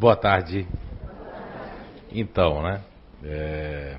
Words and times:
Boa 0.00 0.16
tarde. 0.16 0.66
Então, 2.10 2.62
né? 2.62 2.80
É, 3.22 3.98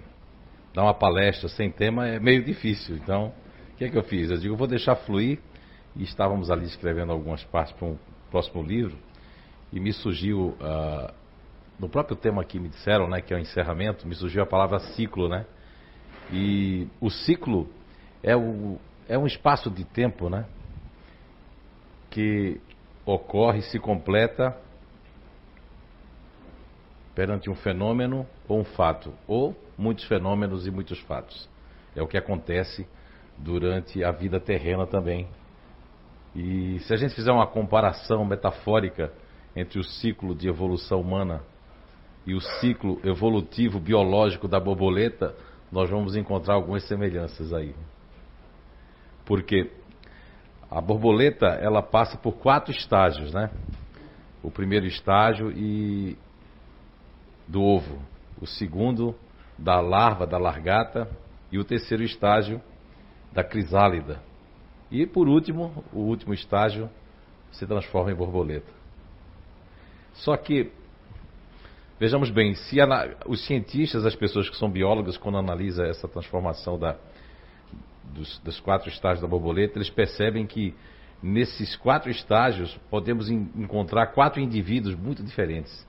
dar 0.74 0.82
uma 0.82 0.96
palestra 0.96 1.48
sem 1.48 1.70
tema 1.70 2.08
é 2.08 2.20
meio 2.20 2.44
difícil. 2.44 2.96
Então, 2.96 3.32
o 3.72 3.76
que 3.78 3.86
é 3.86 3.90
que 3.90 3.96
eu 3.96 4.02
fiz? 4.02 4.32
Eu 4.32 4.38
digo, 4.38 4.56
vou 4.56 4.66
deixar 4.66 4.96
fluir. 4.96 5.38
E 5.96 6.02
estávamos 6.02 6.50
ali 6.50 6.66
escrevendo 6.66 7.12
algumas 7.12 7.44
partes 7.44 7.72
para 7.76 7.88
um 7.88 8.00
próximo 8.32 8.64
livro. 8.64 8.98
E 9.72 9.80
me 9.80 9.94
surgiu, 9.94 10.58
uh, 10.60 11.14
no 11.78 11.88
próprio 11.88 12.16
tema 12.16 12.44
que 12.44 12.60
me 12.60 12.70
disseram, 12.70 13.08
né, 13.08 13.22
que 13.22 13.32
é 13.32 13.38
o 13.38 13.40
encerramento, 13.40 14.08
me 14.08 14.16
surgiu 14.16 14.42
a 14.42 14.48
palavra 14.48 14.80
ciclo, 14.80 15.30
né? 15.30 15.46
E 16.34 16.88
o 17.00 17.12
ciclo 17.12 17.70
é, 18.24 18.36
o, 18.36 18.80
é 19.08 19.20
um 19.20 19.28
espaço 19.28 19.70
de 19.70 19.86
tempo, 19.86 20.32
né? 20.32 20.48
Que 22.10 22.60
ocorre, 23.06 23.62
se 23.62 23.78
completa 23.78 24.58
perante 27.16 27.50
um 27.50 27.56
fenômeno 27.56 28.26
ou 28.48 28.60
um 28.60 28.64
fato, 28.64 29.14
ou 29.28 29.56
muitos 29.78 30.06
fenômenos 30.06 30.66
e 30.66 30.72
muitos 30.72 31.00
fatos. 31.02 31.50
É 31.96 32.02
o 32.02 32.08
que 32.08 32.18
acontece 32.18 32.88
durante 33.38 34.04
a 34.04 34.12
vida 34.12 34.40
terrena 34.40 34.86
também. 34.86 35.28
E 36.36 36.80
se 36.80 36.94
a 36.94 36.98
gente 36.98 37.14
fizer 37.14 37.32
uma 37.32 37.48
comparação 37.48 38.24
metafórica 38.24 39.12
entre 39.56 39.80
o 39.80 39.84
ciclo 39.84 40.34
de 40.34 40.48
evolução 40.48 41.02
humana 41.02 41.42
e 42.26 42.34
o 42.34 42.40
ciclo 42.40 43.02
evolutivo 43.04 43.80
biológico 43.80 44.48
da 44.48 44.60
borboleta, 44.60 45.36
nós 45.72 45.90
vamos 45.90 46.16
encontrar 46.16 46.56
algumas 46.56 46.88
semelhanças 46.88 47.52
aí. 47.52 47.76
Porque 49.26 49.72
a 50.70 50.80
borboleta, 50.80 51.48
ela 51.48 51.82
passa 51.82 52.18
por 52.18 52.34
quatro 52.34 52.72
estágios, 52.72 53.34
né? 53.34 53.50
O 54.42 54.50
primeiro 54.50 54.86
estágio 54.86 55.52
e 55.52 56.18
do 57.52 57.62
ovo, 57.62 58.00
o 58.40 58.48
segundo 58.48 59.14
da 59.58 59.80
larva, 59.82 60.26
da 60.26 60.38
largata, 60.38 61.08
e 61.52 61.60
o 61.60 61.66
terceiro 61.66 62.02
estágio 62.02 62.62
da 63.34 63.44
crisálida. 63.44 64.22
E 64.90 65.06
por 65.06 65.28
último, 65.28 65.84
o 65.92 66.00
último 66.00 66.34
estágio 66.34 66.90
se 67.52 67.68
transforma 67.68 68.12
em 68.12 68.16
borboleta. 68.16 68.72
Só 70.14 70.36
que, 70.38 70.72
vejamos 72.00 72.30
bem, 72.30 72.56
se 72.56 72.78
os 73.28 73.46
cientistas, 73.46 74.06
as 74.06 74.16
pessoas 74.16 74.50
que 74.50 74.56
são 74.56 74.70
biólogas, 74.70 75.18
quando 75.18 75.38
analisam 75.38 75.86
essa 75.86 76.08
transformação 76.08 76.80
da, 76.80 76.96
dos, 78.14 78.40
dos 78.40 78.60
quatro 78.62 78.90
estágios 78.90 79.22
da 79.22 79.28
borboleta, 79.28 79.78
eles 79.78 79.90
percebem 79.90 80.48
que 80.48 80.74
nesses 81.22 81.76
quatro 81.76 82.10
estágios 82.10 82.78
podemos 82.90 83.30
encontrar 83.30 84.08
quatro 84.08 84.40
indivíduos 84.40 84.96
muito 84.96 85.22
diferentes 85.22 85.86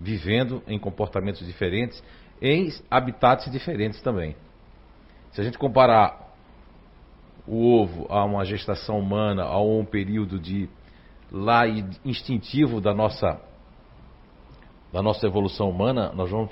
vivendo 0.00 0.62
em 0.66 0.78
comportamentos 0.78 1.46
diferentes, 1.46 2.02
em 2.40 2.68
habitats 2.90 3.50
diferentes 3.50 4.00
também. 4.02 4.36
Se 5.32 5.40
a 5.40 5.44
gente 5.44 5.58
comparar 5.58 6.34
o 7.46 7.80
ovo 7.80 8.06
a 8.10 8.24
uma 8.24 8.44
gestação 8.44 8.98
humana, 8.98 9.44
a 9.44 9.60
um 9.60 9.84
período 9.84 10.38
de 10.38 10.68
lá 11.30 11.66
instintivo 12.04 12.80
da 12.80 12.94
nossa 12.94 13.40
da 14.92 15.02
nossa 15.02 15.26
evolução 15.26 15.68
humana, 15.68 16.12
nós 16.14 16.30
vamos 16.30 16.50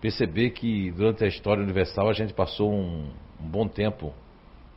perceber 0.00 0.50
que 0.50 0.90
durante 0.92 1.24
a 1.24 1.26
história 1.26 1.62
universal 1.62 2.08
a 2.08 2.12
gente 2.12 2.32
passou 2.32 2.72
um, 2.72 3.10
um 3.40 3.48
bom 3.48 3.66
tempo 3.66 4.14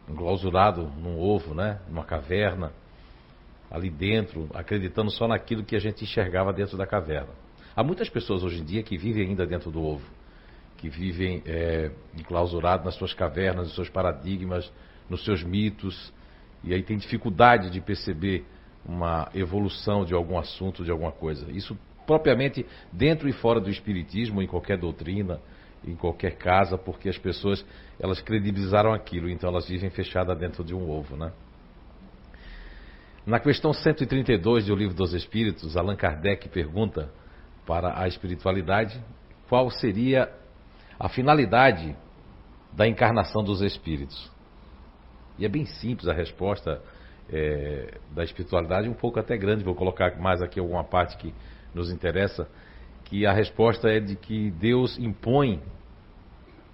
enclausurado 0.10 0.92
num 0.98 1.20
ovo, 1.20 1.54
né, 1.54 1.80
numa 1.88 2.04
caverna, 2.04 2.74
ali 3.70 3.90
dentro, 3.90 4.50
acreditando 4.54 5.12
só 5.12 5.28
naquilo 5.28 5.64
que 5.64 5.76
a 5.76 5.80
gente 5.80 6.04
enxergava 6.04 6.54
dentro 6.54 6.78
da 6.78 6.86
caverna. 6.86 7.34
Há 7.76 7.84
muitas 7.84 8.10
pessoas 8.10 8.44
hoje 8.44 8.62
em 8.62 8.64
dia 8.64 8.84
que 8.84 8.98
vivem 8.98 9.28
ainda 9.28 9.46
dentro 9.46 9.72
do 9.72 9.82
ovo, 9.82 10.06
que 10.78 10.90
vivem 10.90 11.42
é, 11.46 11.92
enclausurados 12.18 12.86
nas 12.86 12.96
suas 12.96 13.14
cavernas, 13.14 13.68
nos 13.68 13.76
seus 13.76 13.90
paradigmas, 13.90 14.72
nos 15.10 15.24
seus 15.24 15.44
mitos, 15.44 16.14
e 16.64 16.74
aí 16.74 16.84
tem 16.84 16.98
dificuldade 16.98 17.70
de 17.70 17.82
perceber 17.82 18.46
uma 18.86 19.30
evolução 19.34 20.06
de 20.06 20.14
algum 20.14 20.38
assunto, 20.38 20.84
de 20.84 20.92
alguma 20.92 21.12
coisa. 21.12 21.50
Isso 21.52 21.78
propriamente 22.06 22.66
dentro 22.92 23.28
e 23.28 23.32
fora 23.32 23.60
do 23.60 23.70
espiritismo, 23.70 24.42
em 24.42 24.48
qualquer 24.48 24.78
doutrina, 24.78 25.40
em 25.86 25.96
qualquer 25.96 26.38
casa, 26.38 26.78
porque 26.78 27.10
as 27.10 27.18
pessoas 27.18 27.66
elas 28.00 28.22
credibilizaram 28.22 28.94
aquilo, 28.94 29.30
então 29.30 29.50
elas 29.50 29.68
vivem 29.68 29.90
fechadas 29.90 30.38
dentro 30.38 30.64
de 30.64 30.74
um 30.74 30.90
ovo, 30.90 31.16
né? 31.16 31.32
Na 33.26 33.40
questão 33.40 33.72
132 33.72 34.66
do 34.66 34.76
Livro 34.76 34.94
dos 34.94 35.14
Espíritos, 35.14 35.78
Allan 35.78 35.96
Kardec 35.96 36.50
pergunta 36.50 37.10
para 37.66 37.98
a 37.98 38.06
espiritualidade 38.06 39.02
qual 39.48 39.70
seria 39.70 40.30
a 41.00 41.08
finalidade 41.08 41.96
da 42.74 42.86
encarnação 42.86 43.42
dos 43.42 43.62
espíritos. 43.62 44.30
E 45.40 45.46
é 45.46 45.50
bem 45.50 45.66
simples 45.66 46.10
a 46.10 46.14
resposta 46.14 46.82
é, 47.30 47.98
da 48.12 48.26
espiritualidade, 48.26 48.90
um 48.90 48.94
pouco 48.94 49.22
até 49.22 49.38
grande, 49.38 49.64
vou 49.64 49.74
colocar 49.74 50.20
mais 50.20 50.42
aqui 50.42 50.60
alguma 50.60 50.84
parte 50.84 51.16
que 51.16 51.34
nos 51.74 51.90
interessa, 51.92 52.46
que 53.06 53.26
a 53.26 53.32
resposta 53.32 53.88
é 53.90 54.02
de 54.02 54.18
que 54.18 54.52
Deus 54.52 55.00
impõe 55.00 55.62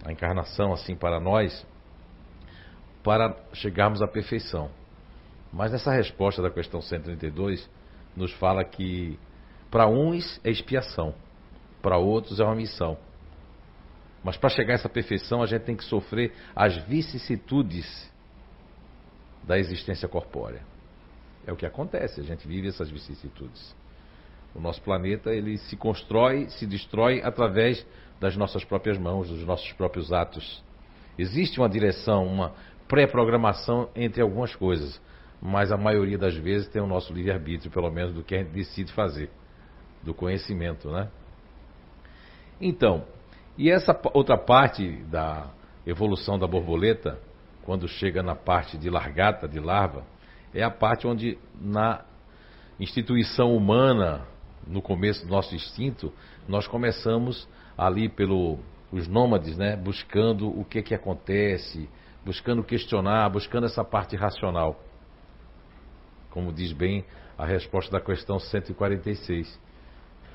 a 0.03 0.11
encarnação 0.11 0.73
assim 0.73 0.95
para 0.95 1.19
nós 1.19 1.63
para 3.03 3.35
chegarmos 3.53 4.01
à 4.01 4.07
perfeição. 4.07 4.78
Mas 5.51 5.73
essa 5.73 5.91
resposta 5.91 6.41
da 6.41 6.49
questão 6.49 6.81
132 6.81 7.69
nos 8.15 8.31
fala 8.33 8.63
que 8.63 9.17
para 9.71 9.87
uns 9.87 10.39
é 10.43 10.49
expiação, 10.49 11.13
para 11.81 11.97
outros 11.97 12.39
é 12.39 12.43
uma 12.43 12.55
missão. 12.55 12.97
Mas 14.23 14.37
para 14.37 14.49
chegar 14.49 14.73
a 14.73 14.75
essa 14.75 14.89
perfeição, 14.89 15.41
a 15.41 15.45
gente 15.45 15.63
tem 15.63 15.75
que 15.75 15.83
sofrer 15.83 16.33
as 16.55 16.75
vicissitudes 16.85 18.11
da 19.43 19.57
existência 19.57 20.07
corpórea. 20.07 20.61
É 21.47 21.51
o 21.51 21.55
que 21.55 21.65
acontece, 21.65 22.19
a 22.19 22.23
gente 22.23 22.47
vive 22.47 22.67
essas 22.67 22.89
vicissitudes. 22.89 23.75
O 24.53 24.59
nosso 24.59 24.81
planeta, 24.81 25.31
ele 25.31 25.57
se 25.57 25.75
constrói, 25.75 26.49
se 26.49 26.65
destrói 26.65 27.21
através 27.23 27.85
das 28.19 28.35
nossas 28.35 28.63
próprias 28.63 28.97
mãos, 28.97 29.29
dos 29.29 29.45
nossos 29.45 29.71
próprios 29.73 30.11
atos. 30.11 30.63
Existe 31.17 31.59
uma 31.59 31.69
direção, 31.69 32.25
uma 32.25 32.53
pré-programação 32.87 33.89
entre 33.95 34.21
algumas 34.21 34.55
coisas 34.55 34.99
mas 35.41 35.71
a 35.71 35.77
maioria 35.77 36.17
das 36.17 36.35
vezes 36.35 36.67
tem 36.67 36.81
o 36.81 36.87
nosso 36.87 37.13
livre-arbítrio, 37.13 37.71
pelo 37.71 37.89
menos 37.89 38.13
do 38.13 38.23
que 38.23 38.35
a 38.35 38.39
gente 38.39 38.51
decide 38.51 38.91
fazer, 38.91 39.29
do 40.03 40.13
conhecimento, 40.13 40.89
né? 40.89 41.09
Então, 42.59 43.05
e 43.57 43.69
essa 43.69 43.97
outra 44.13 44.37
parte 44.37 45.03
da 45.03 45.49
evolução 45.85 46.37
da 46.37 46.45
borboleta, 46.45 47.19
quando 47.63 47.87
chega 47.87 48.21
na 48.21 48.35
parte 48.35 48.77
de 48.77 48.89
largata, 48.89 49.47
de 49.47 49.59
larva, 49.59 50.03
é 50.53 50.61
a 50.61 50.69
parte 50.71 51.07
onde 51.07 51.37
na 51.59 52.03
instituição 52.79 53.55
humana, 53.55 54.25
no 54.67 54.81
começo 54.81 55.25
do 55.25 55.31
nosso 55.31 55.55
instinto, 55.55 56.11
nós 56.47 56.67
começamos 56.67 57.47
ali 57.77 58.09
pelo 58.09 58.59
os 58.91 59.07
nômades, 59.07 59.55
né, 59.55 59.75
buscando 59.75 60.49
o 60.49 60.65
que 60.65 60.81
que 60.81 60.95
acontece, 60.95 61.87
buscando 62.25 62.63
questionar, 62.63 63.29
buscando 63.29 63.67
essa 63.67 63.83
parte 63.83 64.15
racional 64.15 64.79
como 66.31 66.51
diz 66.53 66.71
bem 66.71 67.05
a 67.37 67.45
resposta 67.45 67.91
da 67.91 68.01
questão 68.01 68.39
146, 68.39 69.59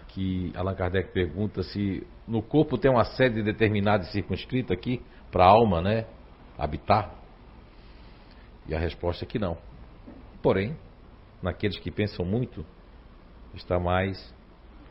que 0.09 0.53
Allan 0.55 0.75
Kardec 0.75 1.13
pergunta 1.13 1.63
se 1.63 2.07
no 2.27 2.43
corpo 2.43 2.79
tem 2.79 2.91
uma 2.91 3.05
sede 3.05 3.43
determinada 3.43 4.05
e 4.05 4.07
circunscrita 4.07 4.73
aqui 4.73 5.03
para 5.31 5.45
a 5.45 5.49
alma, 5.49 5.83
né, 5.83 6.07
habitar. 6.57 7.13
E 8.67 8.75
a 8.75 8.79
resposta 8.79 9.25
é 9.25 9.29
que 9.29 9.39
não. 9.39 9.59
Porém, 10.43 10.77
naqueles 11.43 11.79
que 11.79 11.91
pensam 11.91 12.25
muito, 12.25 12.65
está 13.55 13.79
mais 13.79 14.35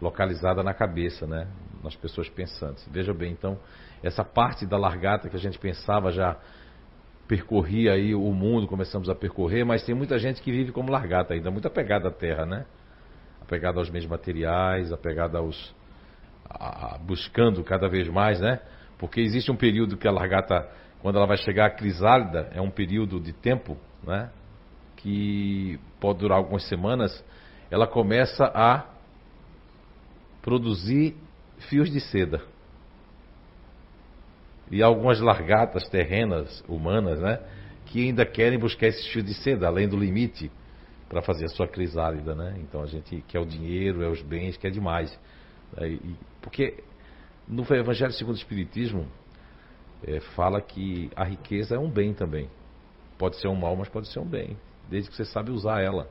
localizada 0.02 0.62
na 0.62 0.74
cabeça, 0.74 1.26
né? 1.26 1.48
Nas 1.84 1.96
pessoas 1.96 2.30
pensantes. 2.30 2.88
Veja 2.92 3.14
bem, 3.14 3.32
então, 3.32 3.58
essa 4.04 4.24
parte 4.24 4.66
da 4.66 4.78
largata 4.78 5.30
que 5.30 5.36
a 5.36 5.40
gente 5.40 5.58
pensava 5.58 6.12
já 6.12 6.38
percorri 7.28 7.90
aí 7.90 8.14
o 8.14 8.32
mundo, 8.32 8.68
começamos 8.68 9.10
a 9.10 9.16
percorrer, 9.16 9.66
mas 9.66 9.84
tem 9.84 9.96
muita 9.96 10.18
gente 10.20 10.42
que 10.42 10.52
vive 10.52 10.72
como 10.72 10.92
largata 10.92 11.34
ainda, 11.34 11.50
muito 11.50 11.68
apegada 11.68 12.10
à 12.10 12.12
terra, 12.12 12.46
né? 12.46 12.66
Apegada 13.42 13.80
aos 13.80 13.90
meios 13.90 14.08
materiais, 14.08 14.92
apegada 14.92 15.38
aos. 15.38 15.74
A, 16.50 16.96
a, 16.96 16.98
buscando 16.98 17.64
cada 17.64 17.88
vez 17.88 18.08
mais, 18.10 18.40
né? 18.40 18.60
Porque 18.98 19.22
existe 19.22 19.52
um 19.52 19.56
período 19.56 19.98
que 19.98 20.08
a 20.08 20.12
largata, 20.12 20.70
quando 21.02 21.18
ela 21.18 21.26
vai 21.26 21.38
chegar 21.38 21.66
à 21.66 21.70
crisálida, 21.70 22.50
é 22.54 22.62
um 22.62 22.70
período 22.70 23.20
de 23.20 23.34
tempo, 23.34 23.78
né? 24.04 24.30
Que 24.98 25.80
pode 26.00 26.20
durar 26.20 26.38
algumas 26.38 26.68
semanas, 26.68 27.24
ela 27.72 27.88
começa 27.88 28.46
a 28.54 28.86
produzir 30.42 31.16
fios 31.70 31.90
de 31.90 32.00
seda 32.00 32.53
e 34.72 34.82
algumas 34.82 35.20
largatas 35.20 35.88
terrenas 35.90 36.64
humanas, 36.68 37.20
né, 37.20 37.40
que 37.86 38.08
ainda 38.08 38.26
querem 38.26 38.58
buscar 38.58 38.88
esse 38.88 39.10
fio 39.10 39.22
de 39.22 39.34
seda 39.34 39.68
além 39.68 39.88
do 39.88 39.98
limite 39.98 40.52
para 41.10 41.22
fazer 41.22 41.46
a 41.46 41.50
sua 41.50 41.68
crisálida, 41.68 42.34
né? 42.34 42.56
Então 42.58 42.82
a 42.82 42.88
gente 42.88 43.24
quer 43.28 43.40
o 43.40 43.46
dinheiro, 43.46 44.04
é 44.04 44.10
os 44.10 44.22
bens, 44.22 44.58
quer 44.58 44.72
demais. 44.72 45.18
É, 45.78 45.98
porque 46.42 46.84
no 47.48 47.62
Evangelho 47.72 48.12
segundo 48.14 48.36
o 48.36 48.40
Espiritismo 48.40 49.08
é, 50.06 50.20
fala 50.36 50.60
que 50.60 51.12
a 51.16 51.24
riqueza 51.24 51.76
é 51.76 51.80
um 51.80 51.90
bem 51.90 52.14
também. 52.14 52.50
Pode 53.18 53.36
ser 53.40 53.48
um 53.48 53.56
mal, 53.56 53.76
mas 53.76 53.90
pode 53.90 54.08
ser 54.08 54.20
um 54.20 54.26
bem, 54.26 54.58
desde 54.90 55.10
que 55.10 55.16
você 55.16 55.26
sabe 55.26 55.52
usar 55.52 55.82
ela 55.82 56.10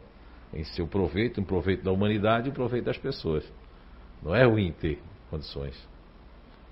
em 0.55 0.65
seu 0.65 0.87
proveito, 0.87 1.41
em 1.41 1.45
proveito 1.45 1.83
da 1.83 1.91
humanidade 1.91 2.49
e 2.49 2.53
proveito 2.53 2.85
das 2.85 2.99
pessoas. 2.99 3.45
Não 4.23 4.35
é 4.35 4.45
ruim 4.45 4.73
ter 4.73 5.01
condições. 5.31 5.77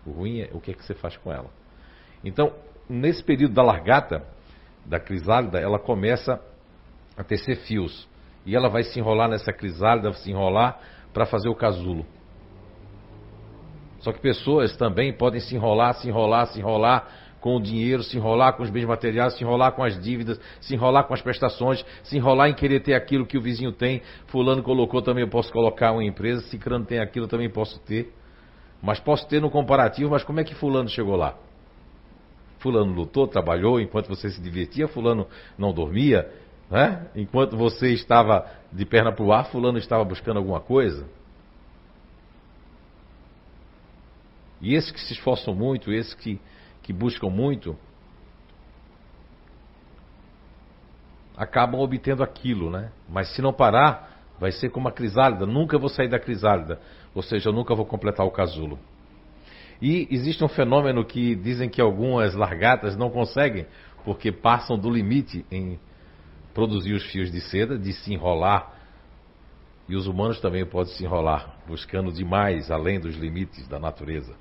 O 0.07 0.11
ruim 0.13 0.41
é 0.41 0.51
o 0.53 0.61
que 0.61 0.71
é 0.71 0.75
que 0.75 0.85
você 0.85 0.95
faz 0.95 1.17
com 1.17 1.33
ela. 1.33 1.51
Então, 2.25 2.53
nesse 2.89 3.23
período 3.23 3.55
da 3.55 3.63
largata, 3.63 4.25
da 4.85 4.99
crisálida, 4.99 5.59
ela 5.59 5.79
começa 5.79 6.41
a 7.17 7.25
tecer 7.25 7.57
fios. 7.67 8.09
E 8.45 8.57
ela 8.57 8.69
vai 8.69 8.83
se 8.83 8.99
enrolar 8.99 9.29
nessa 9.29 9.53
crisálida, 9.53 10.13
se 10.15 10.31
enrolar 10.31 10.81
para 11.13 11.27
fazer 11.27 11.49
o 11.49 11.55
casulo. 11.55 12.07
Só 14.01 14.13
que 14.13 14.21
pessoas 14.21 14.77
também 14.77 15.13
podem 15.13 15.41
se 15.41 15.55
enrolar, 15.55 15.95
se 15.95 16.09
enrolar, 16.09 16.47
se 16.47 16.59
enrolar 16.59 17.07
com 17.41 17.57
o 17.57 17.63
dinheiro, 17.63 18.03
se 18.03 18.17
enrolar 18.17 18.55
com 18.55 18.63
os 18.63 18.71
bens 18.71 18.85
materiais, 18.85 19.35
se 19.35 19.45
enrolar 19.45 19.73
com 19.73 19.83
as 19.83 19.99
dívidas, 20.01 20.41
se 20.61 20.75
enrolar 20.75 21.05
com 21.05 21.15
as 21.15 21.23
prestações, 21.23 21.85
se 22.03 22.17
enrolar 22.17 22.49
em 22.49 22.55
querer 22.55 22.81
ter 22.81 22.95
aquilo 22.95 23.27
que 23.27 23.37
o 23.37 23.43
vizinho 23.43 23.73
tem. 23.73 24.03
Fulano 24.27 24.63
colocou, 24.63 25.03
também 25.03 25.23
eu 25.23 25.29
posso 25.29 25.53
colocar 25.53 25.93
uma 25.93 26.05
empresa. 26.05 26.43
Se 26.43 26.59
Crano 26.59 26.85
tem 26.85 26.99
aquilo, 26.99 27.27
também 27.27 27.51
posso 27.51 27.79
ter. 27.81 28.13
Mas 28.83 28.99
posso 28.99 29.29
ter 29.29 29.41
no 29.41 29.51
comparativo, 29.51 30.11
mas 30.11 30.25
como 30.25 30.41
é 30.41 30.45
que 30.45 30.55
Fulano 30.55 30.89
chegou 30.89 31.17
lá? 31.17 31.35
Fulano 32.61 32.93
lutou, 32.93 33.27
trabalhou 33.27 33.81
enquanto 33.81 34.09
você 34.09 34.31
se 34.31 34.41
divertia, 34.41 34.87
Fulano 34.87 35.27
não 35.59 35.73
dormia, 35.73 36.31
né? 36.71 37.09
Enquanto 37.17 37.57
você 37.57 37.93
estava 37.93 38.49
de 38.73 38.85
perna 38.87 39.13
para 39.13 39.25
o 39.25 39.33
ar, 39.33 39.47
fulano 39.51 39.77
estava 39.77 40.05
buscando 40.05 40.37
alguma 40.37 40.61
coisa. 40.61 41.05
E 44.61 44.75
esses 44.75 44.93
que 44.93 45.01
se 45.01 45.15
esforçam 45.15 45.55
muito, 45.55 45.93
esses 45.93 46.15
que, 46.15 46.39
que 46.83 46.93
buscam 46.93 47.29
muito, 47.29 47.77
acabam 51.37 51.81
obtendo 51.81 52.23
aquilo, 52.23 52.71
né? 52.71 52.93
Mas 53.09 53.35
se 53.35 53.43
não 53.43 53.53
parar, 53.53 54.21
vai 54.39 54.53
ser 54.53 54.71
como 54.71 54.87
a 54.87 54.93
crisálida. 54.93 55.47
Nunca 55.47 55.79
vou 55.79 55.89
sair 55.89 56.09
da 56.09 56.21
crisálida. 56.21 56.79
Ou 57.15 57.23
seja, 57.23 57.49
eu 57.49 57.53
nunca 57.53 57.75
vou 57.75 57.87
completar 57.87 58.25
o 58.25 58.31
casulo. 58.31 58.79
E 59.81 60.07
existe 60.11 60.45
um 60.45 60.49
fenômeno 60.49 61.05
que 61.05 61.35
dizem 61.35 61.69
que 61.69 61.81
algumas 61.81 62.35
largatas 62.35 62.97
não 62.97 63.11
conseguem, 63.11 63.67
porque 64.05 64.31
passam 64.31 64.79
do 64.79 64.91
limite 64.91 65.45
em 65.51 65.79
produzir 66.53 66.93
os 66.93 67.05
fios 67.11 67.31
de 67.31 67.41
seda, 67.41 67.79
de 67.79 67.93
se 67.93 68.13
enrolar. 68.13 68.75
E 69.89 69.97
os 69.97 70.07
humanos 70.07 70.41
também 70.41 70.65
podem 70.67 70.93
se 70.95 71.05
enrolar, 71.05 71.57
buscando 71.67 72.13
demais 72.13 72.71
além 72.71 73.01
dos 73.01 73.17
limites 73.17 73.67
da 73.67 73.79
natureza. 73.79 74.35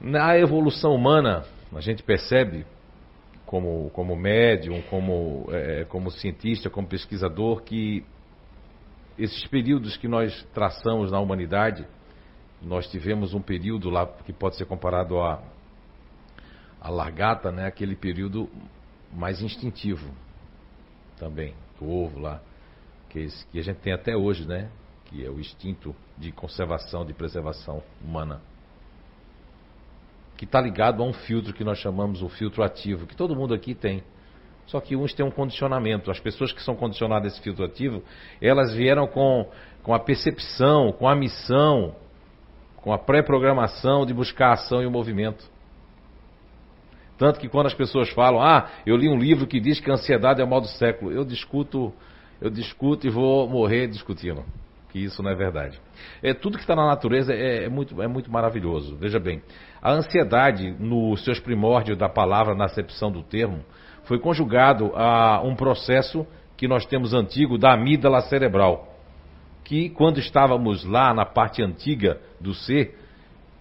Na 0.00 0.38
evolução 0.38 0.94
humana, 0.94 1.44
a 1.74 1.80
gente 1.80 2.02
percebe, 2.02 2.66
como, 3.46 3.90
como 3.90 4.14
médium, 4.14 4.82
como, 4.82 5.46
é, 5.50 5.84
como 5.84 6.10
cientista, 6.10 6.68
como 6.68 6.86
pesquisador, 6.86 7.62
que 7.62 8.04
esses 9.18 9.46
períodos 9.46 9.96
que 9.96 10.08
nós 10.08 10.46
traçamos 10.52 11.10
na 11.10 11.18
humanidade, 11.18 11.86
nós 12.62 12.86
tivemos 12.88 13.34
um 13.34 13.40
período 13.40 13.90
lá 13.90 14.06
que 14.06 14.32
pode 14.32 14.56
ser 14.56 14.66
comparado 14.66 15.20
a 15.20 15.42
a 16.86 16.90
largata, 16.90 17.50
né, 17.50 17.66
aquele 17.66 17.96
período 17.96 18.48
mais 19.12 19.42
instintivo 19.42 20.08
também, 21.18 21.52
o 21.80 22.04
ovo 22.04 22.20
lá, 22.20 22.40
que, 23.08 23.26
que 23.50 23.58
a 23.58 23.62
gente 23.62 23.78
tem 23.78 23.92
até 23.92 24.16
hoje, 24.16 24.46
né, 24.46 24.70
que 25.06 25.24
é 25.24 25.28
o 25.28 25.40
instinto 25.40 25.96
de 26.16 26.30
conservação, 26.30 27.04
de 27.04 27.12
preservação 27.12 27.82
humana, 28.00 28.40
que 30.36 30.44
está 30.44 30.60
ligado 30.60 31.02
a 31.02 31.06
um 31.06 31.12
filtro 31.12 31.52
que 31.52 31.64
nós 31.64 31.78
chamamos 31.78 32.22
o 32.22 32.28
filtro 32.28 32.62
ativo, 32.62 33.04
que 33.04 33.16
todo 33.16 33.34
mundo 33.34 33.52
aqui 33.52 33.74
tem. 33.74 34.04
Só 34.66 34.80
que 34.80 34.96
uns 34.96 35.14
têm 35.14 35.24
um 35.24 35.30
condicionamento. 35.30 36.10
As 36.10 36.18
pessoas 36.18 36.52
que 36.52 36.62
são 36.62 36.74
condicionadas 36.74 37.32
a 37.32 37.34
esse 37.34 37.42
filtro 37.42 37.64
ativo, 37.64 38.02
elas 38.40 38.74
vieram 38.74 39.06
com, 39.06 39.48
com 39.82 39.94
a 39.94 39.98
percepção, 39.98 40.92
com 40.92 41.08
a 41.08 41.14
missão, 41.14 41.94
com 42.76 42.92
a 42.92 42.98
pré-programação 42.98 44.04
de 44.04 44.12
buscar 44.12 44.48
a 44.48 44.52
ação 44.52 44.82
e 44.82 44.86
o 44.86 44.90
movimento. 44.90 45.44
Tanto 47.18 47.40
que 47.40 47.48
quando 47.48 47.66
as 47.66 47.74
pessoas 47.74 48.10
falam, 48.10 48.40
ah, 48.42 48.68
eu 48.84 48.96
li 48.96 49.08
um 49.08 49.18
livro 49.18 49.46
que 49.46 49.58
diz 49.58 49.80
que 49.80 49.90
a 49.90 49.94
ansiedade 49.94 50.40
é 50.40 50.44
o 50.44 50.48
mal 50.48 50.60
do 50.60 50.68
século, 50.68 51.10
eu 51.10 51.24
discuto, 51.24 51.92
eu 52.40 52.50
discuto 52.50 53.06
e 53.06 53.10
vou 53.10 53.48
morrer 53.48 53.86
discutindo. 53.86 54.44
Que 54.90 54.98
isso 54.98 55.22
não 55.22 55.30
é 55.30 55.34
verdade. 55.34 55.80
É, 56.22 56.34
tudo 56.34 56.56
que 56.56 56.62
está 56.62 56.76
na 56.76 56.86
natureza 56.86 57.32
é, 57.32 57.64
é, 57.64 57.68
muito, 57.68 58.00
é 58.02 58.06
muito 58.06 58.30
maravilhoso. 58.30 58.96
Veja 58.96 59.18
bem, 59.18 59.42
a 59.80 59.92
ansiedade, 59.92 60.70
nos 60.78 61.24
seus 61.24 61.40
primórdios 61.40 61.96
da 61.96 62.08
palavra, 62.08 62.54
na 62.54 62.66
acepção 62.66 63.10
do 63.10 63.22
termo, 63.22 63.64
foi 64.06 64.18
conjugado 64.18 64.92
a 64.94 65.40
um 65.44 65.54
processo 65.54 66.26
que 66.56 66.66
nós 66.66 66.86
temos 66.86 67.12
antigo 67.12 67.58
da 67.58 67.74
amígdala 67.74 68.22
cerebral. 68.22 68.94
Que 69.64 69.90
quando 69.90 70.18
estávamos 70.18 70.84
lá 70.84 71.12
na 71.12 71.26
parte 71.26 71.62
antiga 71.62 72.18
do 72.40 72.54
ser, 72.54 72.96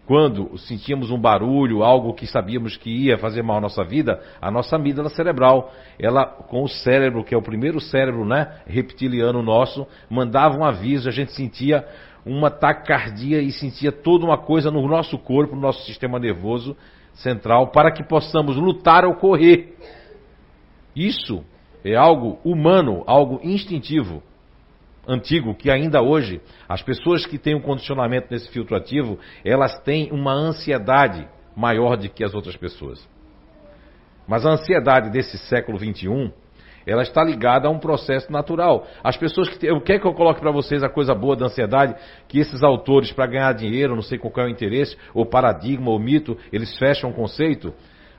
quando 0.06 0.56
sentíamos 0.60 1.10
um 1.10 1.20
barulho, 1.20 1.84
algo 1.84 2.14
que 2.14 2.28
sabíamos 2.28 2.78
que 2.78 2.90
ia 2.90 3.18
fazer 3.18 3.42
mal 3.42 3.58
à 3.58 3.62
nossa 3.62 3.84
vida, 3.84 4.22
a 4.40 4.52
nossa 4.52 4.76
amígdala 4.76 5.10
cerebral, 5.10 5.74
ela 6.00 6.26
com 6.26 6.64
o 6.64 6.70
cérebro, 6.70 7.24
que 7.24 7.34
é 7.34 7.38
o 7.38 7.42
primeiro 7.42 7.82
cérebro, 7.82 8.24
né, 8.24 8.60
reptiliano 8.68 9.42
nosso, 9.42 9.88
mandava 10.10 10.56
um 10.58 10.64
aviso, 10.64 11.10
a 11.10 11.12
gente 11.12 11.32
sentia 11.32 11.84
uma 12.24 12.52
taquicardia 12.52 13.42
e 13.42 13.52
sentia 13.52 13.92
toda 13.92 14.26
uma 14.26 14.38
coisa 14.38 14.70
no 14.70 14.88
nosso 14.88 15.18
corpo, 15.18 15.56
no 15.56 15.62
nosso 15.62 15.84
sistema 15.86 16.20
nervoso 16.20 16.78
central, 17.14 17.68
para 17.68 17.92
que 17.92 18.04
possamos 18.04 18.58
lutar 18.58 19.06
ou 19.06 19.16
correr. 19.16 19.76
Isso 20.96 21.44
é 21.84 21.96
algo 21.96 22.40
humano, 22.44 23.04
algo 23.06 23.40
instintivo 23.44 24.24
antigo 25.08 25.54
que 25.54 25.70
ainda 25.70 26.02
hoje 26.02 26.42
as 26.68 26.82
pessoas 26.82 27.26
que 27.26 27.38
têm 27.38 27.56
um 27.56 27.62
condicionamento 27.62 28.28
nesse 28.32 28.50
filtro 28.50 28.76
ativo, 28.76 29.20
elas 29.44 29.80
têm 29.82 30.12
uma 30.12 30.34
ansiedade 30.34 31.28
maior 31.56 31.96
do 31.96 32.10
que 32.10 32.24
as 32.24 32.34
outras 32.34 32.58
pessoas. 32.58 33.08
Mas 34.28 34.46
a 34.46 34.52
ansiedade 34.52 35.12
desse 35.12 35.38
século 35.38 35.78
21, 35.78 36.32
ela 36.86 37.04
está 37.04 37.24
ligada 37.24 37.68
a 37.68 37.72
um 37.72 37.80
processo 37.80 38.32
natural. 38.32 38.88
As 39.04 39.18
pessoas 39.18 39.50
que. 39.50 39.66
Eu 39.66 39.82
quero 39.82 40.02
que 40.02 40.08
eu 40.08 40.14
coloque 40.14 40.40
para 40.40 40.52
vocês 40.52 40.84
a 40.84 40.90
coisa 40.90 41.14
boa 41.14 41.36
da 41.36 41.46
ansiedade, 41.46 41.96
que 42.28 42.40
esses 42.40 42.64
autores, 42.64 43.12
para 43.12 43.28
ganhar 43.28 43.54
dinheiro, 43.54 43.96
não 43.96 44.02
sei 44.02 44.18
qual 44.18 44.34
é 44.38 44.48
o 44.48 44.52
interesse, 44.52 44.98
ou 45.14 45.26
paradigma, 45.26 45.90
ou 45.90 46.00
mito, 46.00 46.38
eles 46.52 46.78
fecham 46.78 47.10
o 47.10 47.14
conceito. 47.14 47.74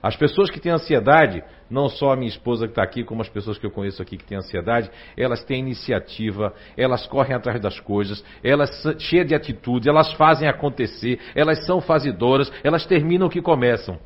As 0.07 0.15
pessoas 0.15 0.49
que 0.49 0.61
têm 0.61 0.71
ansiedade, 0.71 1.43
não 1.69 1.89
só 1.89 2.13
a 2.13 2.17
minha 2.17 2.29
esposa 2.29 2.67
que 2.67 2.71
está 2.71 2.83
aqui, 2.85 3.03
como 3.03 3.23
as 3.23 3.29
pessoas 3.29 3.59
que 3.59 3.67
eu 3.67 3.73
conheço 3.73 4.01
aqui 4.01 4.17
que 4.17 4.25
têm 4.25 4.39
ansiedade, 4.39 4.89
elas 5.17 5.43
têm 5.43 5.59
iniciativa, 5.59 6.55
elas 6.77 7.09
correm 7.09 7.35
atrás 7.35 7.61
das 7.61 7.81
coisas, 7.81 8.25
elas 8.45 8.71
são 8.83 8.97
cheias 9.01 9.27
de 9.27 9.35
atitude, 9.35 9.89
elas 9.89 10.13
fazem 10.13 10.49
acontecer, 10.49 11.19
elas 11.35 11.67
são 11.67 11.81
fazedoras, 11.81 12.53
elas 12.63 12.87
terminam 12.87 13.27
o 13.27 13.31
que 13.31 13.43
começam. 13.43 13.99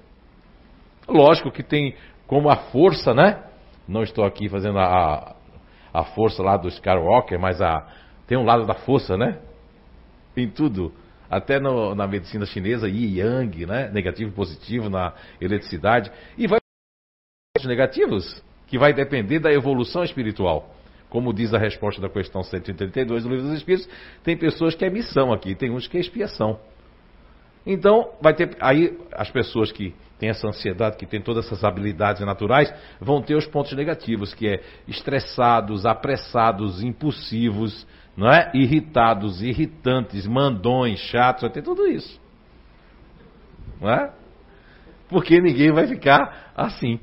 Lógico 1.06 1.50
que 1.50 1.62
tem 1.62 1.94
como 2.26 2.48
a 2.48 2.56
força, 2.56 3.12
né? 3.12 3.44
Não 3.86 4.02
estou 4.02 4.24
aqui 4.24 4.48
fazendo 4.48 4.78
a, 4.78 5.36
a 5.92 6.04
força 6.04 6.42
lá 6.42 6.56
do 6.56 6.68
Skywalker, 6.68 7.38
mas 7.38 7.60
a, 7.60 7.86
tem 8.26 8.38
um 8.38 8.44
lado 8.46 8.64
da 8.64 8.74
força, 8.74 9.18
né? 9.18 9.38
Em 10.34 10.48
tudo 10.48 10.94
até 11.30 11.60
no, 11.60 11.94
na 11.94 12.06
medicina 12.06 12.44
chinesa, 12.44 12.88
Yi 12.88 13.18
Yang, 13.18 13.66
né? 13.66 13.88
negativo 13.92 14.30
e 14.30 14.34
positivo 14.34 14.90
na 14.90 15.14
eletricidade, 15.40 16.10
e 16.36 16.46
vai 16.46 16.58
negativos, 17.64 18.42
que 18.66 18.78
vai 18.78 18.92
depender 18.92 19.38
da 19.38 19.52
evolução 19.52 20.02
espiritual. 20.02 20.74
Como 21.08 21.32
diz 21.32 21.52
a 21.52 21.58
resposta 21.58 22.00
da 22.00 22.08
questão 22.08 22.42
132 22.42 23.24
do 23.24 23.28
Livro 23.28 23.44
dos 23.46 23.56
Espíritos, 23.56 23.88
tem 24.22 24.36
pessoas 24.36 24.74
que 24.74 24.84
é 24.84 24.90
missão 24.90 25.32
aqui, 25.32 25.54
tem 25.54 25.70
uns 25.70 25.86
que 25.86 25.96
é 25.96 26.00
expiação. 26.00 26.58
Então, 27.66 28.12
vai 28.20 28.34
ter 28.34 28.56
aí 28.60 28.98
as 29.12 29.30
pessoas 29.30 29.70
que 29.70 29.94
têm 30.18 30.30
essa 30.30 30.46
ansiedade, 30.46 30.96
que 30.96 31.06
têm 31.06 31.20
todas 31.20 31.46
essas 31.46 31.64
habilidades 31.64 32.24
naturais, 32.24 32.72
vão 33.00 33.22
ter 33.22 33.34
os 33.34 33.46
pontos 33.46 33.72
negativos, 33.72 34.34
que 34.34 34.48
é 34.48 34.62
estressados, 34.86 35.84
apressados, 35.84 36.82
impulsivos, 36.82 37.86
não 38.16 38.30
é? 38.30 38.50
Irritados, 38.54 39.42
irritantes, 39.42 40.26
mandões, 40.26 40.98
chatos, 40.98 41.42
vai 41.42 41.50
ter 41.50 41.62
tudo 41.62 41.86
isso. 41.86 42.20
Não 43.80 43.90
é? 43.90 44.12
Porque 45.08 45.40
ninguém 45.40 45.72
vai 45.72 45.86
ficar 45.86 46.52
assim. 46.56 47.00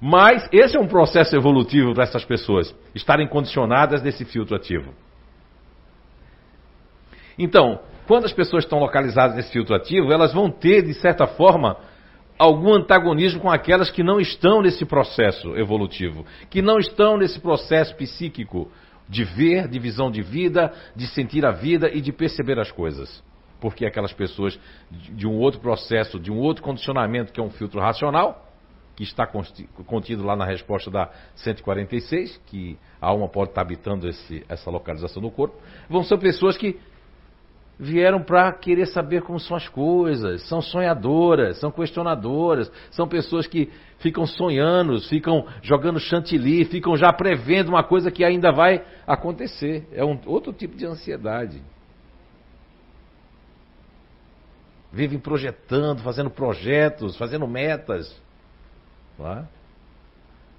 Mas 0.00 0.48
esse 0.50 0.76
é 0.76 0.80
um 0.80 0.86
processo 0.86 1.36
evolutivo 1.36 1.92
para 1.92 2.04
essas 2.04 2.24
pessoas, 2.24 2.74
estarem 2.94 3.28
condicionadas 3.28 4.00
desse 4.00 4.24
filtro 4.24 4.56
ativo. 4.56 4.94
Então, 7.38 7.80
quando 8.06 8.24
as 8.24 8.32
pessoas 8.32 8.64
estão 8.64 8.78
localizadas 8.78 9.36
nesse 9.36 9.52
filtro 9.52 9.74
ativo, 9.74 10.12
elas 10.12 10.32
vão 10.32 10.50
ter, 10.50 10.82
de 10.82 10.94
certa 10.94 11.26
forma, 11.26 11.76
algum 12.38 12.74
antagonismo 12.74 13.40
com 13.40 13.50
aquelas 13.50 13.90
que 13.90 14.02
não 14.02 14.18
estão 14.18 14.62
nesse 14.62 14.86
processo 14.86 15.54
evolutivo, 15.56 16.24
que 16.48 16.62
não 16.62 16.78
estão 16.78 17.18
nesse 17.18 17.38
processo 17.38 17.94
psíquico 17.96 18.70
de 19.10 19.24
ver, 19.24 19.66
de 19.66 19.78
visão 19.80 20.10
de 20.10 20.22
vida, 20.22 20.72
de 20.94 21.08
sentir 21.08 21.44
a 21.44 21.50
vida 21.50 21.90
e 21.92 22.00
de 22.00 22.12
perceber 22.12 22.58
as 22.60 22.70
coisas. 22.70 23.22
Porque 23.60 23.84
aquelas 23.84 24.12
pessoas 24.12 24.58
de 24.90 25.26
um 25.26 25.36
outro 25.36 25.60
processo, 25.60 26.18
de 26.18 26.30
um 26.30 26.38
outro 26.38 26.62
condicionamento 26.62 27.32
que 27.32 27.40
é 27.40 27.42
um 27.42 27.50
filtro 27.50 27.80
racional, 27.80 28.46
que 28.94 29.02
está 29.02 29.26
contido 29.26 30.22
lá 30.24 30.36
na 30.36 30.44
resposta 30.44 30.90
da 30.90 31.10
146, 31.34 32.40
que 32.46 32.78
a 33.00 33.08
alma 33.08 33.28
pode 33.28 33.50
estar 33.50 33.62
habitando 33.62 34.08
esse, 34.08 34.44
essa 34.48 34.70
localização 34.70 35.20
do 35.20 35.30
corpo, 35.30 35.56
vão 35.88 36.04
ser 36.04 36.18
pessoas 36.18 36.56
que 36.56 36.78
vieram 37.80 38.22
para 38.22 38.52
querer 38.52 38.86
saber 38.86 39.22
como 39.22 39.40
são 39.40 39.56
as 39.56 39.66
coisas, 39.66 40.42
são 40.42 40.60
sonhadoras, 40.60 41.58
são 41.58 41.70
questionadoras, 41.70 42.70
são 42.90 43.08
pessoas 43.08 43.46
que 43.46 43.70
ficam 43.98 44.26
sonhando, 44.26 45.00
ficam 45.00 45.46
jogando 45.62 45.98
chantilly, 45.98 46.66
ficam 46.66 46.94
já 46.94 47.10
prevendo 47.10 47.70
uma 47.70 47.82
coisa 47.82 48.10
que 48.10 48.22
ainda 48.22 48.52
vai 48.52 48.84
acontecer. 49.06 49.88
É 49.92 50.04
um 50.04 50.20
outro 50.26 50.52
tipo 50.52 50.76
de 50.76 50.84
ansiedade. 50.84 51.62
Vivem 54.92 55.18
projetando, 55.18 56.02
fazendo 56.02 56.28
projetos, 56.28 57.16
fazendo 57.16 57.48
metas. 57.48 58.14
É? 59.20 59.44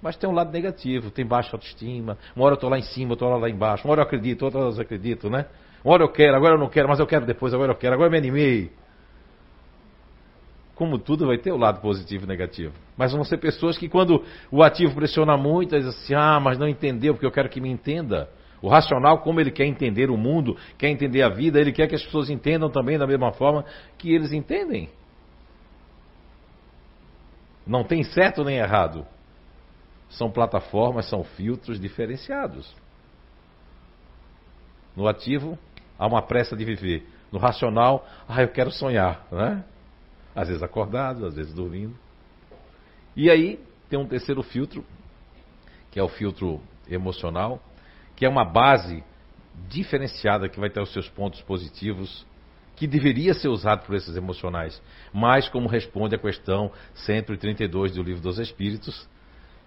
Mas 0.00 0.16
tem 0.16 0.28
um 0.28 0.32
lado 0.32 0.50
negativo, 0.50 1.12
tem 1.12 1.24
baixa 1.24 1.54
autoestima. 1.54 2.18
Uma 2.34 2.46
hora 2.46 2.54
eu 2.54 2.56
estou 2.56 2.70
lá 2.70 2.78
em 2.78 2.82
cima, 2.82 3.12
outra 3.12 3.28
hora 3.28 3.36
lá 3.36 3.48
embaixo. 3.48 3.86
Uma 3.86 3.92
hora 3.92 4.00
eu 4.00 4.06
acredito, 4.06 4.42
outra 4.42 4.58
hora 4.58 4.74
eu 4.74 4.80
acredito, 4.80 5.30
né? 5.30 5.46
Uma 5.84 5.94
hora 5.94 6.04
eu 6.04 6.08
quero, 6.08 6.36
agora 6.36 6.54
eu 6.54 6.58
não 6.58 6.68
quero, 6.68 6.88
mas 6.88 7.00
eu 7.00 7.06
quero 7.06 7.26
depois, 7.26 7.52
agora 7.52 7.72
eu 7.72 7.76
quero, 7.76 7.94
agora 7.94 8.08
eu 8.08 8.12
me 8.12 8.18
animei. 8.18 8.70
Como 10.74 10.98
tudo 10.98 11.26
vai 11.26 11.38
ter 11.38 11.52
o 11.52 11.56
lado 11.56 11.80
positivo 11.80 12.24
e 12.24 12.28
negativo. 12.28 12.72
Mas 12.96 13.12
vão 13.12 13.24
ser 13.24 13.38
pessoas 13.38 13.76
que 13.76 13.88
quando 13.88 14.24
o 14.50 14.62
ativo 14.62 14.94
pressiona 14.94 15.36
muito, 15.36 15.76
dizem 15.76 15.90
assim, 15.90 16.14
ah, 16.14 16.40
mas 16.40 16.58
não 16.58 16.68
entendeu 16.68 17.14
porque 17.14 17.26
eu 17.26 17.32
quero 17.32 17.48
que 17.48 17.60
me 17.60 17.70
entenda. 17.70 18.28
O 18.60 18.68
racional, 18.68 19.18
como 19.18 19.40
ele 19.40 19.50
quer 19.50 19.66
entender 19.66 20.08
o 20.08 20.16
mundo, 20.16 20.56
quer 20.78 20.88
entender 20.88 21.22
a 21.22 21.28
vida, 21.28 21.60
ele 21.60 21.72
quer 21.72 21.88
que 21.88 21.96
as 21.96 22.02
pessoas 22.04 22.30
entendam 22.30 22.70
também 22.70 22.96
da 22.96 23.06
mesma 23.06 23.32
forma 23.32 23.64
que 23.98 24.14
eles 24.14 24.32
entendem. 24.32 24.88
Não 27.66 27.82
tem 27.82 28.04
certo 28.04 28.44
nem 28.44 28.58
errado. 28.58 29.04
São 30.10 30.30
plataformas, 30.30 31.08
são 31.08 31.24
filtros 31.24 31.80
diferenciados. 31.80 32.72
No 34.96 35.08
ativo, 35.08 35.58
há 36.02 36.06
uma 36.06 36.20
pressa 36.20 36.56
de 36.56 36.64
viver. 36.64 37.06
No 37.30 37.38
racional, 37.38 38.04
ah, 38.28 38.42
eu 38.42 38.48
quero 38.48 38.72
sonhar, 38.72 39.24
né? 39.30 39.64
Às 40.34 40.48
vezes 40.48 40.60
acordado, 40.60 41.24
às 41.24 41.36
vezes 41.36 41.54
dormindo. 41.54 41.94
E 43.14 43.30
aí 43.30 43.60
tem 43.88 43.96
um 43.96 44.06
terceiro 44.06 44.42
filtro, 44.42 44.84
que 45.92 46.00
é 46.00 46.02
o 46.02 46.08
filtro 46.08 46.60
emocional, 46.90 47.62
que 48.16 48.26
é 48.26 48.28
uma 48.28 48.44
base 48.44 49.04
diferenciada 49.68 50.48
que 50.48 50.58
vai 50.58 50.70
ter 50.70 50.80
os 50.80 50.92
seus 50.92 51.08
pontos 51.08 51.40
positivos, 51.42 52.26
que 52.74 52.88
deveria 52.88 53.32
ser 53.32 53.48
usado 53.48 53.86
por 53.86 53.94
esses 53.94 54.16
emocionais. 54.16 54.82
Mas 55.12 55.48
como 55.48 55.68
responde 55.68 56.16
a 56.16 56.18
questão 56.18 56.72
132 56.94 57.94
do 57.94 58.02
Livro 58.02 58.22
dos 58.22 58.40
Espíritos, 58.40 59.08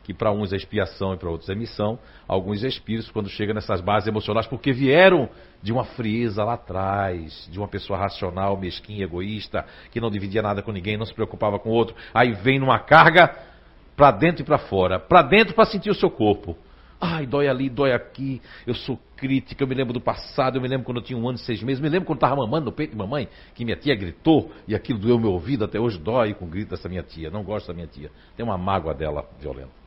que 0.05 0.13
para 0.13 0.31
uns 0.31 0.53
é 0.53 0.55
expiação 0.55 1.15
e 1.15 1.17
para 1.17 1.27
outros 1.31 1.49
é 1.49 1.55
missão, 1.55 1.97
alguns 2.27 2.63
espíritos, 2.63 3.09
quando 3.09 3.27
chegam 3.27 3.55
nessas 3.55 3.81
bases 3.81 4.07
emocionais, 4.07 4.45
porque 4.45 4.71
vieram 4.71 5.27
de 5.63 5.73
uma 5.73 5.83
frieza 5.83 6.43
lá 6.43 6.53
atrás, 6.53 7.49
de 7.51 7.57
uma 7.57 7.67
pessoa 7.67 7.97
racional, 7.97 8.55
mesquinha, 8.55 9.03
egoísta, 9.03 9.65
que 9.91 9.99
não 9.99 10.11
dividia 10.11 10.43
nada 10.43 10.61
com 10.61 10.71
ninguém, 10.71 10.95
não 10.95 11.07
se 11.07 11.13
preocupava 11.13 11.57
com 11.57 11.69
o 11.69 11.73
outro, 11.73 11.95
aí 12.13 12.33
vem 12.33 12.59
numa 12.59 12.77
carga 12.77 13.35
para 13.95 14.11
dentro 14.11 14.43
e 14.43 14.45
para 14.45 14.59
fora, 14.59 14.99
para 14.99 15.23
dentro 15.23 15.55
para 15.55 15.65
sentir 15.65 15.89
o 15.89 15.95
seu 15.95 16.11
corpo. 16.11 16.55
Ai, 17.01 17.25
dói 17.25 17.47
ali, 17.47 17.67
dói 17.67 17.91
aqui, 17.91 18.39
eu 18.67 18.75
sou 18.75 18.99
crítica, 19.17 19.63
eu 19.63 19.67
me 19.67 19.73
lembro 19.73 19.91
do 19.91 19.99
passado, 19.99 20.57
eu 20.57 20.61
me 20.61 20.67
lembro 20.67 20.85
quando 20.85 20.97
eu 20.97 21.03
tinha 21.03 21.17
um 21.17 21.27
ano 21.27 21.39
e 21.39 21.41
seis 21.41 21.63
meses, 21.63 21.81
me 21.81 21.89
lembro 21.89 22.05
quando 22.05 22.17
estava 22.17 22.35
mamando 22.35 22.65
no 22.65 22.71
peito 22.71 22.91
de 22.91 22.97
mamãe, 22.97 23.27
que 23.55 23.65
minha 23.65 23.75
tia 23.75 23.95
gritou 23.95 24.51
e 24.67 24.75
aquilo 24.75 24.99
doeu 24.99 25.17
meu 25.17 25.31
ouvido, 25.31 25.65
até 25.65 25.79
hoje 25.79 25.97
dói 25.97 26.35
com 26.35 26.45
o 26.45 26.47
grito 26.47 26.69
dessa 26.69 26.87
minha 26.87 27.01
tia, 27.01 27.31
não 27.31 27.43
gosto 27.43 27.67
da 27.67 27.73
minha 27.73 27.87
tia, 27.87 28.11
tem 28.37 28.45
uma 28.45 28.57
mágoa 28.57 28.93
dela 28.93 29.27
violenta 29.39 29.84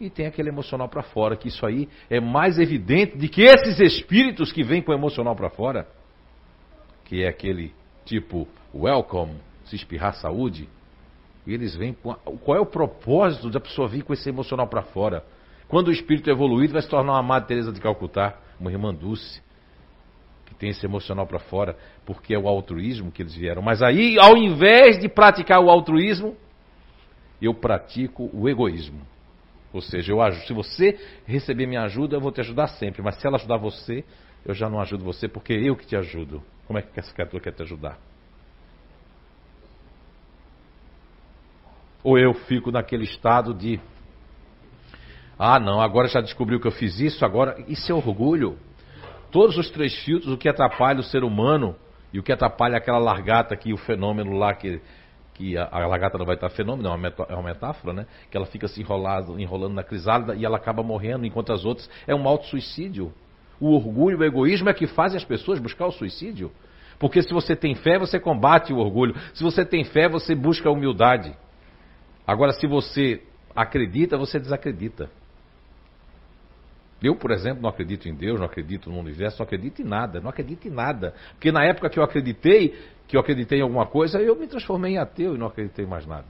e 0.00 0.10
tem 0.10 0.26
aquele 0.26 0.48
emocional 0.48 0.88
para 0.88 1.02
fora, 1.02 1.36
que 1.36 1.48
isso 1.48 1.64
aí 1.64 1.88
é 2.10 2.20
mais 2.20 2.58
evidente 2.58 3.16
de 3.16 3.28
que 3.28 3.42
esses 3.42 3.78
espíritos 3.80 4.52
que 4.52 4.62
vêm 4.62 4.82
com 4.82 4.92
o 4.92 4.94
emocional 4.94 5.36
para 5.36 5.50
fora, 5.50 5.86
que 7.04 7.22
é 7.22 7.28
aquele 7.28 7.72
tipo 8.04 8.48
welcome, 8.74 9.36
se 9.64 9.76
espirrar 9.76 10.14
saúde, 10.14 10.68
eles 11.46 11.74
vêm 11.74 11.92
com 11.92 12.12
a, 12.12 12.16
qual 12.16 12.56
é 12.56 12.60
o 12.60 12.66
propósito 12.66 13.50
da 13.50 13.60
pessoa 13.60 13.88
vir 13.88 14.02
com 14.02 14.12
esse 14.12 14.28
emocional 14.28 14.66
para 14.66 14.82
fora? 14.82 15.24
Quando 15.68 15.88
o 15.88 15.92
espírito 15.92 16.28
é 16.28 16.32
evoluído 16.32 16.72
vai 16.72 16.82
se 16.82 16.88
tornar 16.88 17.12
uma 17.12 17.22
Madre 17.22 17.48
Teresa 17.48 17.72
de 17.72 17.80
Calcutá, 17.80 18.36
uma 18.60 18.70
irmã 18.70 18.94
Dulce, 18.94 19.42
que 20.46 20.54
tem 20.54 20.70
esse 20.70 20.84
emocional 20.84 21.26
para 21.26 21.38
fora, 21.38 21.76
porque 22.04 22.34
é 22.34 22.38
o 22.38 22.46
altruísmo 22.46 23.10
que 23.10 23.22
eles 23.22 23.34
vieram. 23.34 23.62
Mas 23.62 23.82
aí, 23.82 24.18
ao 24.18 24.36
invés 24.36 25.00
de 25.00 25.08
praticar 25.08 25.60
o 25.60 25.70
altruísmo, 25.70 26.36
eu 27.40 27.54
pratico 27.54 28.30
o 28.32 28.48
egoísmo. 28.48 29.00
Ou 29.72 29.80
seja, 29.80 30.12
eu 30.12 30.20
ajudo. 30.20 30.46
se 30.46 30.52
você 30.52 30.98
receber 31.26 31.66
minha 31.66 31.82
ajuda, 31.82 32.16
eu 32.16 32.20
vou 32.20 32.30
te 32.30 32.40
ajudar 32.40 32.68
sempre. 32.68 33.02
Mas 33.02 33.16
se 33.16 33.26
ela 33.26 33.36
ajudar 33.36 33.56
você, 33.56 34.04
eu 34.44 34.54
já 34.54 34.68
não 34.68 34.80
ajudo 34.80 35.04
você 35.04 35.28
porque 35.28 35.52
eu 35.52 35.76
que 35.76 35.86
te 35.86 35.96
ajudo. 35.96 36.42
Como 36.66 36.78
é 36.78 36.82
que 36.82 36.98
essa 36.98 37.12
criatura 37.12 37.42
quer 37.42 37.52
te 37.52 37.62
ajudar? 37.62 37.98
Ou 42.04 42.18
eu 42.18 42.34
fico 42.34 42.70
naquele 42.70 43.04
estado 43.04 43.54
de 43.54 43.80
ah, 45.44 45.58
não, 45.58 45.80
agora 45.80 46.06
já 46.06 46.20
descobriu 46.20 46.60
que 46.60 46.68
eu 46.68 46.72
fiz 46.72 47.00
isso, 47.00 47.24
agora 47.24 47.56
isso 47.66 47.90
é 47.90 47.94
orgulho. 47.94 48.56
Todos 49.32 49.56
os 49.56 49.70
três 49.70 49.92
filtros, 50.04 50.32
o 50.32 50.36
que 50.36 50.48
atrapalha 50.48 51.00
o 51.00 51.02
ser 51.02 51.24
humano 51.24 51.74
e 52.12 52.18
o 52.20 52.22
que 52.22 52.32
atrapalha 52.32 52.76
aquela 52.76 52.98
largata 52.98 53.52
aqui, 53.52 53.72
o 53.72 53.76
fenômeno 53.76 54.36
lá 54.36 54.54
que 54.54 54.80
que 55.34 55.56
a, 55.56 55.68
a 55.70 55.86
lagarta 55.86 56.18
não 56.18 56.26
vai 56.26 56.34
estar 56.34 56.50
fenômeno, 56.50 56.88
é 56.88 56.94
uma, 56.94 57.08
é 57.28 57.34
uma 57.34 57.42
metáfora, 57.42 57.92
né? 57.92 58.06
Que 58.30 58.36
ela 58.36 58.46
fica 58.46 58.68
se 58.68 58.80
enrolado, 58.80 59.38
enrolando 59.40 59.74
na 59.74 59.82
crisálida 59.82 60.34
e 60.34 60.44
ela 60.44 60.56
acaba 60.56 60.82
morrendo, 60.82 61.24
enquanto 61.24 61.52
as 61.52 61.64
outras 61.64 61.88
é 62.06 62.14
um 62.14 62.26
auto-suicídio. 62.28 63.12
O 63.60 63.74
orgulho, 63.74 64.18
o 64.18 64.24
egoísmo 64.24 64.68
é 64.68 64.74
que 64.74 64.86
fazem 64.86 65.16
as 65.16 65.24
pessoas 65.24 65.58
buscar 65.58 65.86
o 65.86 65.92
suicídio. 65.92 66.50
Porque 66.98 67.22
se 67.22 67.32
você 67.32 67.56
tem 67.56 67.74
fé, 67.74 67.98
você 67.98 68.20
combate 68.20 68.72
o 68.72 68.78
orgulho. 68.78 69.14
Se 69.34 69.42
você 69.42 69.64
tem 69.64 69.84
fé, 69.84 70.08
você 70.08 70.34
busca 70.34 70.68
a 70.68 70.72
humildade. 70.72 71.34
Agora, 72.26 72.52
se 72.52 72.66
você 72.66 73.22
acredita, 73.54 74.16
você 74.16 74.38
desacredita. 74.38 75.10
Eu, 77.02 77.16
por 77.16 77.32
exemplo, 77.32 77.60
não 77.60 77.68
acredito 77.68 78.08
em 78.08 78.14
Deus, 78.14 78.38
não 78.38 78.46
acredito 78.46 78.88
no 78.88 78.98
universo, 78.98 79.38
não 79.40 79.44
acredito 79.44 79.82
em 79.82 79.84
nada, 79.84 80.20
não 80.20 80.30
acredito 80.30 80.68
em 80.68 80.70
nada. 80.70 81.14
Porque 81.32 81.50
na 81.50 81.64
época 81.64 81.90
que 81.90 81.98
eu 81.98 82.04
acreditei, 82.04 82.78
que 83.12 83.16
eu 83.18 83.20
acreditei 83.20 83.58
em 83.58 83.62
alguma 83.62 83.86
coisa, 83.86 84.22
eu 84.22 84.34
me 84.34 84.46
transformei 84.46 84.94
em 84.94 84.98
ateu 84.98 85.34
e 85.34 85.38
não 85.38 85.46
acreditei 85.46 85.84
mais 85.84 86.06
nada. 86.06 86.28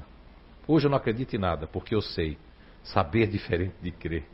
Hoje 0.66 0.86
eu 0.86 0.90
não 0.90 0.98
acredito 0.98 1.32
em 1.32 1.38
nada, 1.38 1.64
porque 1.64 1.94
eu 1.94 2.02
sei. 2.02 2.36
Saber 2.82 3.22
é 3.22 3.26
diferente 3.26 3.76
de 3.80 3.92
crer. 3.92 4.24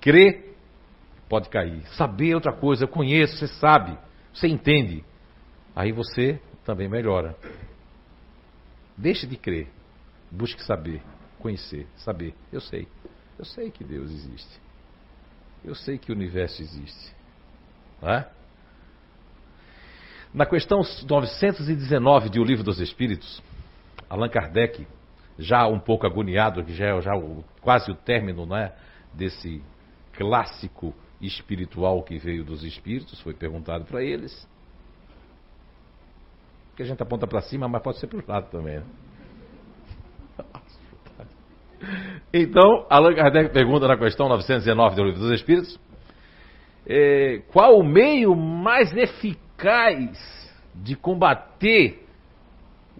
Crer 0.00 0.54
pode 1.28 1.48
cair. 1.48 1.84
Saber 1.96 2.30
é 2.30 2.34
outra 2.36 2.52
coisa, 2.52 2.84
eu 2.84 2.88
conheço, 2.88 3.36
você 3.36 3.48
sabe, 3.48 3.98
você 4.32 4.46
entende. 4.46 5.04
Aí 5.74 5.90
você 5.90 6.40
também 6.64 6.88
melhora. 6.88 7.36
Deixe 8.96 9.26
de 9.26 9.36
crer. 9.36 9.68
Busque 10.30 10.62
saber, 10.62 11.02
conhecer, 11.40 11.88
saber. 11.96 12.32
Eu 12.52 12.60
sei. 12.60 12.86
Eu 13.36 13.44
sei 13.44 13.72
que 13.72 13.82
Deus 13.82 14.08
existe. 14.08 14.60
Eu 15.64 15.74
sei 15.74 15.98
que 15.98 16.12
o 16.12 16.14
universo 16.14 16.62
existe. 16.62 17.12
Não 18.00 18.08
é? 18.08 18.30
Na 20.34 20.46
questão 20.46 20.80
919 20.80 22.30
de 22.30 22.40
O 22.40 22.44
Livro 22.44 22.64
dos 22.64 22.80
Espíritos, 22.80 23.42
Allan 24.08 24.30
Kardec, 24.30 24.86
já 25.38 25.66
um 25.66 25.78
pouco 25.78 26.06
agoniado, 26.06 26.64
que 26.64 26.72
já 26.72 26.86
é 26.86 27.00
já 27.02 27.14
o, 27.14 27.44
quase 27.60 27.90
o 27.90 27.94
término 27.94 28.46
né, 28.46 28.72
desse 29.12 29.62
clássico 30.14 30.94
espiritual 31.20 32.02
que 32.02 32.18
veio 32.18 32.44
dos 32.44 32.64
espíritos, 32.64 33.20
foi 33.20 33.34
perguntado 33.34 33.84
para 33.84 34.02
eles. 34.02 34.48
Que 36.76 36.82
a 36.82 36.86
gente 36.86 37.02
aponta 37.02 37.26
para 37.26 37.42
cima, 37.42 37.68
mas 37.68 37.82
pode 37.82 37.98
ser 37.98 38.06
para 38.06 38.18
o 38.18 38.24
lado 38.26 38.50
também. 38.50 38.78
Né? 38.78 38.84
Então, 42.32 42.86
Allan 42.88 43.12
Kardec 43.12 43.52
pergunta 43.52 43.88
na 43.88 43.98
questão 43.98 44.28
919 44.28 44.94
do 44.94 45.02
Livro 45.02 45.20
dos 45.20 45.32
Espíritos: 45.32 45.80
é, 46.86 47.42
qual 47.52 47.76
o 47.76 47.82
meio 47.82 48.36
mais 48.36 48.96
eficaz 48.96 49.41
de 50.74 50.96
combater 50.96 52.06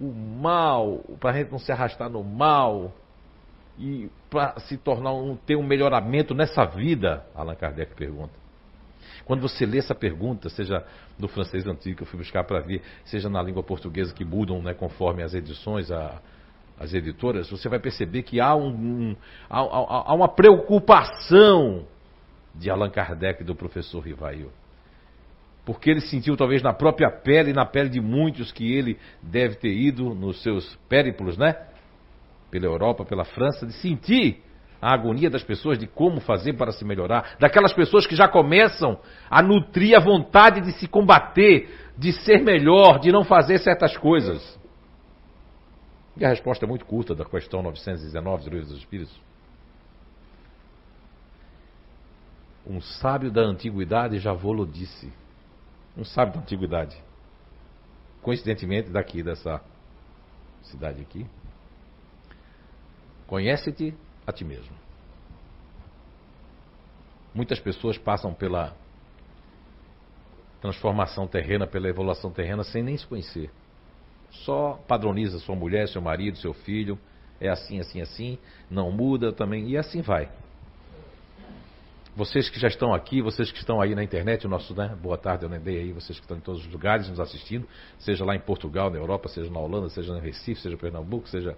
o 0.01 0.13
mal, 0.13 1.01
para 1.21 1.31
a 1.31 1.33
gente 1.35 1.51
não 1.51 1.59
se 1.59 1.71
arrastar 1.71 2.09
no 2.09 2.23
mal 2.23 2.93
e 3.79 4.09
para 4.31 4.59
se 4.61 4.77
tornar 4.77 5.13
um, 5.13 5.37
ter 5.37 5.57
um 5.57 5.63
melhoramento 5.63 6.35
nessa 6.35 6.65
vida? 6.65 7.25
Allan 7.35 7.55
Kardec 7.55 7.95
pergunta. 7.95 8.33
Quando 9.25 9.41
você 9.41 9.65
lê 9.65 9.79
essa 9.79 9.95
pergunta, 9.95 10.49
seja 10.49 10.85
no 11.19 11.29
francês 11.29 11.67
antigo 11.67 11.97
que 11.97 12.03
eu 12.03 12.07
fui 12.07 12.19
buscar 12.19 12.45
para 12.45 12.61
ver, 12.61 12.83
seja 13.05 13.29
na 13.29 13.43
língua 13.43 13.63
portuguesa 13.63 14.13
que 14.13 14.25
mudam 14.25 14.63
né, 14.63 14.75
conforme 14.75 15.23
as 15.23 15.35
edições, 15.35 15.91
a, 15.91 16.21
as 16.79 16.93
editoras, 16.93 17.49
você 17.51 17.69
vai 17.69 17.79
perceber 17.79 18.23
que 18.23 18.41
há, 18.41 18.55
um, 18.55 18.69
um 18.69 19.17
há, 19.49 19.61
há, 19.61 20.11
há, 20.11 20.15
uma 20.15 20.29
preocupação 20.29 21.87
de 22.55 22.71
Allan 22.71 22.91
Kardec 22.91 23.43
e 23.43 23.45
do 23.45 23.55
professor 23.55 24.01
Rivail. 24.01 24.51
Porque 25.65 25.91
ele 25.91 26.01
sentiu 26.01 26.37
talvez 26.37 26.63
na 26.63 26.73
própria 26.73 27.11
pele 27.11 27.51
e 27.51 27.55
na 27.55 27.65
pele 27.65 27.89
de 27.89 28.01
muitos 28.01 28.51
que 28.51 28.73
ele 28.73 28.99
deve 29.23 29.57
ter 29.57 29.73
ido 29.73 30.15
nos 30.15 30.43
seus 30.43 30.77
périplos, 30.89 31.39
né? 31.39 31.55
Pela 32.51 32.67
Europa, 32.67 33.05
pela 33.05 33.25
França, 33.25 33.67
de 33.67 33.73
sentir 33.73 34.43
a 34.81 34.93
agonia 34.93 35.31
das 35.31 35.45
pessoas 35.45 35.79
de 35.79 35.87
como 35.87 36.21
fazer 36.21 36.55
para 36.55 36.73
se 36.73 36.85
melhorar, 36.85 37.37
daquelas 37.39 37.73
pessoas 37.73 38.05
que 38.05 38.17
já 38.17 38.27
começam 38.27 38.99
a 39.31 39.41
nutrir 39.41 39.97
a 39.97 40.01
vontade 40.01 40.61
de 40.61 40.73
se 40.73 40.89
combater, 40.89 41.73
de 41.97 42.13
ser 42.13 42.43
melhor, 42.43 42.99
de 42.99 43.13
não 43.13 43.23
fazer 43.23 43.59
certas 43.59 43.97
coisas. 43.97 44.61
E 46.17 46.25
a 46.25 46.29
resposta 46.29 46.65
é 46.65 46.69
muito 46.69 46.85
curta 46.85 47.15
da 47.15 47.25
questão 47.25 47.63
919 47.63 48.45
do 48.45 48.51
Livro 48.51 48.67
dos 48.67 48.79
Espíritos. 48.79 49.21
Um 52.67 52.81
sábio 52.81 53.31
da 53.31 53.43
antiguidade 53.43 54.19
já 54.19 54.33
vou-lo 54.33 54.67
disse. 54.67 55.13
Um 55.97 56.05
sábio 56.05 56.35
da 56.35 56.41
antiguidade. 56.41 56.97
Coincidentemente 58.23 58.91
daqui, 58.91 59.23
dessa 59.23 59.61
cidade 60.63 61.03
aqui. 61.03 61.27
Conhece-te 63.27 63.95
a 64.27 64.33
ti 64.33 64.45
mesmo. 64.45 64.75
Muitas 67.35 67.59
pessoas 67.59 67.97
passam 67.99 68.33
pela 68.33 68.77
transformação 70.61 71.27
terrena, 71.27 71.67
pela 71.67 71.89
evolução 71.89 72.31
terrena, 72.31 72.63
sem 72.63 72.83
nem 72.83 72.97
se 72.97 73.07
conhecer. 73.07 73.51
Só 74.31 74.75
padroniza 74.87 75.39
sua 75.39 75.57
mulher, 75.57 75.89
seu 75.89 76.01
marido, 76.01 76.39
seu 76.39 76.55
filho. 76.55 76.99
É 77.41 77.49
assim, 77.49 77.81
assim, 77.81 78.01
assim. 78.01 78.39
Não 78.71 78.91
muda 78.91 79.33
também. 79.33 79.69
E 79.69 79.77
assim 79.77 80.01
vai. 80.01 80.31
Vocês 82.15 82.51
que 82.51 82.61
já 82.61 82.69
estão 82.69 82.93
aqui, 82.93 83.23
vocês 83.23 83.51
que 83.51 83.59
estão 83.59 83.81
aí 83.81 83.95
na 83.95 84.05
internet, 84.05 84.47
o 84.47 84.51
nosso, 84.51 84.75
né? 84.75 84.95
Boa 85.01 85.17
tarde, 85.17 85.45
eu 85.45 85.49
lembrei 85.49 85.79
aí, 85.79 85.93
vocês 85.93 86.19
que 86.19 86.25
estão 86.25 86.37
em 86.37 86.41
todos 86.41 86.61
os 86.65 86.71
lugares 86.71 87.09
nos 87.09 87.19
assistindo, 87.19 87.67
seja 87.99 88.25
lá 88.25 88.37
em 88.37 88.41
Portugal, 88.41 88.91
na 88.91 88.99
Europa, 88.99 89.29
seja 89.29 89.51
na 89.51 89.59
Holanda, 89.59 89.89
seja 89.89 90.13
no 90.13 90.21
Recife, 90.21 90.61
seja 90.61 90.75
em 90.75 90.79
Pernambuco, 90.79 91.27
seja 91.29 91.57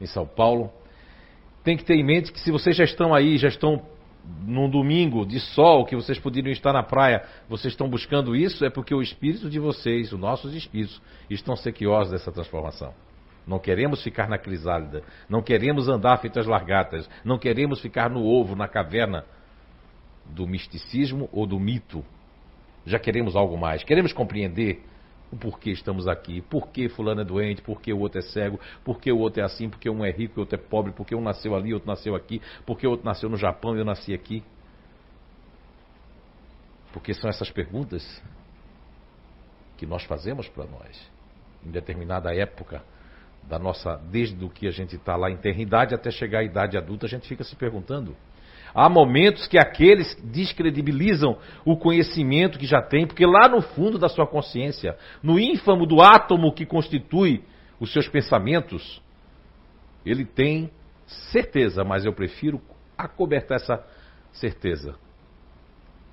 em 0.00 0.06
São 0.06 0.26
Paulo 0.26 0.70
tem 1.66 1.76
que 1.76 1.84
ter 1.84 1.96
em 1.96 2.04
mente 2.04 2.32
que 2.32 2.38
se 2.38 2.52
vocês 2.52 2.76
já 2.76 2.84
estão 2.84 3.12
aí, 3.12 3.36
já 3.38 3.48
estão 3.48 3.82
num 4.46 4.70
domingo 4.70 5.26
de 5.26 5.40
sol, 5.40 5.84
que 5.84 5.96
vocês 5.96 6.16
poderiam 6.16 6.52
estar 6.52 6.72
na 6.72 6.84
praia, 6.84 7.24
vocês 7.48 7.72
estão 7.72 7.90
buscando 7.90 8.36
isso, 8.36 8.64
é 8.64 8.70
porque 8.70 8.94
o 8.94 9.02
espírito 9.02 9.50
de 9.50 9.58
vocês, 9.58 10.12
os 10.12 10.18
nossos 10.18 10.54
espíritos, 10.54 11.02
estão 11.28 11.56
sequiosos 11.56 12.12
dessa 12.12 12.30
transformação. 12.30 12.94
Não 13.44 13.58
queremos 13.58 14.00
ficar 14.00 14.28
na 14.28 14.38
crisálida, 14.38 15.02
não 15.28 15.42
queremos 15.42 15.88
andar 15.88 16.18
feitas 16.18 16.46
largatas, 16.46 17.10
não 17.24 17.36
queremos 17.36 17.80
ficar 17.80 18.08
no 18.08 18.24
ovo, 18.24 18.54
na 18.54 18.68
caverna 18.68 19.24
do 20.30 20.46
misticismo 20.46 21.28
ou 21.32 21.46
do 21.46 21.58
mito. 21.58 22.04
Já 22.84 22.98
queremos 22.98 23.34
algo 23.34 23.56
mais, 23.56 23.82
queremos 23.82 24.12
compreender 24.12 24.82
o 25.30 25.36
porquê 25.36 25.70
estamos 25.70 26.06
aqui, 26.06 26.40
por 26.40 26.68
que 26.68 26.88
fulano 26.88 27.20
é 27.20 27.24
doente, 27.24 27.60
por 27.60 27.80
que 27.80 27.92
o 27.92 27.98
outro 27.98 28.18
é 28.20 28.22
cego, 28.22 28.60
por 28.84 29.00
que 29.00 29.10
o 29.10 29.18
outro 29.18 29.42
é 29.42 29.44
assim, 29.44 29.68
porque 29.68 29.90
um 29.90 30.04
é 30.04 30.10
rico 30.10 30.34
e 30.36 30.38
o 30.38 30.40
outro 30.40 30.56
é 30.56 30.62
pobre, 30.62 30.92
porque 30.92 31.14
um 31.14 31.20
nasceu 31.20 31.54
ali, 31.54 31.74
outro 31.74 31.88
nasceu 31.88 32.14
aqui, 32.14 32.40
o 32.66 32.88
outro 32.88 33.04
nasceu 33.04 33.28
no 33.28 33.36
Japão 33.36 33.74
e 33.74 33.80
eu 33.80 33.84
nasci 33.84 34.14
aqui. 34.14 34.42
Porque 36.92 37.12
são 37.12 37.28
essas 37.28 37.50
perguntas 37.50 38.22
que 39.76 39.84
nós 39.84 40.04
fazemos 40.04 40.48
para 40.48 40.64
nós, 40.64 41.10
em 41.64 41.70
determinada 41.70 42.34
época 42.34 42.82
da 43.42 43.58
nossa, 43.58 43.96
desde 44.10 44.42
o 44.44 44.48
que 44.48 44.66
a 44.66 44.70
gente 44.70 44.96
está 44.96 45.16
lá 45.16 45.30
em 45.30 45.34
eternidade 45.34 45.94
até 45.94 46.10
chegar 46.10 46.40
à 46.40 46.44
idade 46.44 46.76
adulta, 46.76 47.06
a 47.06 47.08
gente 47.08 47.28
fica 47.28 47.44
se 47.44 47.54
perguntando. 47.54 48.16
Há 48.78 48.90
momentos 48.90 49.46
que 49.46 49.56
aqueles 49.56 50.14
descredibilizam 50.22 51.38
o 51.64 51.78
conhecimento 51.78 52.58
que 52.58 52.66
já 52.66 52.82
tem, 52.82 53.06
porque 53.06 53.24
lá 53.24 53.48
no 53.48 53.62
fundo 53.62 53.98
da 53.98 54.06
sua 54.06 54.26
consciência, 54.26 54.98
no 55.22 55.40
ínfamo 55.40 55.86
do 55.86 56.02
átomo 56.02 56.52
que 56.52 56.66
constitui 56.66 57.42
os 57.80 57.90
seus 57.90 58.06
pensamentos, 58.06 59.00
ele 60.04 60.26
tem 60.26 60.70
certeza, 61.32 61.84
mas 61.84 62.04
eu 62.04 62.12
prefiro 62.12 62.60
acobertar 62.98 63.56
essa 63.56 63.82
certeza 64.30 64.94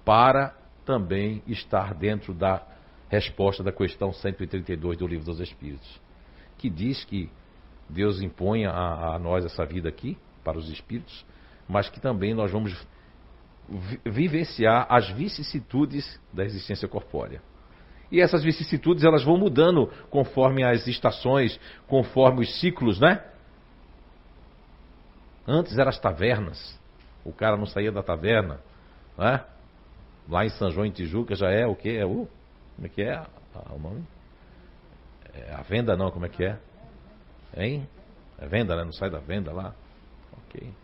para 0.06 0.56
também 0.86 1.44
estar 1.46 1.94
dentro 1.94 2.34
da 2.34 2.66
resposta 3.10 3.62
da 3.62 3.74
questão 3.74 4.14
132 4.14 4.98
do 4.98 5.06
Livro 5.06 5.26
dos 5.26 5.42
Espíritos, 5.42 6.00
que 6.58 6.70
diz 6.70 7.04
que 7.04 7.30
Deus 7.90 8.22
impõe 8.22 8.66
a, 8.66 8.72
a 9.16 9.20
nós 9.20 9.44
essa 9.44 9.66
vida 9.66 9.90
aqui, 9.90 10.18
para 10.46 10.58
os 10.58 10.70
espíritos, 10.70 11.26
mas 11.74 11.90
que 11.90 12.00
também 12.00 12.36
nós 12.36 12.52
vamos 12.52 12.72
vivenciar 14.06 14.86
as 14.88 15.10
vicissitudes 15.10 16.22
da 16.32 16.46
existência 16.46 16.88
corpórea. 16.88 17.42
E 18.12 18.22
essas 18.22 18.44
vicissitudes 18.44 19.04
elas 19.04 19.24
vão 19.24 19.38
mudando 19.38 19.88
conforme 20.12 20.64
as 20.64 20.86
estações, 20.86 21.60
conforme 21.88 22.42
os 22.42 22.60
ciclos, 22.60 23.00
né? 23.00 23.26
Antes 25.48 25.76
eram 25.76 25.90
as 25.90 26.00
tavernas. 26.00 26.80
O 27.26 27.34
cara 27.34 27.58
não 27.58 27.66
saía 27.66 27.92
da 27.92 28.04
taverna, 28.04 28.60
né? 29.18 29.44
Lá 30.30 30.46
em 30.46 30.50
São 30.50 30.70
João 30.70 30.86
em 30.86 30.92
Tijuca 30.92 31.34
já 31.34 31.50
é 31.50 31.66
o 31.66 31.76
que? 31.76 31.90
É 31.90 32.06
o 32.06 32.28
como 32.76 32.86
é 32.86 32.90
que 32.90 33.02
é 33.02 33.20
o 33.72 33.80
nome? 33.80 34.04
É 35.34 35.56
a 35.56 35.64
venda 35.64 35.98
não, 35.98 36.12
como 36.12 36.28
é 36.28 36.30
que 36.30 36.44
é? 36.44 36.60
Hein? 37.58 37.90
É 38.38 38.48
venda, 38.48 38.76
né? 38.76 38.84
Não 38.84 38.94
sai 38.94 39.10
da 39.10 39.20
venda 39.20 39.52
lá. 39.52 39.74
Ok 40.38 40.83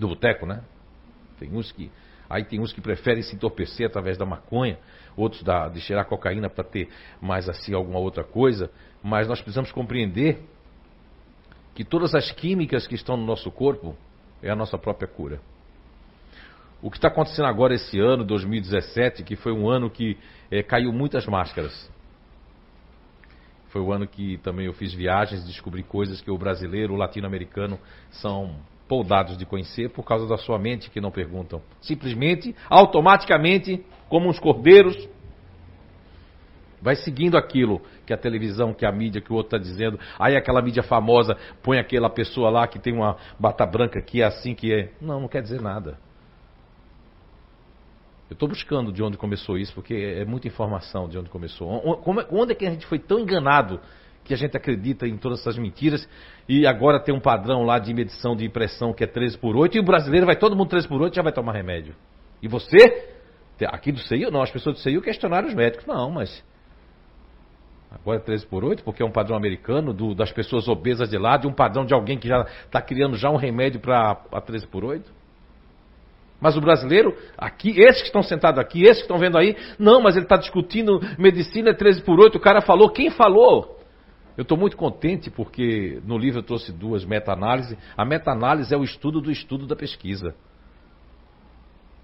do 0.00 0.08
boteco, 0.08 0.46
né? 0.46 0.62
Tem 1.38 1.50
uns 1.52 1.70
que. 1.70 1.90
Aí 2.28 2.44
tem 2.44 2.60
uns 2.60 2.72
que 2.72 2.80
preferem 2.80 3.22
se 3.22 3.34
entorpecer 3.34 3.86
através 3.86 4.16
da 4.16 4.24
maconha, 4.24 4.78
outros 5.16 5.42
da, 5.42 5.68
de 5.68 5.80
cheirar 5.80 6.06
cocaína 6.06 6.48
para 6.48 6.62
ter 6.62 6.88
mais 7.20 7.48
assim 7.48 7.74
alguma 7.74 7.98
outra 7.98 8.22
coisa. 8.22 8.70
Mas 9.02 9.26
nós 9.26 9.40
precisamos 9.40 9.72
compreender 9.72 10.38
que 11.74 11.84
todas 11.84 12.14
as 12.14 12.30
químicas 12.30 12.86
que 12.86 12.94
estão 12.94 13.16
no 13.16 13.24
nosso 13.24 13.50
corpo 13.50 13.96
é 14.42 14.50
a 14.50 14.56
nossa 14.56 14.78
própria 14.78 15.08
cura. 15.08 15.40
O 16.82 16.90
que 16.90 16.96
está 16.96 17.08
acontecendo 17.08 17.46
agora 17.46 17.74
esse 17.74 17.98
ano, 17.98 18.24
2017, 18.24 19.22
que 19.22 19.36
foi 19.36 19.52
um 19.52 19.68
ano 19.68 19.90
que 19.90 20.16
é, 20.50 20.62
caiu 20.62 20.92
muitas 20.92 21.26
máscaras. 21.26 21.90
Foi 23.68 23.80
o 23.80 23.92
ano 23.92 24.06
que 24.06 24.38
também 24.38 24.66
eu 24.66 24.72
fiz 24.72 24.92
viagens, 24.92 25.44
descobri 25.44 25.82
coisas 25.82 26.20
que 26.20 26.30
o 26.30 26.38
brasileiro, 26.38 26.94
o 26.94 26.96
latino-americano 26.96 27.78
são 28.10 28.56
poldados 28.90 29.38
de 29.38 29.46
conhecer 29.46 29.88
por 29.90 30.04
causa 30.04 30.26
da 30.26 30.36
sua 30.36 30.58
mente 30.58 30.90
que 30.90 31.00
não 31.00 31.12
perguntam. 31.12 31.62
Simplesmente, 31.80 32.56
automaticamente, 32.68 33.86
como 34.08 34.28
uns 34.28 34.40
cordeiros, 34.40 35.08
vai 36.82 36.96
seguindo 36.96 37.38
aquilo 37.38 37.80
que 38.04 38.12
a 38.12 38.16
televisão, 38.16 38.74
que 38.74 38.84
a 38.84 38.90
mídia, 38.90 39.20
que 39.20 39.32
o 39.32 39.36
outro 39.36 39.56
está 39.56 39.58
dizendo. 39.58 39.96
Aí 40.18 40.36
aquela 40.36 40.60
mídia 40.60 40.82
famosa 40.82 41.36
põe 41.62 41.78
aquela 41.78 42.10
pessoa 42.10 42.50
lá 42.50 42.66
que 42.66 42.80
tem 42.80 42.92
uma 42.92 43.16
bata 43.38 43.64
branca 43.64 44.02
que 44.02 44.22
é 44.22 44.24
assim 44.24 44.56
que 44.56 44.74
é. 44.74 44.90
Não, 45.00 45.20
não 45.20 45.28
quer 45.28 45.42
dizer 45.42 45.60
nada. 45.60 45.96
Eu 48.28 48.34
estou 48.34 48.48
buscando 48.48 48.92
de 48.92 49.04
onde 49.04 49.16
começou 49.16 49.56
isso, 49.56 49.72
porque 49.72 49.94
é 49.94 50.24
muita 50.24 50.48
informação 50.48 51.08
de 51.08 51.16
onde 51.16 51.30
começou. 51.30 51.70
É, 51.70 52.26
onde 52.32 52.52
é 52.52 52.54
que 52.56 52.66
a 52.66 52.70
gente 52.70 52.86
foi 52.86 52.98
tão 52.98 53.20
enganado 53.20 53.80
que 54.24 54.34
a 54.34 54.36
gente 54.36 54.56
acredita 54.56 55.06
em 55.06 55.16
todas 55.16 55.40
essas 55.40 55.56
mentiras 55.58 56.08
e 56.48 56.66
agora 56.66 57.00
tem 57.00 57.14
um 57.14 57.20
padrão 57.20 57.62
lá 57.64 57.78
de 57.78 57.92
medição 57.92 58.36
de 58.36 58.44
impressão 58.44 58.92
que 58.92 59.04
é 59.04 59.06
13 59.06 59.38
por 59.38 59.56
8 59.56 59.76
e 59.76 59.80
o 59.80 59.84
brasileiro 59.84 60.26
vai 60.26 60.36
todo 60.36 60.56
mundo 60.56 60.68
13 60.68 60.88
por 60.88 61.00
8 61.00 61.14
já 61.14 61.22
vai 61.22 61.32
tomar 61.32 61.52
remédio. 61.52 61.94
E 62.42 62.48
você, 62.48 63.08
aqui 63.66 63.92
do 63.92 63.98
CEIU, 64.00 64.30
não, 64.30 64.42
as 64.42 64.50
pessoas 64.50 64.76
do 64.76 64.80
CEIU 64.80 65.02
questionaram 65.02 65.48
os 65.48 65.54
médicos, 65.54 65.86
não, 65.86 66.10
mas 66.10 66.44
agora 67.90 68.18
é 68.18 68.22
13 68.22 68.46
por 68.46 68.64
8 68.64 68.84
porque 68.84 69.02
é 69.02 69.06
um 69.06 69.10
padrão 69.10 69.36
americano 69.36 69.92
do, 69.92 70.14
das 70.14 70.30
pessoas 70.30 70.68
obesas 70.68 71.10
de 71.10 71.18
lá, 71.18 71.36
de 71.36 71.46
um 71.46 71.52
padrão 71.52 71.84
de 71.84 71.94
alguém 71.94 72.18
que 72.18 72.28
já 72.28 72.42
está 72.64 72.80
criando 72.80 73.16
já 73.16 73.30
um 73.30 73.36
remédio 73.36 73.80
para 73.80 74.14
13 74.44 74.66
por 74.66 74.84
8. 74.84 75.20
Mas 76.40 76.56
o 76.56 76.60
brasileiro, 76.60 77.14
aqui, 77.36 77.78
esses 77.78 78.00
que 78.00 78.06
estão 78.06 78.22
sentados 78.22 78.58
aqui, 78.58 78.82
esses 78.82 78.98
que 78.98 79.02
estão 79.02 79.18
vendo 79.18 79.36
aí, 79.36 79.54
não, 79.78 80.00
mas 80.00 80.16
ele 80.16 80.24
está 80.24 80.36
discutindo 80.36 80.98
medicina 81.18 81.70
é 81.70 81.74
13 81.74 82.02
por 82.02 82.18
8, 82.18 82.36
o 82.36 82.40
cara 82.40 82.62
falou, 82.62 82.90
quem 82.90 83.10
falou? 83.10 83.79
Eu 84.40 84.42
estou 84.42 84.56
muito 84.56 84.74
contente 84.74 85.28
porque 85.28 86.00
no 86.02 86.16
livro 86.16 86.38
eu 86.38 86.42
trouxe 86.42 86.72
duas 86.72 87.04
meta-análises. 87.04 87.76
A 87.94 88.06
meta-análise 88.06 88.72
é 88.72 88.78
o 88.78 88.82
estudo 88.82 89.20
do 89.20 89.30
estudo 89.30 89.66
da 89.66 89.76
pesquisa. 89.76 90.34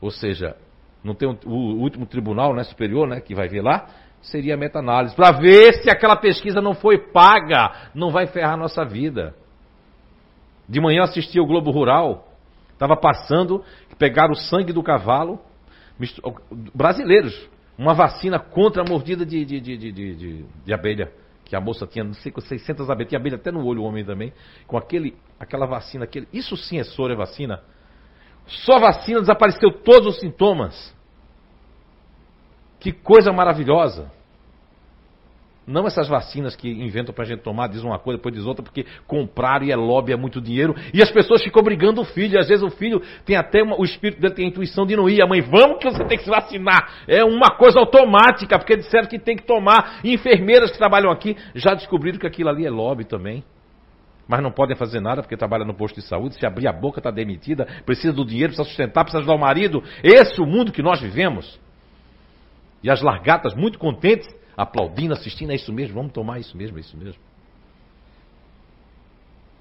Ou 0.02 0.10
seja, 0.10 0.54
não 1.02 1.14
tem 1.14 1.26
o, 1.26 1.38
o 1.46 1.80
último 1.80 2.04
tribunal 2.04 2.54
né, 2.54 2.62
superior 2.64 3.08
né, 3.08 3.22
que 3.22 3.34
vai 3.34 3.48
ver 3.48 3.62
lá, 3.62 3.88
seria 4.20 4.52
a 4.52 4.56
meta-análise. 4.58 5.16
Para 5.16 5.32
ver 5.32 5.82
se 5.82 5.88
aquela 5.88 6.14
pesquisa 6.14 6.60
não 6.60 6.74
foi 6.74 7.10
paga, 7.10 7.72
não 7.94 8.10
vai 8.10 8.26
ferrar 8.26 8.52
a 8.52 8.58
nossa 8.58 8.84
vida. 8.84 9.34
De 10.68 10.78
manhã 10.78 11.04
assisti 11.04 11.40
o 11.40 11.46
Globo 11.46 11.70
Rural, 11.70 12.28
estava 12.70 12.98
passando, 12.98 13.64
pegaram 13.98 14.32
o 14.32 14.36
sangue 14.36 14.74
do 14.74 14.82
cavalo, 14.82 15.40
brasileiros, 16.74 17.48
uma 17.78 17.94
vacina 17.94 18.38
contra 18.38 18.82
a 18.82 18.86
mordida 18.86 19.24
de, 19.24 19.42
de, 19.42 19.58
de, 19.58 20.44
de 20.66 20.74
abelha. 20.74 21.10
Que 21.46 21.54
a 21.54 21.60
moça 21.60 21.86
tinha, 21.86 22.04
não 22.04 22.12
sei, 22.12 22.32
600 22.36 22.90
abelhas, 22.90 23.08
tinha 23.08 23.20
abelha 23.20 23.36
até 23.36 23.52
no 23.52 23.64
olho, 23.64 23.80
o 23.80 23.84
homem 23.84 24.04
também. 24.04 24.32
Com 24.66 24.76
aquele, 24.76 25.16
aquela 25.38 25.64
vacina, 25.64 26.04
aquele, 26.04 26.28
isso 26.32 26.56
sim 26.56 26.78
é 26.78 26.84
soro, 26.84 27.12
é 27.12 27.16
vacina. 27.16 27.62
Só 28.46 28.78
vacina 28.80 29.20
desapareceu 29.20 29.70
todos 29.70 30.16
os 30.16 30.20
sintomas. 30.20 30.94
Que 32.80 32.92
coisa 32.92 33.32
maravilhosa. 33.32 34.10
Não 35.66 35.84
essas 35.84 36.06
vacinas 36.06 36.54
que 36.54 36.70
inventam 36.70 37.12
pra 37.12 37.24
gente 37.24 37.42
tomar, 37.42 37.66
diz 37.66 37.82
uma 37.82 37.98
coisa, 37.98 38.18
depois 38.18 38.32
diz 38.32 38.46
outra, 38.46 38.62
porque 38.62 38.86
compraram 39.04 39.66
e 39.66 39.72
é 39.72 39.76
lobby, 39.76 40.12
é 40.12 40.16
muito 40.16 40.40
dinheiro. 40.40 40.76
E 40.94 41.02
as 41.02 41.10
pessoas 41.10 41.42
ficam 41.42 41.60
brigando 41.60 42.00
o 42.00 42.04
filho. 42.04 42.38
Às 42.38 42.46
vezes 42.46 42.62
o 42.62 42.70
filho 42.70 43.02
tem 43.24 43.34
até 43.34 43.64
uma, 43.64 43.76
o 43.76 43.84
espírito 43.84 44.20
dele 44.20 44.32
tem 44.32 44.44
a 44.44 44.48
intuição 44.48 44.86
de 44.86 44.94
não 44.94 45.08
ir. 45.08 45.20
A 45.20 45.26
mãe, 45.26 45.40
vamos 45.40 45.78
que 45.78 45.90
você 45.90 46.04
tem 46.04 46.18
que 46.18 46.22
se 46.22 46.30
vacinar. 46.30 47.02
É 47.08 47.24
uma 47.24 47.50
coisa 47.56 47.80
automática, 47.80 48.56
porque 48.56 48.76
disseram 48.76 49.08
que 49.08 49.18
tem 49.18 49.36
que 49.36 49.42
tomar. 49.42 49.98
E 50.04 50.14
enfermeiras 50.14 50.70
que 50.70 50.78
trabalham 50.78 51.10
aqui 51.10 51.36
já 51.52 51.74
descobriram 51.74 52.16
que 52.16 52.28
aquilo 52.28 52.48
ali 52.48 52.64
é 52.64 52.70
lobby 52.70 53.04
também. 53.04 53.42
Mas 54.28 54.40
não 54.40 54.52
podem 54.52 54.76
fazer 54.76 55.00
nada 55.00 55.20
porque 55.20 55.36
trabalha 55.36 55.64
no 55.64 55.74
posto 55.74 55.96
de 55.96 56.02
saúde. 56.02 56.36
Se 56.36 56.46
abrir 56.46 56.68
a 56.68 56.72
boca, 56.72 57.00
está 57.00 57.10
demitida. 57.10 57.66
Precisa 57.84 58.12
do 58.12 58.24
dinheiro, 58.24 58.52
precisa 58.52 58.68
sustentar, 58.68 59.02
precisa 59.02 59.18
ajudar 59.18 59.34
o 59.34 59.40
marido. 59.40 59.82
Esse 60.04 60.40
é 60.40 60.42
o 60.44 60.46
mundo 60.46 60.70
que 60.70 60.82
nós 60.82 61.00
vivemos. 61.00 61.58
E 62.84 62.90
as 62.90 63.02
largatas 63.02 63.52
muito 63.52 63.80
contentes 63.80 64.28
aplaudindo, 64.56 65.12
assistindo, 65.12 65.52
é 65.52 65.54
isso 65.54 65.72
mesmo, 65.72 65.94
vamos 65.94 66.12
tomar 66.12 66.38
isso 66.38 66.56
mesmo, 66.56 66.78
é 66.78 66.80
isso 66.80 66.96
mesmo. 66.96 67.20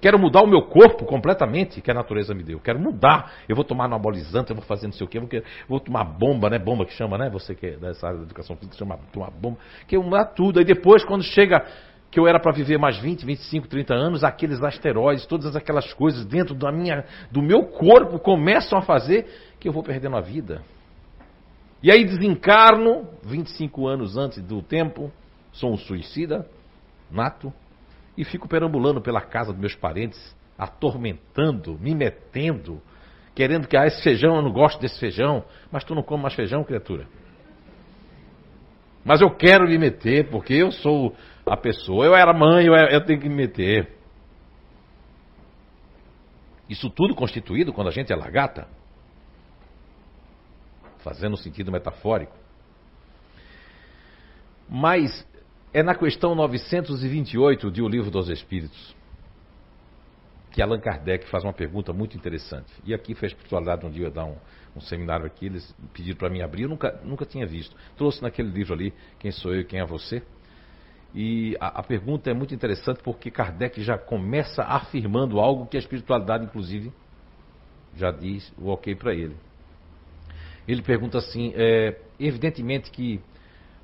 Quero 0.00 0.18
mudar 0.18 0.42
o 0.42 0.46
meu 0.46 0.62
corpo 0.62 1.04
completamente, 1.06 1.80
que 1.80 1.90
a 1.90 1.94
natureza 1.94 2.34
me 2.34 2.42
deu. 2.42 2.60
Quero 2.60 2.78
mudar. 2.78 3.32
Eu 3.48 3.56
vou 3.56 3.64
tomar 3.64 3.86
anabolizante, 3.86 4.50
eu 4.50 4.56
vou 4.56 4.64
fazer 4.64 4.86
não 4.86 4.92
sei 4.92 5.06
o 5.06 5.08
quê, 5.08 5.18
vou, 5.18 5.28
vou 5.68 5.80
tomar 5.80 6.04
bomba, 6.04 6.50
né? 6.50 6.58
Bomba 6.58 6.84
que 6.84 6.92
chama, 6.92 7.16
né? 7.16 7.30
Você 7.30 7.54
que 7.54 7.66
é 7.66 7.76
dessa 7.76 8.06
área 8.06 8.18
da 8.18 8.24
educação 8.24 8.56
física, 8.56 8.76
chama 8.76 8.98
tomar 9.12 9.30
bomba. 9.30 9.58
Que 9.88 9.96
eu 9.96 10.02
mudar 10.02 10.26
tudo. 10.26 10.58
Aí 10.58 10.64
depois, 10.64 11.02
quando 11.04 11.24
chega 11.24 11.64
que 12.10 12.20
eu 12.20 12.28
era 12.28 12.38
para 12.38 12.52
viver 12.52 12.78
mais 12.78 12.98
20, 12.98 13.24
25, 13.24 13.68
30 13.68 13.94
anos, 13.94 14.22
aqueles 14.22 14.62
asteroides, 14.62 15.26
todas 15.26 15.56
aquelas 15.56 15.92
coisas 15.94 16.24
dentro 16.24 16.54
da 16.54 16.70
minha, 16.70 17.04
do 17.30 17.42
meu 17.42 17.64
corpo 17.64 18.18
começam 18.18 18.78
a 18.78 18.82
fazer 18.82 19.26
que 19.58 19.66
eu 19.66 19.72
vou 19.72 19.82
perdendo 19.82 20.16
a 20.16 20.20
vida. 20.20 20.62
E 21.86 21.92
aí 21.92 22.04
desencarno, 22.04 23.08
25 23.22 23.86
anos 23.86 24.16
antes 24.16 24.42
do 24.42 24.60
tempo, 24.60 25.08
sou 25.52 25.72
um 25.72 25.76
suicida, 25.76 26.44
nato, 27.08 27.52
e 28.18 28.24
fico 28.24 28.48
perambulando 28.48 29.00
pela 29.00 29.20
casa 29.20 29.52
dos 29.52 29.60
meus 29.60 29.76
parentes, 29.76 30.36
atormentando, 30.58 31.78
me 31.78 31.94
metendo, 31.94 32.82
querendo 33.36 33.68
que, 33.68 33.76
ah, 33.76 33.86
esse 33.86 34.02
feijão, 34.02 34.34
eu 34.34 34.42
não 34.42 34.50
gosto 34.50 34.80
desse 34.80 34.98
feijão, 34.98 35.44
mas 35.70 35.84
tu 35.84 35.94
não 35.94 36.02
come 36.02 36.24
mais 36.24 36.34
feijão, 36.34 36.64
criatura. 36.64 37.06
Mas 39.04 39.20
eu 39.20 39.30
quero 39.30 39.68
me 39.68 39.78
meter, 39.78 40.28
porque 40.28 40.54
eu 40.54 40.72
sou 40.72 41.14
a 41.48 41.56
pessoa, 41.56 42.04
eu 42.04 42.16
era 42.16 42.34
mãe, 42.34 42.66
eu, 42.66 42.74
eu 42.74 43.04
tenho 43.04 43.20
que 43.20 43.28
me 43.28 43.36
meter. 43.36 43.94
Isso 46.68 46.90
tudo 46.90 47.14
constituído 47.14 47.72
quando 47.72 47.86
a 47.86 47.92
gente 47.92 48.12
é 48.12 48.16
lagarta 48.16 48.66
fazendo 51.06 51.34
um 51.34 51.36
sentido 51.36 51.70
metafórico. 51.70 52.34
Mas 54.68 55.24
é 55.72 55.80
na 55.80 55.94
questão 55.94 56.34
928 56.34 57.70
de 57.70 57.80
O 57.80 57.88
Livro 57.88 58.10
dos 58.10 58.28
Espíritos 58.28 58.96
que 60.50 60.62
Allan 60.62 60.80
Kardec 60.80 61.28
faz 61.28 61.44
uma 61.44 61.52
pergunta 61.52 61.92
muito 61.92 62.16
interessante. 62.16 62.72
E 62.82 62.94
aqui 62.94 63.14
foi 63.14 63.26
a 63.26 63.30
espiritualidade 63.30 63.84
um 63.84 63.90
dia 63.90 64.10
dar 64.10 64.24
um, 64.24 64.36
um 64.74 64.80
seminário 64.80 65.26
aqui, 65.26 65.44
eles 65.44 65.76
pediram 65.92 66.16
para 66.16 66.30
mim 66.30 66.40
abrir, 66.40 66.62
eu 66.62 66.70
nunca, 66.70 66.98
nunca 67.04 67.26
tinha 67.26 67.46
visto. 67.46 67.76
Trouxe 67.94 68.22
naquele 68.22 68.48
livro 68.48 68.72
ali, 68.72 68.94
Quem 69.18 69.30
Sou 69.30 69.52
Eu 69.52 69.60
e 69.60 69.64
Quem 69.64 69.80
é 69.80 69.84
Você? 69.84 70.22
E 71.14 71.54
a, 71.60 71.80
a, 71.80 71.82
pergunta 71.82 72.30
é 72.30 72.34
muito 72.34 72.54
interessante 72.54 73.02
porque 73.02 73.30
Kardec 73.30 73.82
já 73.82 73.98
começa 73.98 74.62
afirmando 74.62 75.38
algo 75.38 75.66
que 75.66 75.76
a 75.76 75.80
espiritualidade, 75.80 76.46
inclusive, 76.46 76.90
já 77.94 78.10
diz 78.10 78.50
o 78.56 78.68
ok 78.70 78.94
para 78.94 79.12
ele. 79.14 79.36
Ele 80.66 80.82
pergunta 80.82 81.18
assim: 81.18 81.52
é, 81.54 81.98
evidentemente 82.18 82.90
que 82.90 83.20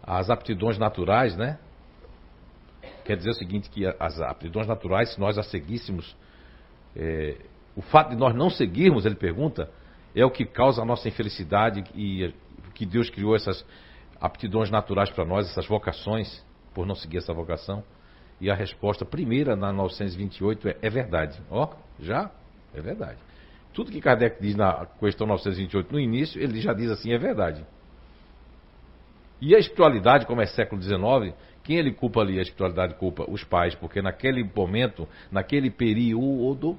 as 0.03 0.31
aptidões 0.31 0.79
naturais, 0.79 1.37
né? 1.37 1.59
Quer 3.05 3.17
dizer 3.17 3.31
o 3.31 3.35
seguinte: 3.35 3.71
que 3.71 3.87
as 3.87 4.21
aptidões 4.21 4.67
naturais, 4.67 5.13
se 5.13 5.21
nós 5.21 5.39
as 5.39 5.47
seguíssemos, 5.47 6.17
é, 6.97 7.37
o 7.77 7.83
fato 7.83 8.11
de 8.11 8.17
nós 8.17 8.35
não 8.35 8.51
seguirmos, 8.51 9.07
ele 9.07 9.15
pergunta, 9.15 9.71
é 10.15 10.25
o 10.25 10.31
que 10.31 10.45
causa 10.45 10.83
a 10.83 10.85
nossa 10.85 11.09
infelicidade 11.09 11.85
e 11.95 12.35
que 12.75 12.85
Deus 12.85 13.09
criou 13.11 13.35
essas 13.35 13.65
aptidões 14.21 14.71
naturais 14.71 15.11
para 15.11 15.25
nós, 15.25 15.49
essas 15.51 15.67
vocações, 15.67 16.45
por 16.75 16.87
não 16.87 16.95
seguir 16.95 17.19
essa 17.19 17.33
vocação. 17.33 17.83
E 18.41 18.51
a 18.51 18.55
resposta 18.55 19.05
primeira 19.05 19.55
na 19.55 19.73
928 19.73 20.69
é, 20.69 20.77
é 20.83 20.91
verdade. 20.91 21.41
Ó, 21.51 21.69
já? 22.01 22.31
É 22.75 22.81
verdade. 22.81 23.19
Tudo 23.73 23.91
que 23.91 24.01
Kardec 24.01 24.41
diz 24.41 24.55
na 24.55 24.87
questão 25.01 25.27
928 25.27 25.93
no 25.93 26.01
início, 26.01 26.41
ele 26.41 26.61
já 26.61 26.73
diz 26.73 26.91
assim, 26.91 27.13
é 27.13 27.19
verdade. 27.19 27.65
E 29.41 29.55
a 29.55 29.59
espiritualidade, 29.59 30.27
como 30.27 30.41
é 30.41 30.47
século 30.47 30.81
XIX, 30.81 31.35
quem 31.65 31.77
ele 31.77 31.93
culpa 31.93 32.21
ali? 32.21 32.39
A 32.39 32.43
espiritualidade 32.43 32.95
culpa 32.95 33.25
os 33.29 33.43
pais, 33.43 33.75
porque 33.75 34.03
naquele 34.03 34.45
momento, 34.45 35.09
naquele 35.31 35.71
período, 35.71 36.77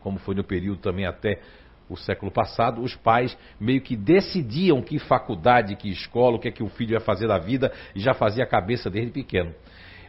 como 0.00 0.18
foi 0.18 0.34
no 0.34 0.44
período 0.44 0.80
também 0.80 1.06
até 1.06 1.40
o 1.88 1.96
século 1.96 2.32
passado, 2.32 2.82
os 2.82 2.94
pais 2.96 3.36
meio 3.60 3.80
que 3.80 3.96
decidiam 3.96 4.82
que 4.82 4.98
faculdade, 4.98 5.76
que 5.76 5.88
escola, 5.88 6.36
o 6.36 6.38
que 6.38 6.48
é 6.48 6.50
que 6.50 6.62
o 6.62 6.68
filho 6.68 6.92
ia 6.92 7.00
fazer 7.00 7.28
da 7.28 7.38
vida 7.38 7.72
e 7.94 8.00
já 8.00 8.12
fazia 8.12 8.44
a 8.44 8.46
cabeça 8.46 8.90
desde 8.90 9.12
pequeno. 9.12 9.54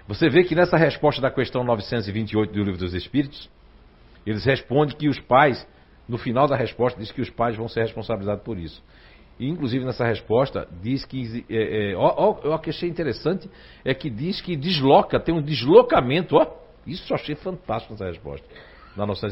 Você 0.07 0.29
vê 0.29 0.43
que 0.43 0.55
nessa 0.55 0.77
resposta 0.77 1.21
da 1.21 1.29
questão 1.29 1.63
928 1.63 2.51
do 2.51 2.63
Livro 2.63 2.79
dos 2.79 2.93
Espíritos, 2.93 3.49
eles 4.25 4.43
respondem 4.45 4.95
que 4.97 5.07
os 5.07 5.19
pais 5.19 5.65
no 6.07 6.17
final 6.17 6.47
da 6.47 6.55
resposta 6.55 6.99
diz 6.99 7.11
que 7.11 7.21
os 7.21 7.29
pais 7.29 7.55
vão 7.55 7.67
ser 7.67 7.81
responsabilizados 7.81 8.43
por 8.43 8.57
isso. 8.57 8.81
E, 9.39 9.47
inclusive 9.47 9.85
nessa 9.85 10.05
resposta 10.05 10.67
diz 10.81 11.05
que 11.05 11.45
é, 11.49 11.91
é, 11.91 11.95
que 12.59 12.69
achei 12.69 12.89
interessante 12.89 13.49
é 13.85 13.93
que 13.93 14.09
diz 14.09 14.41
que 14.41 14.55
desloca, 14.55 15.19
tem 15.19 15.35
um 15.35 15.41
deslocamento, 15.41 16.35
ó, 16.35 16.47
isso 16.85 17.11
eu 17.11 17.15
achei 17.15 17.35
fantástico 17.35 17.93
nessa 17.93 18.05
resposta. 18.05 18.47
Na 18.95 19.05
nossa 19.05 19.27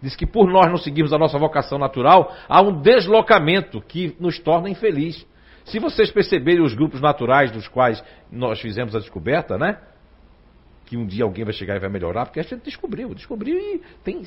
Diz 0.00 0.14
que 0.14 0.24
por 0.24 0.48
nós 0.48 0.68
não 0.68 0.76
seguirmos 0.76 1.12
a 1.12 1.18
nossa 1.18 1.36
vocação 1.36 1.78
natural, 1.78 2.32
há 2.48 2.62
um 2.62 2.80
deslocamento 2.80 3.80
que 3.80 4.14
nos 4.20 4.38
torna 4.38 4.70
infeliz. 4.70 5.26
Se 5.64 5.80
vocês 5.80 6.12
perceberem 6.12 6.62
os 6.62 6.74
grupos 6.74 7.00
naturais 7.00 7.50
dos 7.50 7.66
quais 7.66 8.02
nós 8.30 8.60
fizemos 8.60 8.94
a 8.94 9.00
descoberta, 9.00 9.58
né? 9.58 9.78
Que 10.90 10.96
um 10.96 11.06
dia 11.06 11.22
alguém 11.22 11.44
vai 11.44 11.52
chegar 11.52 11.76
e 11.76 11.78
vai 11.78 11.88
melhorar, 11.88 12.26
porque 12.26 12.40
a 12.40 12.42
gente 12.42 12.64
descobriu, 12.64 13.14
descobriu 13.14 13.56
e 13.56 13.80
tem, 14.02 14.24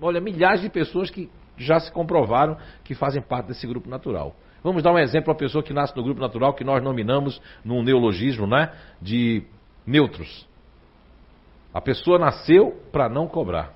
olha, 0.00 0.20
milhares 0.20 0.60
de 0.60 0.68
pessoas 0.68 1.08
que 1.08 1.30
já 1.56 1.78
se 1.78 1.92
comprovaram 1.92 2.58
que 2.82 2.92
fazem 2.92 3.22
parte 3.22 3.46
desse 3.46 3.64
grupo 3.68 3.88
natural. 3.88 4.34
Vamos 4.64 4.82
dar 4.82 4.92
um 4.92 4.98
exemplo 4.98 5.32
a 5.32 5.36
pessoa 5.36 5.62
que 5.62 5.72
nasce 5.72 5.96
no 5.96 6.02
grupo 6.02 6.20
natural 6.20 6.54
que 6.54 6.64
nós 6.64 6.82
nominamos 6.82 7.40
num 7.64 7.84
neologismo, 7.84 8.48
né, 8.48 8.72
de 9.00 9.44
neutros. 9.86 10.44
A 11.72 11.80
pessoa 11.80 12.18
nasceu 12.18 12.82
para 12.90 13.08
não 13.08 13.28
cobrar. 13.28 13.72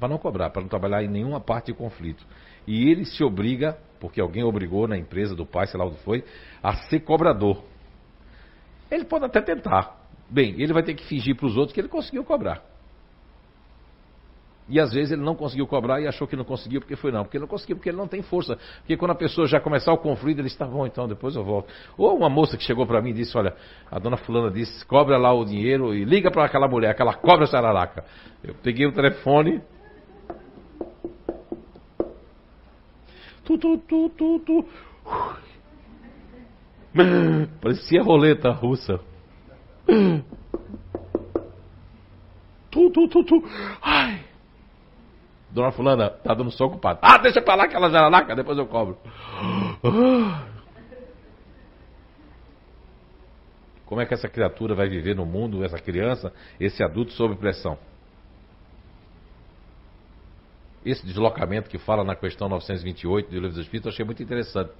Para 0.00 0.08
não 0.08 0.16
cobrar, 0.16 0.48
para 0.48 0.62
não 0.62 0.68
trabalhar 0.70 1.04
em 1.04 1.08
nenhuma 1.08 1.38
parte 1.38 1.66
de 1.66 1.74
conflito. 1.74 2.24
E 2.66 2.88
ele 2.90 3.04
se 3.04 3.22
obriga, 3.22 3.76
porque 4.00 4.22
alguém 4.22 4.42
obrigou 4.42 4.88
na 4.88 4.96
empresa 4.96 5.34
do 5.34 5.44
pai, 5.44 5.66
sei 5.66 5.78
lá 5.78 5.84
o 5.84 5.90
que 5.90 6.02
foi, 6.02 6.24
a 6.62 6.72
ser 6.88 7.00
cobrador. 7.00 7.62
Ele 8.90 9.04
pode 9.04 9.26
até 9.26 9.42
tentar, 9.42 10.03
Bem, 10.28 10.54
ele 10.58 10.72
vai 10.72 10.82
ter 10.82 10.94
que 10.94 11.04
fingir 11.04 11.36
para 11.36 11.46
os 11.46 11.56
outros 11.56 11.72
que 11.74 11.80
ele 11.80 11.88
conseguiu 11.88 12.24
cobrar. 12.24 12.62
E 14.66 14.80
às 14.80 14.92
vezes 14.92 15.12
ele 15.12 15.22
não 15.22 15.34
conseguiu 15.34 15.66
cobrar 15.66 16.00
e 16.00 16.06
achou 16.06 16.26
que 16.26 16.34
não 16.34 16.44
conseguiu 16.44 16.80
porque 16.80 16.96
foi 16.96 17.12
não. 17.12 17.22
Porque 17.22 17.38
não 17.38 17.46
conseguiu, 17.46 17.76
porque 17.76 17.90
ele 17.90 17.98
não 17.98 18.08
tem 18.08 18.22
força. 18.22 18.56
Porque 18.78 18.96
quando 18.96 19.10
a 19.10 19.14
pessoa 19.14 19.46
já 19.46 19.60
começar 19.60 19.92
o 19.92 19.98
conflito, 19.98 20.38
ele 20.38 20.46
está 20.46 20.66
bom, 20.66 20.86
então 20.86 21.06
depois 21.06 21.36
eu 21.36 21.44
volto. 21.44 21.70
Ou 21.98 22.16
uma 22.16 22.30
moça 22.30 22.56
que 22.56 22.64
chegou 22.64 22.86
para 22.86 23.02
mim 23.02 23.10
e 23.10 23.14
disse: 23.14 23.36
Olha, 23.36 23.54
a 23.90 23.98
dona 23.98 24.16
Fulana 24.16 24.50
disse: 24.50 24.84
cobra 24.86 25.18
lá 25.18 25.34
o 25.34 25.44
dinheiro 25.44 25.94
e 25.94 26.04
liga 26.04 26.30
para 26.30 26.46
aquela 26.46 26.66
mulher, 26.66 26.90
aquela 26.90 27.12
cobra 27.12 27.46
sararaca. 27.46 28.04
Eu 28.42 28.54
peguei 28.62 28.86
o 28.86 28.92
telefone. 28.92 29.60
Tu, 33.44 33.58
tu, 33.58 33.76
tu, 33.86 34.08
tu, 34.16 34.38
tu. 34.40 34.64
Parecia 37.60 38.02
roleta 38.02 38.50
russa. 38.50 38.98
Tu, 42.70 42.90
tu, 42.90 43.06
tu, 43.06 43.22
tu. 43.22 43.44
Ai. 43.80 44.20
Dona 45.48 45.70
Fulana, 45.70 46.10
tá 46.10 46.34
dando 46.34 46.50
soco 46.50 46.72
ocupado. 46.74 46.98
Ah, 47.00 47.18
deixa 47.18 47.40
pra 47.40 47.54
lá 47.54 47.66
aquela 47.66 47.88
jararaca, 47.88 48.34
depois 48.34 48.58
eu 48.58 48.66
cobro. 48.66 48.98
Como 53.86 54.00
é 54.00 54.06
que 54.06 54.14
essa 54.14 54.28
criatura 54.28 54.74
vai 54.74 54.88
viver 54.88 55.14
no 55.14 55.24
mundo, 55.24 55.64
essa 55.64 55.78
criança, 55.78 56.32
esse 56.58 56.82
adulto 56.82 57.12
sob 57.12 57.36
pressão? 57.36 57.78
esse 60.84 61.04
deslocamento 61.06 61.70
que 61.70 61.78
fala 61.78 62.04
na 62.04 62.14
questão 62.14 62.48
928 62.48 63.28
do 63.28 63.34
Livro 63.34 63.48
dos 63.48 63.58
Espíritos, 63.58 63.86
eu 63.86 63.92
achei 63.92 64.04
muito 64.04 64.22
interessante. 64.22 64.70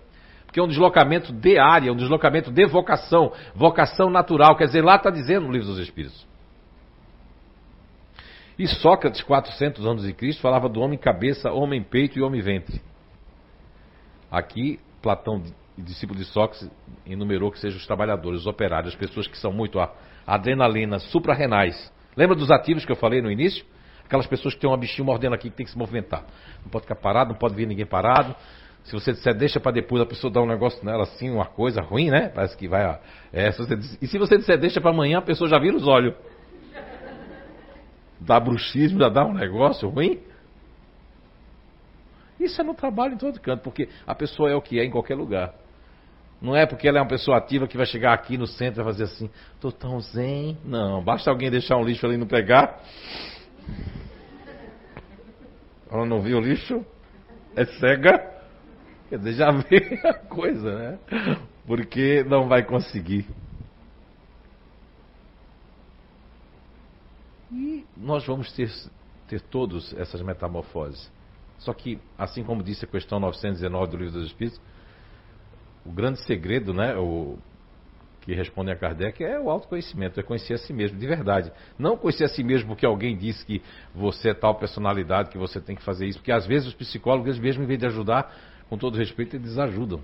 Porque 0.55 0.61
é 0.61 0.63
um 0.63 0.69
deslocamento 0.69 1.33
de 1.33 1.59
área, 1.59 1.93
um 1.93 1.97
deslocamento 1.97 2.53
de 2.53 2.65
vocação, 2.65 3.33
vocação 3.57 4.09
natural. 4.09 4.57
Quer 4.57 4.67
dizer, 4.67 4.85
lá 4.85 4.95
está 4.95 5.11
dizendo 5.11 5.47
no 5.49 5.53
Livro 5.53 5.67
dos 5.67 5.81
Espíritos. 5.81 6.25
E 8.57 8.65
Sócrates, 8.69 9.21
400 9.21 9.85
anos 9.85 10.05
de 10.05 10.13
Cristo, 10.13 10.41
falava 10.41 10.69
do 10.69 10.81
homem 10.81 10.97
cabeça, 10.97 11.51
homem 11.51 11.83
peito 11.83 12.21
e 12.21 12.23
homem 12.23 12.41
ventre. 12.41 12.81
Aqui, 14.31 14.79
Platão, 15.03 15.43
discípulo 15.77 16.21
de 16.21 16.25
Sócrates, 16.25 16.71
enumerou 17.05 17.51
que 17.51 17.59
sejam 17.59 17.77
os 17.77 17.85
trabalhadores, 17.85 18.43
os 18.43 18.47
operários, 18.47 18.95
as 18.95 18.99
pessoas 19.01 19.27
que 19.27 19.37
são 19.37 19.53
muito 19.53 19.81
adrenalina, 20.25 21.01
suprarrenais. 21.01 21.93
Lembra 22.17 22.37
dos 22.37 22.53
ativos 22.53 22.85
que 22.85 22.93
eu 22.93 22.97
falei 22.97 23.21
no 23.21 23.29
início? 23.29 23.67
Aquelas 24.05 24.29
pessoas 24.29 24.55
que 24.55 24.61
têm 24.61 24.71
uma 24.71 24.77
bichinha 24.77 25.05
mordendo 25.05 25.35
aqui 25.35 25.51
que 25.51 25.57
tem 25.57 25.67
que 25.67 25.73
se 25.73 25.79
movimentar. 25.79 26.25
Não 26.63 26.71
pode 26.71 26.85
ficar 26.85 26.95
parado, 26.95 27.31
não 27.31 27.39
pode 27.39 27.57
ver 27.57 27.67
ninguém 27.67 27.87
parado. 27.87 28.37
Se 28.85 28.93
você 28.93 29.13
disser, 29.13 29.35
deixa 29.35 29.59
para 29.59 29.73
depois, 29.73 30.03
a 30.03 30.07
pessoa 30.07 30.31
dá 30.31 30.43
um 30.43 30.47
negócio 30.47 30.85
nela 30.85 31.05
assim, 31.05 31.31
uma 31.31 31.47
coisa 31.47 31.81
ruim, 31.81 32.11
né? 32.11 32.29
Parece 32.29 32.57
que 32.57 32.69
vai. 32.69 33.01
É, 33.33 33.51
se 33.51 33.77
diz, 33.77 33.99
e 34.01 34.07
se 34.07 34.19
você 34.19 34.37
disser, 34.37 34.59
deixa 34.59 34.81
para 34.81 34.91
amanhã, 34.91 35.19
a 35.19 35.23
pessoa 35.23 35.49
já 35.49 35.59
vira 35.59 35.75
os 35.75 35.87
olhos. 35.87 36.15
Dá 38.21 38.39
bruxismo, 38.39 39.01
já 39.01 39.09
dá 39.09 39.25
um 39.25 39.33
negócio 39.33 39.89
ruim. 39.89 40.21
Isso 42.39 42.61
é 42.61 42.65
no 42.65 42.75
trabalho 42.75 43.15
em 43.15 43.17
todo 43.17 43.41
canto, 43.41 43.63
porque 43.63 43.89
a 44.07 44.15
pessoa 44.15 44.51
é 44.51 44.55
o 44.55 44.61
que 44.61 44.79
é 44.79 44.85
em 44.85 44.91
qualquer 44.91 45.15
lugar. 45.15 45.55
Não 46.41 46.55
é 46.55 46.67
porque 46.67 46.87
ela 46.87 46.99
é 46.99 47.01
uma 47.01 47.09
pessoa 47.09 47.39
ativa 47.39 47.67
que 47.67 47.79
vai 47.79 47.87
chegar 47.87 48.13
aqui 48.13 48.37
no 48.37 48.47
centro 48.47 48.83
e 48.83 48.85
vai 48.85 48.93
fazer 48.93 49.05
assim, 49.05 49.31
tô 49.61 49.73
tão 49.73 49.99
zen. 50.01 50.59
Não, 50.63 51.03
basta 51.03 51.31
alguém 51.31 51.51
deixar 51.51 51.79
um 51.79 51.85
lixo 51.85 52.05
ali 52.05 52.19
não 52.19 52.27
pegar. 52.27 52.83
Ela 55.91 56.05
não 56.05 56.21
viu 56.21 56.37
o 56.37 56.41
lixo? 56.41 56.85
É 57.57 57.65
cega? 57.65 58.34
Quer 59.15 59.19
dizer, 59.19 59.33
já 59.35 59.51
vê 59.71 60.01
a 60.03 60.15
coisa, 60.15 60.77
né? 60.77 60.99
Porque 61.65 62.25
não 62.25 62.49
vai 62.49 62.65
conseguir. 62.65 63.25
E 67.53 67.87
nós 67.97 68.27
vamos 68.27 68.53
ter, 68.53 68.69
ter 69.29 69.41
todos 69.41 69.95
essas 69.95 70.21
metamorfoses. 70.21 71.13
Só 71.59 71.73
que, 71.73 72.01
assim 72.19 72.43
como 72.43 72.61
disse 72.61 72.85
a 72.85 72.89
questão 72.89 73.21
919 73.21 73.91
do 73.93 73.97
Livro 73.99 74.15
dos 74.15 74.27
Espíritos, 74.27 74.61
o 75.87 75.93
grande 75.93 76.19
segredo, 76.25 76.75
né, 76.75 76.97
o 76.97 77.39
que 78.23 78.35
responde 78.35 78.73
a 78.73 78.77
Kardec, 78.77 79.23
é 79.23 79.39
o 79.39 79.49
autoconhecimento, 79.49 80.19
é 80.19 80.25
conhecer 80.25 80.55
a 80.55 80.59
si 80.59 80.73
mesmo, 80.73 80.99
de 80.99 81.07
verdade. 81.07 81.53
Não 81.79 81.97
conhecer 81.97 82.25
a 82.25 82.29
si 82.29 82.43
mesmo 82.43 82.71
porque 82.71 82.85
alguém 82.85 83.17
disse 83.17 83.47
que 83.47 83.63
você 83.95 84.31
é 84.31 84.35
tal 84.35 84.57
personalidade, 84.57 85.31
que 85.31 85.39
você 85.39 85.61
tem 85.61 85.77
que 85.77 85.85
fazer 85.85 86.05
isso, 86.05 86.19
porque 86.19 86.33
às 86.33 86.47
vezes 86.47 86.67
os 86.67 86.75
psicólogos, 86.75 87.39
mesmo, 87.39 87.63
em 87.63 87.67
vez 87.67 87.79
de 87.79 87.87
ajudar, 87.87 88.54
com 88.69 88.79
todo 88.79 88.97
respeito, 88.97 89.37
eles 89.37 89.59
ajudam. 89.59 90.01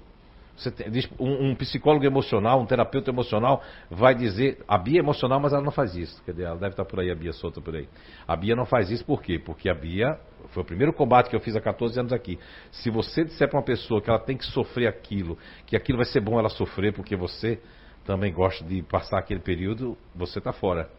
Tem, 0.77 0.89
um, 1.19 1.51
um, 1.51 1.55
psicólogo 1.55 2.05
emocional, 2.05 2.61
um 2.61 2.67
terapeuta 2.67 3.11
emocional 3.11 3.63
vai 3.91 4.15
dizer, 4.15 4.59
a 4.69 4.77
Bia 4.77 4.99
é 4.99 5.03
emocional, 5.03 5.41
mas 5.41 5.55
ela 5.55 5.63
não 5.63 5.73
faz 5.73 5.97
isso. 5.97 6.23
Dizer, 6.27 6.43
ela 6.43 6.57
deve 6.57 6.73
estar 6.73 6.85
por 6.85 7.01
aí, 7.01 7.11
a 7.11 7.15
Bia 7.15 7.33
solta 7.33 7.63
por 7.63 7.75
aí. 7.75 7.89
A 8.29 8.37
Bia 8.37 8.55
não 8.55 8.67
faz 8.67 8.91
isso 8.91 9.03
por 9.05 9.23
quê? 9.23 9.39
Porque 9.39 9.71
a 9.71 9.75
Bia, 9.75 10.19
foi 10.49 10.63
o 10.63 10.67
primeiro 10.67 10.93
combate 10.93 11.31
que 11.31 11.37
eu 11.37 11.41
fiz 11.41 11.57
há 11.57 11.63
14 11.63 11.99
anos 11.99 12.13
aqui. 12.13 12.39
Se 12.71 12.91
você 12.91 13.25
disser 13.25 13.49
para 13.49 13.59
uma 13.59 13.65
pessoa 13.65 14.03
que 14.03 14.11
ela 14.11 14.19
tem 14.19 14.37
que 14.37 14.45
sofrer 14.45 14.87
aquilo, 14.87 15.39
que 15.67 15.75
aquilo 15.75 15.97
vai 15.97 16.07
ser 16.07 16.21
bom 16.21 16.39
ela 16.39 16.51
sofrer 16.51 16.93
porque 16.93 17.17
você 17.17 17.59
também 18.05 18.31
gosta 18.31 18.63
de 18.63 18.83
passar 18.83 19.19
aquele 19.19 19.41
período, 19.41 19.97
você 20.15 20.41
está 20.41 20.53
fora. 20.53 20.91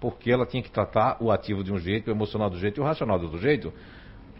Porque 0.00 0.30
ela 0.30 0.46
tinha 0.46 0.62
que 0.62 0.70
tratar 0.70 1.16
o 1.20 1.32
ativo 1.32 1.64
de 1.64 1.72
um 1.72 1.78
jeito, 1.78 2.08
o 2.08 2.10
emocional 2.12 2.48
do 2.48 2.58
jeito 2.58 2.78
e 2.78 2.80
o 2.80 2.84
racional 2.84 3.18
do 3.18 3.24
outro 3.24 3.40
jeito 3.40 3.72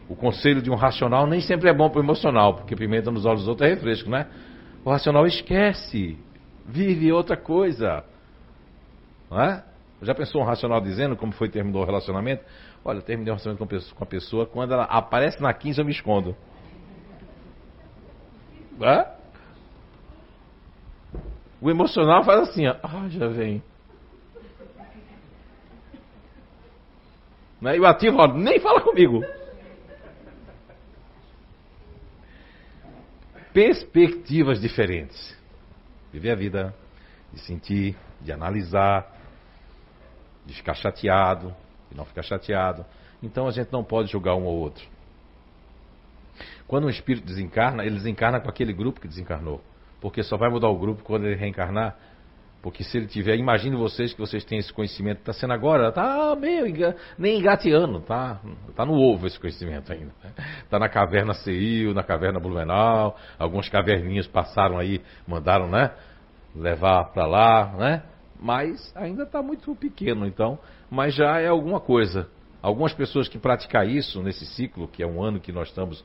o 0.08 0.14
conselho 0.14 0.60
de 0.60 0.70
um 0.70 0.74
racional 0.74 1.26
nem 1.26 1.40
sempre 1.40 1.68
é 1.68 1.72
bom 1.72 1.88
para 1.88 2.00
o 2.00 2.04
emocional, 2.04 2.54
porque 2.54 2.76
pimenta 2.76 3.10
nos 3.10 3.24
olhos 3.24 3.40
dos 3.40 3.48
outros 3.48 3.68
é 3.68 3.74
refresco, 3.74 4.10
né? 4.10 4.26
O 4.84 4.90
racional 4.90 5.26
esquece, 5.26 6.18
vive 6.66 7.10
outra 7.10 7.36
coisa. 7.36 8.04
Não 9.30 9.40
é? 9.40 9.64
Já 10.02 10.14
pensou 10.14 10.42
um 10.42 10.44
racional 10.44 10.80
dizendo 10.80 11.16
como 11.16 11.32
foi 11.32 11.48
terminou 11.48 11.82
o 11.82 11.86
relacionamento? 11.86 12.44
Olha, 12.84 12.98
eu 12.98 13.02
terminei 13.02 13.32
o 13.32 13.36
relacionamento 13.36 13.94
com 13.94 14.04
a 14.04 14.06
pessoa, 14.06 14.44
quando 14.44 14.72
ela 14.72 14.84
aparece 14.84 15.40
na 15.40 15.52
15 15.54 15.80
eu 15.80 15.84
me 15.84 15.92
escondo. 15.92 16.36
É? 18.82 19.08
O 21.62 21.70
emocional 21.70 22.22
faz 22.24 22.50
assim, 22.50 22.66
ó. 22.66 22.76
Ah, 22.82 23.08
já 23.08 23.26
vem. 23.28 23.62
Né? 27.60 27.76
E 27.78 27.80
o 27.80 27.86
ativo, 27.86 28.18
ó, 28.18 28.26
nem 28.26 28.60
fala 28.60 28.82
comigo. 28.82 29.24
Perspectivas 33.54 34.60
diferentes. 34.60 35.34
Viver 36.12 36.32
a 36.32 36.34
vida, 36.34 36.74
de 37.32 37.40
sentir, 37.40 37.96
de 38.20 38.32
analisar, 38.32 39.06
de 40.44 40.52
ficar 40.54 40.74
chateado, 40.74 41.54
de 41.90 41.96
não 41.96 42.04
ficar 42.04 42.22
chateado. 42.22 42.84
Então 43.22 43.46
a 43.46 43.52
gente 43.52 43.72
não 43.72 43.84
pode 43.84 44.10
julgar 44.10 44.34
um 44.34 44.44
ou 44.44 44.56
outro. 44.56 44.84
Quando 46.66 46.86
um 46.86 46.90
espírito 46.90 47.26
desencarna, 47.26 47.84
ele 47.84 47.94
desencarna 47.94 48.40
com 48.40 48.48
aquele 48.48 48.72
grupo 48.72 49.00
que 49.00 49.06
desencarnou. 49.06 49.62
Porque 50.00 50.22
só 50.22 50.36
vai 50.36 50.50
mudar 50.50 50.68
o 50.68 50.78
grupo 50.78 51.04
quando 51.04 51.24
ele 51.24 51.36
reencarnar 51.36 51.96
porque 52.64 52.82
se 52.82 52.96
ele 52.96 53.06
tiver, 53.06 53.36
imagine 53.36 53.76
vocês 53.76 54.14
que 54.14 54.18
vocês 54.18 54.42
têm 54.42 54.58
esse 54.58 54.72
conhecimento, 54.72 55.18
está 55.18 55.34
sendo 55.34 55.52
agora, 55.52 55.90
está 55.90 56.34
meio 56.34 56.64
nem 57.18 57.38
engateando, 57.38 57.98
está 57.98 58.40
tá 58.74 58.86
no 58.86 58.94
ovo 58.94 59.26
esse 59.26 59.38
conhecimento 59.38 59.92
ainda. 59.92 60.14
Está 60.62 60.78
né? 60.78 60.78
na 60.78 60.88
caverna 60.88 61.34
Ceil, 61.34 61.92
na 61.92 62.02
caverna 62.02 62.40
Blumenau, 62.40 63.18
algumas 63.38 63.68
caverninhas 63.68 64.26
passaram 64.26 64.78
aí, 64.78 65.02
mandaram, 65.28 65.68
né? 65.68 65.90
Levar 66.56 67.04
para 67.12 67.26
lá, 67.26 67.74
né? 67.76 68.02
Mas 68.40 68.90
ainda 68.96 69.24
está 69.24 69.42
muito 69.42 69.76
pequeno, 69.76 70.26
então, 70.26 70.58
mas 70.90 71.14
já 71.14 71.38
é 71.38 71.48
alguma 71.48 71.80
coisa. 71.80 72.30
Algumas 72.62 72.94
pessoas 72.94 73.28
que 73.28 73.38
praticam 73.38 73.82
isso 73.82 74.22
nesse 74.22 74.46
ciclo, 74.46 74.88
que 74.88 75.02
é 75.02 75.06
um 75.06 75.22
ano 75.22 75.38
que 75.38 75.52
nós 75.52 75.68
estamos 75.68 76.02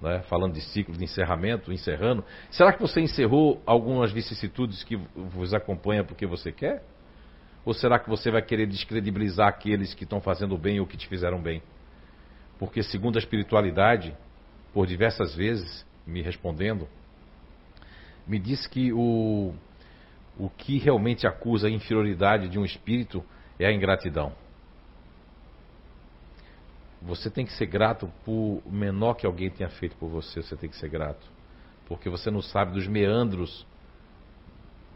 né, 0.00 0.22
falando 0.28 0.54
de 0.54 0.60
ciclo 0.60 0.96
de 0.96 1.04
encerramento, 1.04 1.72
encerrando, 1.72 2.24
será 2.50 2.72
que 2.72 2.80
você 2.80 3.00
encerrou 3.00 3.60
algumas 3.66 4.12
vicissitudes 4.12 4.84
que 4.84 4.96
vos 5.14 5.52
acompanham 5.52 6.04
porque 6.04 6.26
você 6.26 6.52
quer? 6.52 6.84
Ou 7.64 7.74
será 7.74 7.98
que 7.98 8.08
você 8.08 8.30
vai 8.30 8.40
querer 8.40 8.66
descredibilizar 8.66 9.48
aqueles 9.48 9.92
que 9.94 10.04
estão 10.04 10.20
fazendo 10.20 10.56
bem 10.56 10.80
ou 10.80 10.86
que 10.86 10.96
te 10.96 11.06
fizeram 11.06 11.40
bem? 11.40 11.62
Porque, 12.58 12.82
segundo 12.82 13.16
a 13.16 13.18
espiritualidade, 13.18 14.16
por 14.72 14.86
diversas 14.86 15.34
vezes 15.34 15.86
me 16.06 16.22
respondendo, 16.22 16.88
me 18.26 18.38
disse 18.38 18.68
que 18.68 18.92
o, 18.92 19.54
o 20.38 20.48
que 20.50 20.78
realmente 20.78 21.26
acusa 21.26 21.68
a 21.68 21.70
inferioridade 21.70 22.48
de 22.48 22.58
um 22.58 22.64
espírito 22.64 23.24
é 23.58 23.66
a 23.66 23.72
ingratidão. 23.72 24.32
Você 27.02 27.30
tem 27.30 27.46
que 27.46 27.52
ser 27.52 27.66
grato 27.66 28.10
por 28.24 28.62
menor 28.66 29.14
que 29.14 29.26
alguém 29.26 29.50
tenha 29.50 29.68
feito 29.68 29.96
por 29.96 30.08
você, 30.08 30.42
você 30.42 30.56
tem 30.56 30.68
que 30.68 30.76
ser 30.76 30.88
grato. 30.88 31.24
Porque 31.86 32.10
você 32.10 32.30
não 32.30 32.42
sabe 32.42 32.72
dos 32.72 32.86
meandros 32.86 33.66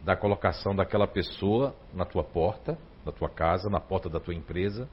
da 0.05 0.17
colocação 0.17 0.75
daquela 0.75 1.07
pessoa 1.07 1.75
na 1.95 2.05
tua 2.05 2.25
porta, 2.25 2.77
na 3.05 3.13
tua 3.13 3.29
casa, 3.29 3.71
na 3.71 3.81
porta 3.81 4.09
da 4.09 4.19
tua 4.19 4.35
empresa, 4.35 4.89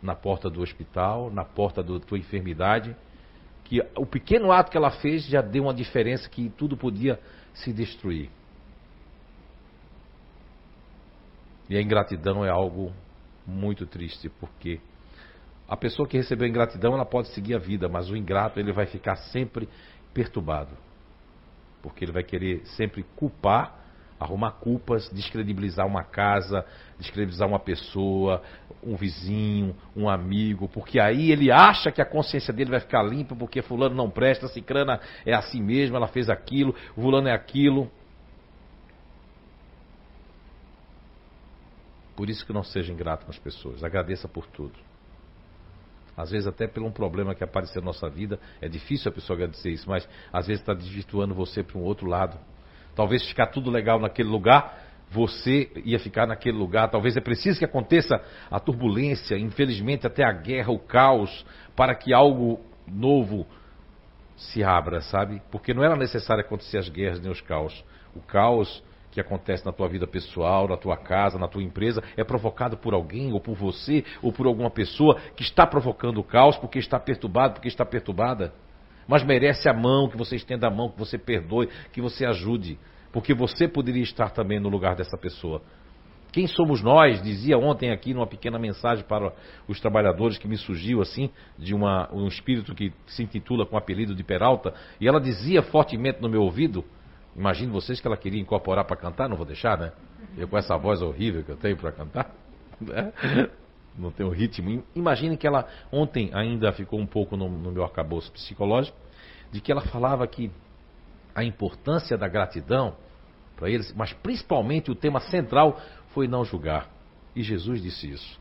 na 0.00 0.14
porta 0.14 0.48
do 0.48 0.62
hospital, 0.62 1.30
na 1.30 1.44
porta 1.44 1.82
da 1.82 1.98
tua 1.98 2.18
enfermidade, 2.18 2.96
que 3.64 3.80
o 3.96 4.06
pequeno 4.06 4.52
ato 4.52 4.70
que 4.70 4.76
ela 4.76 4.90
fez 4.90 5.26
já 5.26 5.42
deu 5.42 5.64
uma 5.64 5.74
diferença 5.74 6.28
que 6.28 6.48
tudo 6.50 6.76
podia 6.76 7.20
se 7.52 7.72
destruir. 7.72 8.30
E 11.68 11.76
a 11.76 11.82
ingratidão 11.82 12.44
é 12.44 12.48
algo 12.48 12.92
muito 13.46 13.84
triste, 13.84 14.28
porque 14.28 14.80
a 15.68 15.76
pessoa 15.76 16.08
que 16.08 16.16
recebeu 16.16 16.48
ingratidão, 16.48 16.94
ela 16.94 17.04
pode 17.04 17.28
seguir 17.28 17.54
a 17.54 17.58
vida, 17.58 17.90
mas 17.90 18.08
o 18.08 18.16
ingrato, 18.16 18.58
ele 18.58 18.72
vai 18.72 18.86
ficar 18.86 19.16
sempre 19.16 19.68
perturbado. 20.14 20.74
Porque 21.82 22.02
ele 22.02 22.12
vai 22.12 22.22
querer 22.24 22.64
sempre 22.68 23.02
culpar, 23.14 23.78
arrumar 24.18 24.52
culpas, 24.52 25.10
descredibilizar 25.10 25.86
uma 25.86 26.02
casa, 26.02 26.64
descredibilizar 26.98 27.46
uma 27.46 27.60
pessoa, 27.60 28.42
um 28.82 28.96
vizinho, 28.96 29.76
um 29.94 30.08
amigo, 30.08 30.68
porque 30.68 30.98
aí 30.98 31.30
ele 31.30 31.52
acha 31.52 31.92
que 31.92 32.00
a 32.00 32.06
consciência 32.06 32.52
dele 32.52 32.70
vai 32.70 32.80
ficar 32.80 33.02
limpa 33.02 33.36
porque 33.36 33.60
fulano 33.60 33.94
não 33.94 34.08
presta, 34.08 34.48
cicrana 34.48 34.98
é 35.26 35.34
assim 35.34 35.62
mesmo, 35.62 35.96
ela 35.96 36.08
fez 36.08 36.30
aquilo, 36.30 36.74
fulano 36.94 37.28
é 37.28 37.34
aquilo. 37.34 37.90
Por 42.16 42.30
isso 42.30 42.44
que 42.44 42.54
não 42.54 42.64
seja 42.64 42.90
ingrato 42.90 43.26
com 43.26 43.30
as 43.30 43.38
pessoas, 43.38 43.84
agradeça 43.84 44.26
por 44.26 44.46
tudo 44.46 44.87
às 46.18 46.32
vezes 46.32 46.48
até 46.48 46.66
por 46.66 46.82
um 46.82 46.90
problema 46.90 47.32
que 47.32 47.44
apareceu 47.44 47.80
na 47.80 47.86
nossa 47.86 48.10
vida, 48.10 48.40
é 48.60 48.68
difícil 48.68 49.08
a 49.08 49.14
pessoa 49.14 49.36
agradecer 49.36 49.70
isso, 49.70 49.88
mas 49.88 50.06
às 50.32 50.48
vezes 50.48 50.60
está 50.60 50.74
desvirtuando 50.74 51.32
você 51.32 51.62
para 51.62 51.78
um 51.78 51.82
outro 51.82 52.08
lado. 52.08 52.36
Talvez 52.96 53.24
ficar 53.24 53.46
tudo 53.46 53.70
legal 53.70 54.00
naquele 54.00 54.28
lugar, 54.28 54.82
você 55.08 55.70
ia 55.84 56.00
ficar 56.00 56.26
naquele 56.26 56.58
lugar. 56.58 56.90
Talvez 56.90 57.16
é 57.16 57.20
preciso 57.20 57.60
que 57.60 57.64
aconteça 57.64 58.20
a 58.50 58.58
turbulência, 58.58 59.38
infelizmente 59.38 60.08
até 60.08 60.24
a 60.24 60.32
guerra, 60.32 60.72
o 60.72 60.78
caos, 60.80 61.46
para 61.76 61.94
que 61.94 62.12
algo 62.12 62.60
novo 62.84 63.46
se 64.36 64.64
abra, 64.64 65.00
sabe? 65.00 65.40
Porque 65.52 65.72
não 65.72 65.84
era 65.84 65.94
necessário 65.94 66.44
acontecer 66.44 66.78
as 66.78 66.88
guerras 66.88 67.20
nem 67.20 67.30
os 67.30 67.40
caos. 67.40 67.84
O 68.12 68.20
caos 68.20 68.82
que 69.10 69.20
acontece 69.20 69.64
na 69.64 69.72
tua 69.72 69.88
vida 69.88 70.06
pessoal, 70.06 70.68
na 70.68 70.76
tua 70.76 70.96
casa, 70.96 71.38
na 71.38 71.48
tua 71.48 71.62
empresa, 71.62 72.02
é 72.16 72.24
provocado 72.24 72.76
por 72.76 72.94
alguém, 72.94 73.32
ou 73.32 73.40
por 73.40 73.54
você, 73.54 74.04
ou 74.22 74.32
por 74.32 74.46
alguma 74.46 74.70
pessoa 74.70 75.18
que 75.36 75.42
está 75.42 75.66
provocando 75.66 76.18
o 76.18 76.24
caos 76.24 76.56
porque 76.56 76.78
está 76.78 76.98
perturbado, 76.98 77.54
porque 77.54 77.68
está 77.68 77.84
perturbada. 77.84 78.52
Mas 79.06 79.24
merece 79.24 79.68
a 79.68 79.72
mão, 79.72 80.08
que 80.08 80.18
você 80.18 80.36
estenda 80.36 80.66
a 80.68 80.70
mão, 80.70 80.90
que 80.90 80.98
você 80.98 81.16
perdoe, 81.16 81.68
que 81.92 82.00
você 82.00 82.26
ajude. 82.26 82.78
Porque 83.10 83.32
você 83.32 83.66
poderia 83.66 84.02
estar 84.02 84.30
também 84.30 84.60
no 84.60 84.68
lugar 84.68 84.94
dessa 84.94 85.16
pessoa. 85.16 85.62
Quem 86.30 86.46
somos 86.46 86.82
nós? 86.82 87.22
Dizia 87.22 87.56
ontem 87.56 87.90
aqui 87.90 88.12
numa 88.12 88.26
pequena 88.26 88.58
mensagem 88.58 89.02
para 89.04 89.32
os 89.66 89.80
trabalhadores 89.80 90.36
que 90.36 90.46
me 90.46 90.58
surgiu 90.58 91.00
assim, 91.00 91.30
de 91.58 91.74
uma, 91.74 92.08
um 92.12 92.26
espírito 92.28 92.74
que 92.74 92.92
se 93.06 93.22
intitula 93.22 93.64
com 93.64 93.76
o 93.76 93.78
apelido 93.78 94.14
de 94.14 94.22
Peralta, 94.22 94.74
e 95.00 95.08
ela 95.08 95.20
dizia 95.20 95.62
fortemente 95.62 96.20
no 96.20 96.28
meu 96.28 96.42
ouvido, 96.42 96.84
imagine 97.38 97.70
vocês 97.70 98.00
que 98.00 98.06
ela 98.06 98.16
queria 98.16 98.40
incorporar 98.40 98.84
para 98.84 98.96
cantar, 98.96 99.28
não 99.28 99.36
vou 99.36 99.46
deixar, 99.46 99.78
né? 99.78 99.92
Eu 100.36 100.48
com 100.48 100.58
essa 100.58 100.76
voz 100.76 101.00
horrível 101.00 101.44
que 101.44 101.50
eu 101.50 101.56
tenho 101.56 101.76
para 101.76 101.92
cantar, 101.92 102.34
né? 102.80 103.12
não 103.96 104.10
tenho 104.10 104.28
ritmo. 104.30 104.82
Imagine 104.94 105.36
que 105.36 105.46
ela 105.46 105.68
ontem 105.92 106.30
ainda 106.32 106.72
ficou 106.72 106.98
um 107.00 107.06
pouco 107.06 107.36
no, 107.36 107.48
no 107.48 107.70
meu 107.70 107.84
arcabouço 107.84 108.30
psicológico, 108.32 108.96
de 109.52 109.60
que 109.60 109.72
ela 109.72 109.80
falava 109.82 110.26
que 110.26 110.50
a 111.34 111.44
importância 111.44 112.18
da 112.18 112.28
gratidão 112.28 112.96
para 113.56 113.70
eles, 113.70 113.92
mas 113.94 114.12
principalmente 114.12 114.90
o 114.90 114.94
tema 114.94 115.20
central 115.20 115.80
foi 116.08 116.28
não 116.28 116.44
julgar. 116.44 116.88
E 117.34 117.42
Jesus 117.42 117.82
disse 117.82 118.10
isso. 118.10 118.40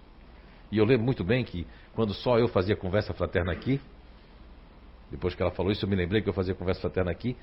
E 0.71 0.77
eu 0.77 0.86
lembro 0.86 1.05
muito 1.05 1.23
bem 1.23 1.43
que 1.43 1.65
quando 1.93 2.13
só 2.13 2.38
eu 2.38 2.47
fazia 2.47 2.75
conversa 2.75 3.13
fraterna 3.13 3.51
aqui, 3.51 3.79
depois 5.10 5.33
que 5.33 5.41
ela 5.41 5.51
falou 5.51 5.71
isso, 5.71 5.86
eu 5.86 5.89
me 5.89 5.95
lembrei 5.95 6.21
que 6.21 6.29
eu 6.29 6.33
fazia 6.33 6.53
conversa 6.53 6.81
fraterna 6.81 7.12
aqui. 7.12 7.36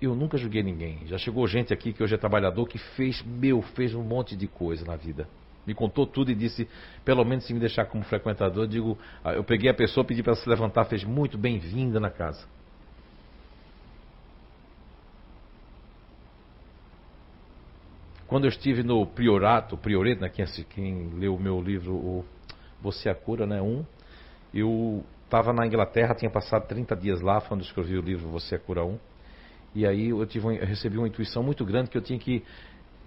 Eu 0.00 0.14
nunca 0.14 0.38
julguei 0.38 0.62
ninguém. 0.62 1.06
Já 1.06 1.18
chegou 1.18 1.46
gente 1.46 1.74
aqui 1.74 1.92
que 1.92 2.02
hoje 2.02 2.14
é 2.14 2.18
trabalhador 2.18 2.66
que 2.66 2.78
fez, 2.78 3.22
meu, 3.22 3.60
fez 3.60 3.94
um 3.94 4.02
monte 4.02 4.34
de 4.34 4.46
coisa 4.46 4.84
na 4.86 4.96
vida. 4.96 5.28
Me 5.66 5.74
contou 5.74 6.06
tudo 6.06 6.30
e 6.30 6.34
disse, 6.34 6.66
pelo 7.04 7.22
menos 7.22 7.44
se 7.44 7.52
me 7.52 7.60
deixar 7.60 7.84
como 7.84 8.02
frequentador, 8.04 8.64
eu 8.64 8.68
digo, 8.68 8.98
ah, 9.22 9.34
eu 9.34 9.44
peguei 9.44 9.68
a 9.68 9.74
pessoa, 9.74 10.04
pedi 10.04 10.22
para 10.22 10.32
ela 10.32 10.40
se 10.40 10.48
levantar, 10.48 10.86
fez 10.86 11.04
muito 11.04 11.36
bem-vinda 11.36 12.00
na 12.00 12.08
casa. 12.08 12.46
Quando 18.26 18.44
eu 18.44 18.48
estive 18.48 18.82
no 18.82 19.04
Priorato, 19.04 19.76
Prioreto, 19.76 20.22
né, 20.22 20.30
quem, 20.30 20.46
quem 20.70 21.10
leu 21.18 21.34
o 21.34 21.40
meu 21.40 21.60
livro, 21.60 21.92
o 21.94 22.24
Você 22.80 23.08
é 23.08 23.12
a 23.12 23.14
Cura, 23.14 23.44
né, 23.44 23.60
um, 23.60 23.84
eu 24.54 25.04
estava 25.24 25.52
na 25.52 25.66
Inglaterra, 25.66 26.14
tinha 26.14 26.30
passado 26.30 26.66
30 26.68 26.96
dias 26.96 27.20
lá, 27.20 27.40
quando 27.40 27.62
escrevi 27.62 27.98
o 27.98 28.00
livro 28.00 28.28
Você 28.30 28.54
é 28.54 28.58
a 28.58 28.60
Cura 28.60 28.84
1, 28.84 28.98
e 29.74 29.86
aí 29.86 30.08
eu, 30.08 30.26
tive, 30.26 30.46
eu 30.46 30.66
recebi 30.66 30.98
uma 30.98 31.06
intuição 31.06 31.42
muito 31.42 31.64
grande 31.64 31.90
que 31.90 31.96
eu 31.96 32.02
tinha 32.02 32.18
que, 32.18 32.42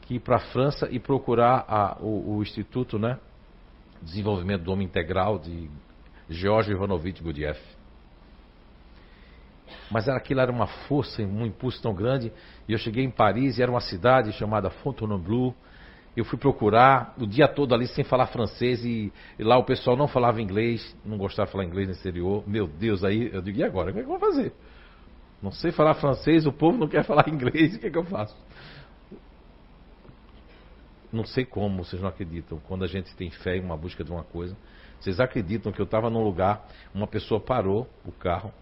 que 0.02 0.15
ir 0.15 0.19
para 0.19 0.38
a 0.38 0.39
França 0.39 0.88
e 0.89 0.99
procurar 0.99 1.65
a, 1.67 1.97
o, 1.99 2.38
o, 2.38 2.41
Instituto 2.41 2.97
né, 2.97 3.19
de 4.02 4.08
Desenvolvimento 4.08 4.63
do 4.63 4.71
Homem 4.71 4.86
Integral 4.86 5.39
de 5.39 5.69
George 6.30 6.71
Ivanovich 6.71 7.21
Gurdjieff. 7.21 7.60
Mas 9.91 10.08
aquilo 10.08 10.39
era 10.39 10.52
uma 10.52 10.67
força, 10.67 11.21
um 11.21 11.45
impulso 11.45 11.82
tão 11.82 11.93
grande. 11.93 12.32
E 12.67 12.71
eu 12.71 12.78
cheguei 12.78 13.04
em 13.04 13.12
Paris 13.12 13.58
e 13.58 13.62
era 13.62 13.69
uma 13.69 13.82
cidade 13.82 14.32
chamada 14.34 14.69
Fontainebleau. 14.69 15.54
Eu 16.15 16.23
fui 16.23 16.38
procurar 16.38 17.13
o 17.17 17.26
dia 17.26 17.47
todo 17.47 17.73
ali 17.73 17.88
sem 17.88 18.04
falar 18.04 18.28
francês 18.28 18.86
e, 18.86 19.12
e, 19.38 19.43
lá 19.43 19.58
o 19.58 19.63
pessoal 19.63 19.97
não 19.97 20.08
falava 20.08 20.41
inglês, 20.41 20.95
não 21.04 21.17
gostava 21.17 21.47
de 21.47 21.52
falar 21.52 21.65
inglês 21.65 21.88
no 21.88 21.93
exterior. 21.93 22.43
Meu 22.47 22.67
Deus, 22.67 23.04
aí 23.04 23.32
eu 23.34 23.41
digo, 23.41 23.60
e 23.60 23.63
agora? 23.63 23.88
O 23.88 23.89
é 23.89 23.93
que 23.93 23.99
eu 24.02 24.06
vou 24.06 24.19
fazer? 24.19 24.54
Não 25.43 25.51
sei 25.51 25.73
falar 25.73 25.95
francês, 25.95 26.45
o 26.47 26.53
povo 26.53 26.77
não 26.77 26.88
quer 26.88 27.03
falar 27.06 27.27
inglês, 27.27 27.75
o 27.75 27.79
que, 27.79 27.88
é 27.88 27.89
que 27.89 27.97
eu 27.97 28.06
faço? 28.06 28.34
Não 31.12 31.25
sei 31.25 31.45
como, 31.45 31.84
vocês 31.84 32.01
não 32.01 32.10
acreditam. 32.10 32.60
Quando 32.65 32.86
a 32.86 32.88
gente 32.88 33.13
tem 33.15 33.29
fé 33.29 33.58
em 33.58 33.60
uma 33.60 33.75
busca 33.75 34.06
de 34.06 34.12
uma 34.12 34.23
coisa, 34.23 34.56
vocês 34.99 35.19
acreditam 35.19 35.73
que 35.73 35.82
eu 35.82 35.84
estava 35.84 36.10
num 36.10 36.23
lugar, 36.23 36.65
uma 36.95 37.06
pessoa 37.06 37.41
parou 37.41 37.88
o 38.06 38.12
carro, 38.12 38.53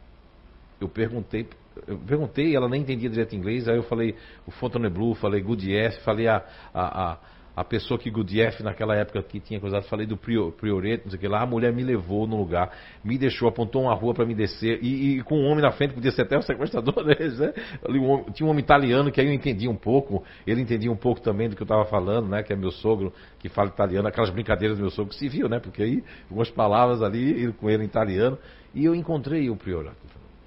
eu 0.82 0.90
perguntei, 0.90 1.48
eu 1.86 2.00
perguntei, 2.00 2.56
ela 2.56 2.68
nem 2.68 2.82
entendia 2.82 3.10
direito 3.12 3.36
inglês, 3.36 3.70
aí 3.70 3.78
eu 3.78 3.84
falei 3.84 4.16
o 4.48 4.52
Fontainebleau, 4.52 5.14
falei 5.14 5.40
Gurdjieff, 5.40 6.02
falei 6.04 6.28
a, 6.28 6.44
a, 6.74 7.12
a, 7.12 7.18
a 7.56 7.64
pessoa 7.64 8.00
que 8.00 8.10
Gurdjieff 8.10 8.64
naquela 8.64 8.96
época 8.96 9.22
que 9.24 9.40
tinha 9.40 9.60
coisado, 9.60 9.86
falei 9.86 10.08
do 10.08 10.16
prior, 10.16 10.52
Prioreto, 10.52 11.06
não 11.06 11.12
sei 11.12 11.18
o 11.18 11.20
que 11.20 11.28
lá, 11.28 11.42
a 11.42 11.46
mulher 11.46 11.74
me 11.74 11.84
levou 11.84 12.26
no 12.26 12.38
lugar, 12.38 12.72
me 13.04 13.18
deixou, 13.18 13.48
apontou 13.48 13.84
uma 13.84 13.94
rua 13.94 14.14
para 14.14 14.26
me 14.26 14.34
descer, 14.34 14.80
e, 14.82 15.18
e, 15.18 15.24
com 15.24 15.38
um 15.38 15.46
homem 15.46 15.62
na 15.62 15.72
frente, 15.72 15.94
podia 15.94 16.12
ser 16.12 16.24
até 16.24 16.38
o 16.38 16.42
sequestrador 16.42 17.04
deles, 17.04 17.40
né? 17.40 17.54
Um, 17.90 18.32
tinha 18.32 18.48
um 18.48 18.50
homem 18.50 18.64
italiano 18.64 19.12
que 19.12 19.20
aí 19.20 19.28
eu 19.28 19.34
entendi 19.34 19.68
um 19.68 19.76
pouco, 19.76 20.24
ele 20.48 20.62
entendia 20.62 20.92
um 20.92 20.96
pouco 20.96 21.22
também 21.22 21.50
do 21.50 21.56
que 21.56 21.62
eu 21.62 21.66
estava 21.66 21.86
falando, 21.86 22.30
né? 22.30 22.42
Que 22.44 22.54
é 22.54 22.56
meu 22.56 22.72
sogro, 22.72 23.14
que 23.40 23.50
fala 23.50 23.70
italiano, 23.70 24.08
aquelas 24.08 24.30
brincadeiras 24.30 24.78
do 24.78 24.82
meu 24.82 24.92
sogro, 24.92 25.14
se 25.14 25.28
viu, 25.28 25.50
né? 25.50 25.60
Porque 25.60 25.84
aí, 25.84 26.04
algumas 26.30 26.50
palavras 26.50 27.02
ali, 27.02 27.52
com 27.54 27.70
ele 27.70 27.84
em 27.84 27.86
italiano, 27.86 28.38
e 28.74 28.86
eu 28.86 28.96
encontrei 28.96 29.50
o 29.50 29.56
Priorato. 29.56 29.98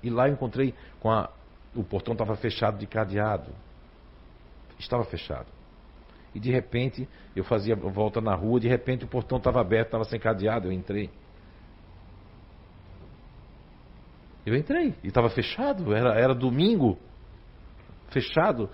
E 0.03 0.11
lá 0.11 0.29
eu 0.29 0.35
encontrei 0.35 0.75
com 1.01 1.11
a. 1.11 1.31
O 1.75 1.83
portão 1.83 2.13
estava 2.13 2.37
fechado 2.37 2.79
de 2.79 2.87
cadeado. 2.87 3.51
Estava 4.79 5.05
fechado. 5.05 5.47
E 6.35 6.41
de 6.41 6.51
repente, 6.51 7.09
eu 7.35 7.45
fazia 7.45 7.77
volta 7.77 8.21
na 8.21 8.35
rua, 8.35 8.59
de 8.59 8.69
repente 8.69 9.05
o 9.05 9.09
portão 9.09 9.39
estava 9.39 9.61
aberto, 9.61 9.87
estava 9.87 10.05
sem 10.05 10.19
cadeado, 10.19 10.69
eu 10.69 10.73
entrei. 10.73 11.11
Eu 14.45 14.55
entrei, 14.55 14.95
e 15.03 15.09
estava 15.09 15.31
fechado, 15.31 15.95
era, 15.95 16.15
era 16.15 16.35
domingo, 16.35 16.99
fechado. 18.09 18.69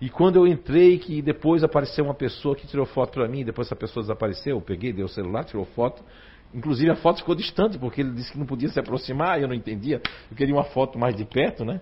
E 0.00 0.10
quando 0.10 0.36
eu 0.36 0.46
entrei, 0.46 0.98
que 0.98 1.22
depois 1.22 1.64
apareceu 1.64 2.04
uma 2.04 2.14
pessoa 2.14 2.54
que 2.54 2.66
tirou 2.66 2.86
foto 2.86 3.14
para 3.14 3.26
mim, 3.26 3.44
depois 3.44 3.66
essa 3.66 3.74
pessoa 3.74 4.02
desapareceu, 4.02 4.56
eu 4.56 4.60
peguei, 4.60 4.92
dei 4.92 5.04
o 5.04 5.08
celular, 5.08 5.44
tirou 5.44 5.64
foto, 5.64 6.04
Inclusive 6.54 6.90
a 6.90 6.96
foto 6.96 7.18
ficou 7.18 7.34
distante, 7.34 7.78
porque 7.78 8.00
ele 8.00 8.12
disse 8.12 8.32
que 8.32 8.38
não 8.38 8.46
podia 8.46 8.68
se 8.68 8.78
aproximar, 8.78 9.40
eu 9.40 9.48
não 9.48 9.54
entendia. 9.54 10.00
Eu 10.30 10.36
queria 10.36 10.54
uma 10.54 10.64
foto 10.64 10.98
mais 10.98 11.14
de 11.14 11.24
perto, 11.24 11.64
né? 11.64 11.80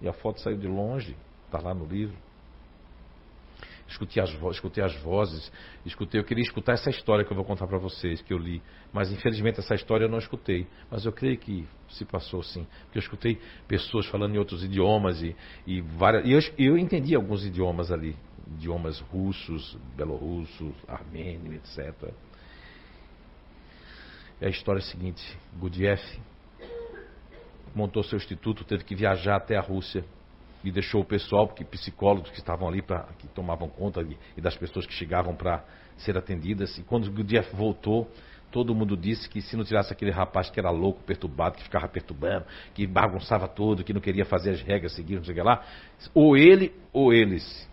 E 0.00 0.08
a 0.08 0.12
foto 0.12 0.40
saiu 0.40 0.56
de 0.56 0.68
longe, 0.68 1.16
está 1.46 1.60
lá 1.60 1.74
no 1.74 1.84
livro. 1.86 2.16
Escutei 3.90 4.22
as, 4.22 4.30
escutei 4.52 4.84
as 4.84 4.94
vozes, 5.02 5.50
escutei, 5.84 6.20
eu 6.20 6.24
queria 6.24 6.44
escutar 6.44 6.74
essa 6.74 6.88
história 6.90 7.24
que 7.24 7.32
eu 7.32 7.34
vou 7.34 7.44
contar 7.44 7.66
para 7.66 7.76
vocês, 7.76 8.22
que 8.22 8.32
eu 8.32 8.38
li. 8.38 8.62
Mas 8.92 9.10
infelizmente 9.10 9.58
essa 9.58 9.74
história 9.74 10.04
eu 10.04 10.08
não 10.08 10.18
escutei. 10.18 10.64
Mas 10.88 11.04
eu 11.04 11.12
creio 11.12 11.36
que 11.36 11.66
se 11.88 12.04
passou 12.04 12.40
sim. 12.40 12.64
Porque 12.84 12.98
eu 12.98 13.02
escutei 13.02 13.40
pessoas 13.66 14.06
falando 14.06 14.36
em 14.36 14.38
outros 14.38 14.62
idiomas 14.62 15.20
e, 15.20 15.34
e 15.66 15.80
várias. 15.80 16.24
E 16.24 16.30
eu, 16.30 16.40
eu 16.56 16.78
entendi 16.78 17.16
alguns 17.16 17.44
idiomas 17.44 17.90
ali. 17.90 18.16
Idiomas 18.52 19.00
russos, 19.00 19.76
belorussos, 19.96 20.72
armênio, 20.86 21.52
etc. 21.54 22.12
E 24.40 24.46
a 24.46 24.48
história 24.48 24.78
é 24.78 24.82
a 24.82 24.86
seguinte: 24.86 25.36
Gurdjieff 25.58 26.20
montou 27.74 28.04
seu 28.04 28.16
instituto, 28.16 28.62
teve 28.62 28.84
que 28.84 28.94
viajar 28.94 29.36
até 29.36 29.56
a 29.56 29.60
Rússia 29.60 30.04
e 30.62 30.70
deixou 30.70 31.00
o 31.00 31.04
pessoal, 31.04 31.46
porque 31.46 31.64
psicólogos 31.64 32.30
que 32.30 32.38
estavam 32.38 32.68
ali, 32.68 32.82
pra, 32.82 33.08
que 33.18 33.26
tomavam 33.28 33.68
conta 33.68 34.06
e 34.36 34.40
das 34.40 34.56
pessoas 34.56 34.86
que 34.86 34.92
chegavam 34.92 35.34
para 35.34 35.64
ser 35.96 36.16
atendidas. 36.16 36.76
E 36.78 36.82
quando 36.82 37.10
Gurdjieff 37.10 37.54
voltou, 37.54 38.10
todo 38.50 38.74
mundo 38.74 38.96
disse 38.96 39.28
que 39.28 39.40
se 39.40 39.56
não 39.56 39.64
tirasse 39.64 39.92
aquele 39.92 40.10
rapaz 40.10 40.50
que 40.50 40.60
era 40.60 40.70
louco, 40.70 41.02
perturbado, 41.02 41.56
que 41.56 41.62
ficava 41.62 41.88
perturbando, 41.88 42.44
que 42.74 42.86
bagunçava 42.86 43.48
tudo, 43.48 43.84
que 43.84 43.92
não 43.92 44.00
queria 44.00 44.24
fazer 44.24 44.50
as 44.50 44.60
regras, 44.60 44.92
seguir, 44.92 45.16
não 45.16 45.24
sei 45.24 45.32
o 45.32 45.36
que 45.36 45.42
lá, 45.42 45.64
ou 46.14 46.36
ele 46.36 46.74
ou 46.92 47.12
eles. 47.12 47.68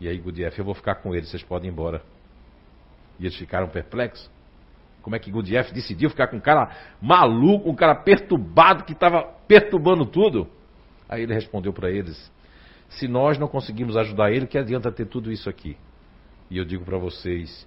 E 0.00 0.08
aí 0.08 0.16
Gurdjieff, 0.18 0.58
eu 0.58 0.64
vou 0.64 0.74
ficar 0.74 0.96
com 0.96 1.14
eles, 1.14 1.28
vocês 1.28 1.42
podem 1.42 1.68
ir 1.68 1.72
embora. 1.72 2.02
E 3.18 3.24
eles 3.24 3.36
ficaram 3.36 3.68
perplexos. 3.68 4.30
Como 5.02 5.16
é 5.16 5.18
que 5.18 5.30
Gurdjieff 5.30 5.72
decidiu 5.72 6.08
ficar 6.10 6.28
com 6.28 6.36
um 6.36 6.40
cara 6.40 6.70
maluco, 7.00 7.68
um 7.68 7.74
cara 7.74 7.94
perturbado 7.94 8.84
que 8.84 8.92
estava 8.92 9.22
perturbando 9.46 10.06
tudo? 10.06 10.48
Aí 11.08 11.22
ele 11.22 11.34
respondeu 11.34 11.72
para 11.72 11.90
eles: 11.90 12.30
se 12.88 13.08
nós 13.08 13.38
não 13.38 13.48
conseguimos 13.48 13.96
ajudar 13.96 14.30
ele, 14.32 14.46
que 14.46 14.58
adianta 14.58 14.90
ter 14.92 15.06
tudo 15.06 15.30
isso 15.30 15.48
aqui? 15.48 15.76
E 16.50 16.58
eu 16.58 16.64
digo 16.64 16.84
para 16.84 16.98
vocês, 16.98 17.66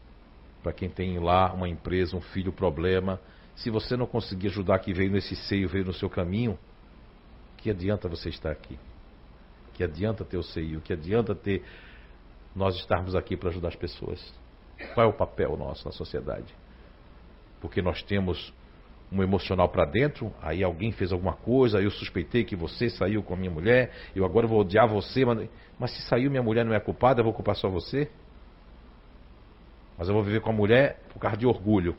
para 0.63 0.73
quem 0.73 0.89
tem 0.89 1.19
lá 1.19 1.53
uma 1.53 1.69
empresa, 1.69 2.15
um 2.15 2.21
filho, 2.21 2.51
problema, 2.51 3.19
se 3.55 3.69
você 3.69 3.95
não 3.95 4.05
conseguir 4.05 4.47
ajudar 4.47 4.79
que 4.79 4.93
veio 4.93 5.11
nesse 5.11 5.35
seio, 5.35 5.69
veio 5.69 5.85
no 5.85 5.93
seu 5.93 6.09
caminho, 6.09 6.57
que 7.57 7.69
adianta 7.69 8.07
você 8.07 8.29
estar 8.29 8.51
aqui? 8.51 8.77
Que 9.73 9.83
adianta 9.83 10.25
ter 10.25 10.37
o 10.37 10.43
seio? 10.43 10.81
Que 10.81 10.93
adianta 10.93 11.35
ter 11.35 11.63
nós 12.55 12.75
estarmos 12.75 13.15
aqui 13.15 13.37
para 13.37 13.49
ajudar 13.49 13.69
as 13.69 13.75
pessoas? 13.75 14.33
Qual 14.93 15.05
é 15.05 15.09
o 15.09 15.13
papel 15.13 15.55
nosso 15.55 15.85
na 15.85 15.91
sociedade? 15.91 16.53
porque 17.61 17.81
nós 17.81 18.01
temos 18.03 18.51
um 19.11 19.21
emocional 19.21 19.67
para 19.67 19.85
dentro, 19.85 20.33
aí 20.41 20.63
alguém 20.63 20.91
fez 20.91 21.11
alguma 21.11 21.33
coisa, 21.33 21.81
eu 21.81 21.91
suspeitei 21.91 22.45
que 22.45 22.55
você 22.55 22.89
saiu 22.89 23.21
com 23.21 23.33
a 23.33 23.37
minha 23.37 23.51
mulher, 23.51 23.91
eu 24.15 24.23
agora 24.23 24.47
vou 24.47 24.61
odiar 24.61 24.87
você, 24.87 25.25
mas, 25.25 25.49
mas 25.77 25.91
se 25.91 26.01
saiu 26.03 26.31
minha 26.31 26.41
mulher 26.41 26.63
não 26.63 26.73
é 26.73 26.79
culpada, 26.79 27.19
eu 27.19 27.25
vou 27.25 27.33
culpar 27.33 27.55
só 27.55 27.69
você? 27.69 28.09
Mas 29.97 30.07
eu 30.07 30.13
vou 30.13 30.23
viver 30.23 30.39
com 30.39 30.49
a 30.49 30.53
mulher 30.53 30.99
por 31.13 31.19
causa 31.19 31.37
de 31.37 31.45
orgulho. 31.45 31.95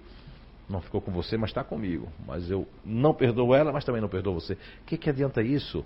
Não 0.69 0.81
ficou 0.81 1.01
com 1.01 1.13
você, 1.13 1.37
mas 1.37 1.51
está 1.51 1.63
comigo. 1.63 2.09
Mas 2.27 2.51
eu 2.51 2.67
não 2.85 3.13
perdoo 3.13 3.55
ela, 3.55 3.73
mas 3.73 3.85
também 3.85 4.01
não 4.01 4.09
perdoo 4.09 4.35
você. 4.35 4.55
O 4.55 4.59
que, 4.87 4.97
que 4.97 5.11
adianta 5.11 5.43
isso? 5.43 5.85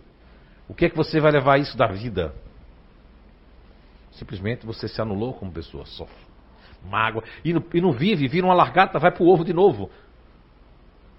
O 0.69 0.75
que 0.75 0.87
é 0.87 0.89
que 0.89 0.97
você 0.97 1.21
vai 1.21 1.33
levar 1.33 1.59
isso 1.59 1.77
da 1.77 1.87
vida? 1.89 2.33
Simplesmente 4.13 4.65
você 4.65 4.89
se 4.89 5.01
anulou 5.01 5.35
como 5.35 5.53
pessoa, 5.53 5.85
sofre, 5.85 6.25
mágoa, 6.89 7.23
e 7.45 7.53
não, 7.53 7.63
e 7.75 7.81
não 7.81 7.93
vive, 7.93 8.29
vira 8.29 8.47
uma 8.47 8.55
largata, 8.55 8.99
vai 8.99 9.13
para 9.13 9.23
o 9.23 9.29
ovo 9.29 9.45
de 9.45 9.53
novo. 9.53 9.91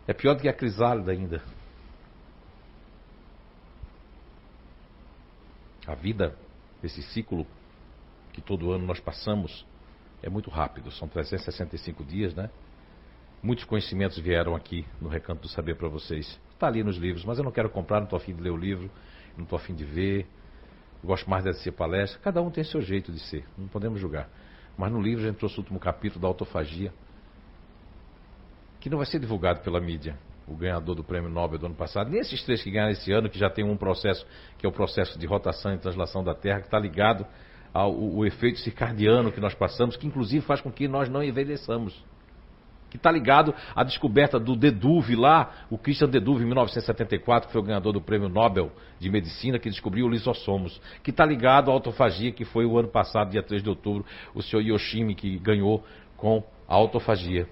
É 0.07 0.13
pior 0.13 0.35
do 0.35 0.41
que 0.41 0.47
a 0.47 0.53
crisálida 0.53 1.11
ainda. 1.11 1.43
A 5.85 5.93
vida, 5.95 6.35
esse 6.81 7.01
ciclo 7.03 7.45
que 8.31 8.41
todo 8.41 8.71
ano 8.71 8.85
nós 8.85 8.99
passamos, 8.99 9.65
é 10.23 10.29
muito 10.29 10.49
rápido. 10.49 10.91
São 10.91 11.07
365 11.07 12.03
dias, 12.05 12.33
né? 12.33 12.49
Muitos 13.43 13.65
conhecimentos 13.65 14.17
vieram 14.17 14.55
aqui 14.55 14.85
no 15.01 15.09
Recanto 15.09 15.41
do 15.41 15.49
Saber 15.49 15.75
para 15.75 15.89
vocês. 15.89 16.39
Está 16.53 16.67
ali 16.67 16.83
nos 16.83 16.97
livros, 16.97 17.23
mas 17.25 17.37
eu 17.37 17.43
não 17.43 17.51
quero 17.51 17.69
comprar, 17.69 17.97
não 17.97 18.05
estou 18.05 18.17
afim 18.17 18.33
de 18.33 18.41
ler 18.41 18.49
o 18.49 18.57
livro, 18.57 18.89
não 19.35 19.43
estou 19.43 19.57
afim 19.57 19.75
de 19.75 19.85
ver. 19.85 20.25
Gosto 21.03 21.29
mais 21.29 21.43
de 21.43 21.53
ser 21.55 21.73
palestra. 21.73 22.19
Cada 22.19 22.41
um 22.41 22.49
tem 22.49 22.63
seu 22.63 22.81
jeito 22.81 23.11
de 23.11 23.19
ser, 23.19 23.45
não 23.57 23.67
podemos 23.67 23.99
julgar. 23.99 24.29
Mas 24.77 24.91
no 24.91 25.01
livro 25.01 25.23
a 25.23 25.27
gente 25.27 25.37
trouxe 25.37 25.57
o 25.57 25.59
último 25.59 25.79
capítulo 25.79 26.21
da 26.21 26.27
autofagia 26.27 26.93
que 28.79 28.89
não 28.89 28.97
vai 28.97 29.05
ser 29.05 29.19
divulgado 29.19 29.61
pela 29.61 29.79
mídia, 29.79 30.17
o 30.47 30.55
ganhador 30.55 30.95
do 30.95 31.03
prêmio 31.03 31.29
Nobel 31.29 31.59
do 31.59 31.65
ano 31.65 31.75
passado, 31.75 32.09
nem 32.09 32.21
esses 32.21 32.41
três 32.43 32.63
que 32.63 32.71
ganharam 32.71 32.91
esse 32.91 33.11
ano, 33.11 33.29
que 33.29 33.37
já 33.37 33.49
tem 33.49 33.65
um 33.65 33.75
processo, 33.75 34.25
que 34.57 34.65
é 34.65 34.69
o 34.69 34.71
processo 34.71 35.19
de 35.19 35.25
rotação 35.25 35.73
e 35.73 35.77
translação 35.77 36.23
da 36.23 36.33
Terra, 36.33 36.59
que 36.59 36.67
está 36.67 36.79
ligado 36.79 37.25
ao 37.73 38.25
efeito 38.25 38.59
circadiano 38.59 39.31
que 39.31 39.39
nós 39.39 39.53
passamos, 39.53 39.95
que 39.95 40.07
inclusive 40.07 40.45
faz 40.45 40.61
com 40.61 40.71
que 40.71 40.87
nós 40.87 41.09
não 41.09 41.23
envelheçamos. 41.23 41.93
Que 42.89 42.95
está 42.95 43.11
ligado 43.11 43.53
à 43.75 43.83
descoberta 43.83 44.39
do 44.39 44.55
Deduve 44.55 45.13
lá, 45.15 45.65
o 45.69 45.77
Christian 45.77 46.07
Deduve, 46.07 46.43
em 46.43 46.45
1974, 46.45 47.47
que 47.47 47.53
foi 47.53 47.61
o 47.61 47.65
ganhador 47.65 47.91
do 47.91 48.01
Prêmio 48.01 48.29
Nobel 48.29 48.71
de 48.97 49.11
Medicina, 49.11 49.59
que 49.59 49.69
descobriu 49.69 50.05
o 50.05 50.09
lisossomos, 50.09 50.81
que 51.03 51.11
está 51.11 51.25
ligado 51.25 51.69
à 51.69 51.73
autofagia, 51.73 52.31
que 52.31 52.45
foi 52.45 52.65
o 52.65 52.79
ano 52.79 52.87
passado, 52.87 53.31
dia 53.31 53.43
3 53.43 53.61
de 53.61 53.69
outubro, 53.69 54.05
o 54.33 54.41
senhor 54.41 54.61
Yoshimi, 54.61 55.13
que 55.13 55.37
ganhou 55.37 55.83
com 56.15 56.41
a 56.67 56.75
autofagia. 56.75 57.47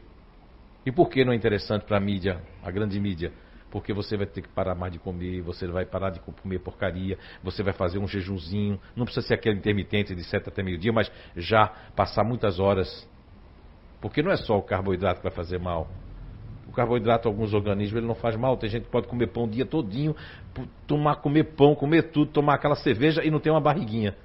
E 0.86 0.92
por 0.92 1.10
que 1.10 1.26
não 1.26 1.34
é 1.34 1.36
interessante 1.36 1.84
para 1.84 1.98
a 1.98 2.00
mídia, 2.00 2.40
a 2.64 2.70
grande 2.70 3.00
mídia? 3.00 3.34
Porque 3.72 3.92
você 3.92 4.16
vai 4.16 4.28
ter 4.28 4.42
que 4.42 4.50
parar 4.50 4.76
mais 4.76 4.94
de 4.94 5.00
comer, 5.00 5.42
você 5.42 5.66
vai 5.68 5.86
parar 5.86 6.12
de 6.12 6.20
comer 6.20 6.60
porcaria, 6.60 7.18
você 7.44 7.64
vai 7.64 7.74
fazer 7.74 7.98
um 7.98 8.08
jejumzinho, 8.08 8.80
não 8.96 9.04
precisa 9.04 9.26
ser 9.28 9.34
aquele 9.34 9.58
intermitente 9.58 10.14
de 10.14 10.24
7 10.24 10.48
até 10.48 10.62
meio-dia, 10.62 10.94
mas 10.94 11.12
já 11.36 11.68
passar 11.96 12.24
muitas 12.24 12.60
horas. 12.60 13.10
Porque 14.00 14.22
não 14.22 14.32
é 14.32 14.38
só 14.38 14.56
o 14.56 14.62
carboidrato 14.62 15.20
que 15.20 15.24
vai 15.24 15.36
fazer 15.36 15.60
mal. 15.60 15.90
O 16.68 16.72
carboidrato, 16.72 17.28
alguns 17.28 17.54
organismos, 17.54 17.98
ele 17.98 18.08
não 18.08 18.16
faz 18.16 18.36
mal. 18.36 18.56
Tem 18.56 18.70
gente 18.70 18.84
que 18.84 18.92
pode 18.92 19.08
comer 19.08 19.28
pão 19.28 19.46
o 19.46 19.50
dia 19.50 19.66
todinho, 19.66 20.16
tomar, 20.86 21.16
comer 21.18 21.56
pão, 21.56 21.74
comer 21.74 22.12
tudo, 22.12 22.32
tomar 22.32 22.56
aquela 22.56 22.76
cerveja 22.76 23.24
e 23.24 23.32
não 23.32 23.40
tem 23.40 23.52
uma 23.52 23.62
barriguinha. 23.62 24.16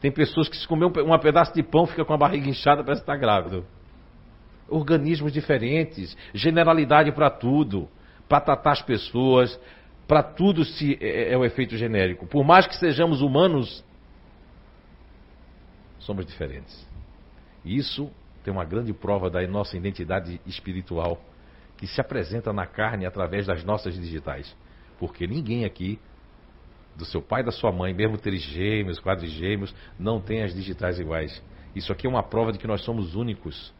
Tem 0.00 0.10
pessoas 0.10 0.48
que 0.48 0.56
se 0.56 0.66
comer 0.66 0.86
um, 0.86 1.14
um 1.14 1.18
pedaço 1.18 1.54
de 1.54 1.62
pão 1.62 1.86
fica 1.86 2.04
com 2.04 2.12
a 2.12 2.18
barriga 2.18 2.48
inchada, 2.48 2.82
parece 2.82 3.02
que 3.02 3.10
está 3.10 3.16
grávido 3.16 3.64
organismos 4.72 5.32
diferentes, 5.32 6.16
generalidade 6.32 7.12
para 7.12 7.30
tudo, 7.30 7.88
para 8.28 8.40
tratar 8.40 8.72
as 8.72 8.82
pessoas, 8.82 9.58
para 10.06 10.22
tudo 10.22 10.64
se 10.64 10.98
é, 11.00 11.06
é, 11.06 11.32
é 11.32 11.38
o 11.38 11.44
efeito 11.44 11.76
genérico. 11.76 12.26
Por 12.26 12.44
mais 12.44 12.66
que 12.66 12.76
sejamos 12.76 13.20
humanos, 13.20 13.84
somos 15.98 16.26
diferentes. 16.26 16.86
Isso 17.64 18.10
tem 18.42 18.52
uma 18.52 18.64
grande 18.64 18.92
prova 18.92 19.30
da 19.30 19.46
nossa 19.46 19.76
identidade 19.76 20.40
espiritual 20.46 21.20
que 21.76 21.86
se 21.86 22.00
apresenta 22.00 22.52
na 22.52 22.66
carne 22.66 23.06
através 23.06 23.46
das 23.46 23.64
nossas 23.64 23.94
digitais. 23.94 24.54
Porque 24.98 25.26
ninguém 25.26 25.64
aqui, 25.64 25.98
do 26.96 27.04
seu 27.04 27.22
pai 27.22 27.42
e 27.42 27.44
da 27.44 27.52
sua 27.52 27.72
mãe, 27.72 27.94
mesmo 27.94 28.18
trigêmeos, 28.18 29.00
quadrigêmeos, 29.00 29.74
não 29.98 30.20
tem 30.20 30.42
as 30.42 30.54
digitais 30.54 30.98
iguais. 30.98 31.42
Isso 31.74 31.92
aqui 31.92 32.06
é 32.06 32.10
uma 32.10 32.22
prova 32.22 32.52
de 32.52 32.58
que 32.58 32.66
nós 32.66 32.82
somos 32.82 33.14
únicos. 33.14 33.72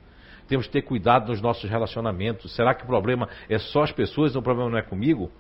Temos 0.53 0.67
que 0.67 0.73
ter 0.75 0.83
cuidado 0.83 1.29
nos 1.29 1.41
nossos 1.41 1.71
relacionamentos. 1.71 2.55
Será 2.55 2.75
que 2.75 2.85
o 2.85 2.87
problema 2.87 3.27
é 3.49 3.57
só 3.57 3.85
as 3.85 3.91
pessoas 3.91 4.37
o 4.37 4.43
problema 4.43 4.69
não 4.69 4.77
é 4.77 4.83
comigo? 4.83 5.33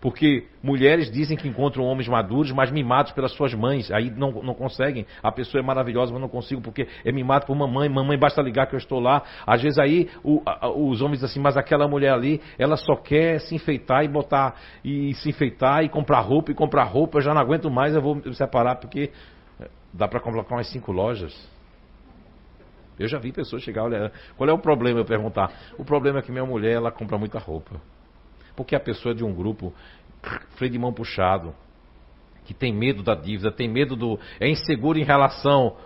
Porque 0.00 0.48
mulheres 0.60 1.08
dizem 1.08 1.36
que 1.36 1.46
encontram 1.46 1.84
homens 1.84 2.08
maduros, 2.08 2.50
mas 2.50 2.68
mimados 2.72 3.12
pelas 3.12 3.30
suas 3.30 3.54
mães. 3.54 3.92
Aí 3.92 4.10
não, 4.10 4.32
não 4.42 4.52
conseguem. 4.52 5.06
A 5.22 5.30
pessoa 5.30 5.62
é 5.62 5.64
maravilhosa, 5.64 6.10
mas 6.10 6.20
não 6.20 6.28
consigo 6.28 6.60
porque 6.60 6.88
é 7.04 7.12
mimado 7.12 7.46
por 7.46 7.54
mamãe. 7.54 7.88
Mamãe, 7.88 8.18
basta 8.18 8.42
ligar 8.42 8.66
que 8.66 8.74
eu 8.74 8.78
estou 8.78 8.98
lá. 8.98 9.22
Às 9.46 9.62
vezes 9.62 9.78
aí 9.78 10.10
o, 10.24 10.42
a, 10.44 10.68
os 10.68 11.00
homens 11.00 11.20
dizem 11.20 11.30
assim, 11.30 11.40
mas 11.40 11.56
aquela 11.56 11.86
mulher 11.86 12.12
ali, 12.12 12.40
ela 12.58 12.76
só 12.76 12.96
quer 12.96 13.38
se 13.38 13.54
enfeitar 13.54 14.04
e 14.04 14.08
botar, 14.08 14.56
e 14.84 15.14
se 15.14 15.28
enfeitar 15.28 15.84
e 15.84 15.88
comprar 15.88 16.22
roupa 16.22 16.50
e 16.50 16.54
comprar 16.56 16.82
roupa. 16.82 17.18
Eu 17.18 17.22
já 17.22 17.32
não 17.32 17.40
aguento 17.40 17.70
mais, 17.70 17.94
eu 17.94 18.02
vou 18.02 18.16
me 18.16 18.34
separar 18.34 18.80
porque 18.80 19.12
dá 19.92 20.08
para 20.08 20.18
colocar 20.18 20.56
umas 20.56 20.68
cinco 20.72 20.90
lojas. 20.90 21.53
Eu 22.98 23.08
já 23.08 23.18
vi 23.18 23.32
pessoas 23.32 23.62
chegar, 23.62 23.84
olha, 23.84 24.12
qual 24.36 24.48
é 24.48 24.52
o 24.52 24.58
problema? 24.58 25.00
Eu 25.00 25.04
perguntar. 25.04 25.52
O 25.78 25.84
problema 25.84 26.20
é 26.20 26.22
que 26.22 26.30
minha 26.30 26.44
mulher, 26.44 26.74
ela 26.74 26.92
compra 26.92 27.18
muita 27.18 27.38
roupa. 27.38 27.80
Porque 28.54 28.76
a 28.76 28.80
pessoa 28.80 29.12
é 29.12 29.16
de 29.16 29.24
um 29.24 29.34
grupo, 29.34 29.72
freio 30.56 30.72
de 30.72 30.78
mão 30.78 30.92
puxado, 30.92 31.54
que 32.44 32.54
tem 32.54 32.72
medo 32.72 33.02
da 33.02 33.14
dívida, 33.14 33.50
tem 33.50 33.68
medo 33.68 33.96
do. 33.96 34.18
é 34.38 34.48
inseguro 34.48 34.98
em 34.98 35.04
relação 35.04 35.76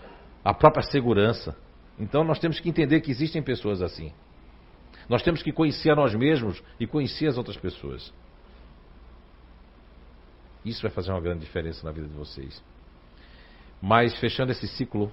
à 0.45 0.53
própria 0.53 0.83
segurança. 0.83 1.57
Então 1.99 2.23
nós 2.25 2.39
temos 2.39 2.61
que 2.61 2.69
entender 2.69 3.01
que 3.01 3.11
existem 3.11 3.43
pessoas 3.43 3.81
assim. 3.81 4.13
Nós 5.09 5.23
temos 5.23 5.43
que 5.43 5.53
conhecer 5.53 5.91
a 5.91 5.97
nós 5.97 6.15
mesmos 6.15 6.63
e 6.79 6.87
conhecer 6.87 7.29
as 7.29 7.39
outras 7.39 7.57
pessoas. 7.57 8.13
Isso 10.65 10.83
vai 10.83 10.91
fazer 10.91 11.11
uma 11.11 11.21
grande 11.21 11.41
diferença 11.41 11.85
na 11.87 11.93
vida 11.93 12.07
de 12.07 12.15
vocês. 12.15 12.63
Mas 13.81 14.19
fechando 14.19 14.53
esse 14.53 14.69
ciclo 14.69 15.11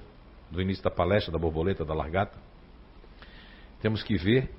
do 0.50 0.62
início 0.62 0.84
da 0.84 0.92
palestra, 0.92 1.32
da 1.32 1.38
borboleta, 1.38 1.84
da 1.84 1.94
largata, 1.94 2.38
temos 3.82 4.04
que 4.04 4.18
ver 4.18 4.50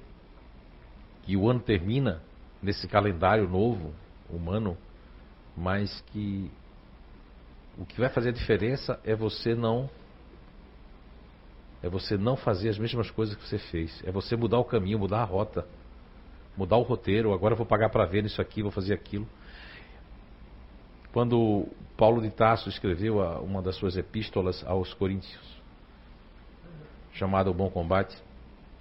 que 1.23 1.37
o 1.37 1.49
ano 1.49 1.61
termina 1.61 2.23
nesse 2.63 2.87
calendário 2.87 3.49
novo, 3.49 3.93
humano, 4.31 4.77
mas 5.57 6.01
que 6.13 6.51
o 7.79 7.85
que 7.85 8.01
vai 8.01 8.09
fazer 8.09 8.31
a 8.31 8.33
diferença 8.33 8.99
é 9.05 9.15
você 9.15 9.55
não 9.55 9.91
é 11.83 11.89
você 11.89 12.17
não 12.17 12.37
fazer 12.37 12.69
as 12.69 12.79
mesmas 12.79 13.11
coisas 13.11 13.37
que 13.37 13.47
você 13.47 13.59
fez, 13.59 14.03
é 14.05 14.11
você 14.11 14.35
mudar 14.35 14.59
o 14.59 14.65
caminho, 14.65 14.99
mudar 14.99 15.21
a 15.21 15.25
rota, 15.25 15.67
mudar 16.57 16.77
o 16.77 16.83
roteiro, 16.83 17.33
agora 17.33 17.53
eu 17.53 17.57
vou 17.59 17.67
pagar 17.67 17.91
para 17.91 18.05
ver 18.07 18.25
isso 18.25 18.41
aqui, 18.41 18.63
vou 18.63 18.73
fazer 18.73 18.95
aquilo. 18.95 19.27
Quando 21.13 21.69
Paulo 21.97 22.21
de 22.21 22.31
Tarso 22.31 22.69
escreveu 22.69 23.19
uma 23.43 23.63
das 23.63 23.77
suas 23.77 23.97
epístolas 23.97 24.65
aos 24.67 24.93
Coríntios, 24.95 25.56
chamada 27.17 27.51
O 27.51 27.55
Bom 27.55 27.71
Combate. 27.71 28.17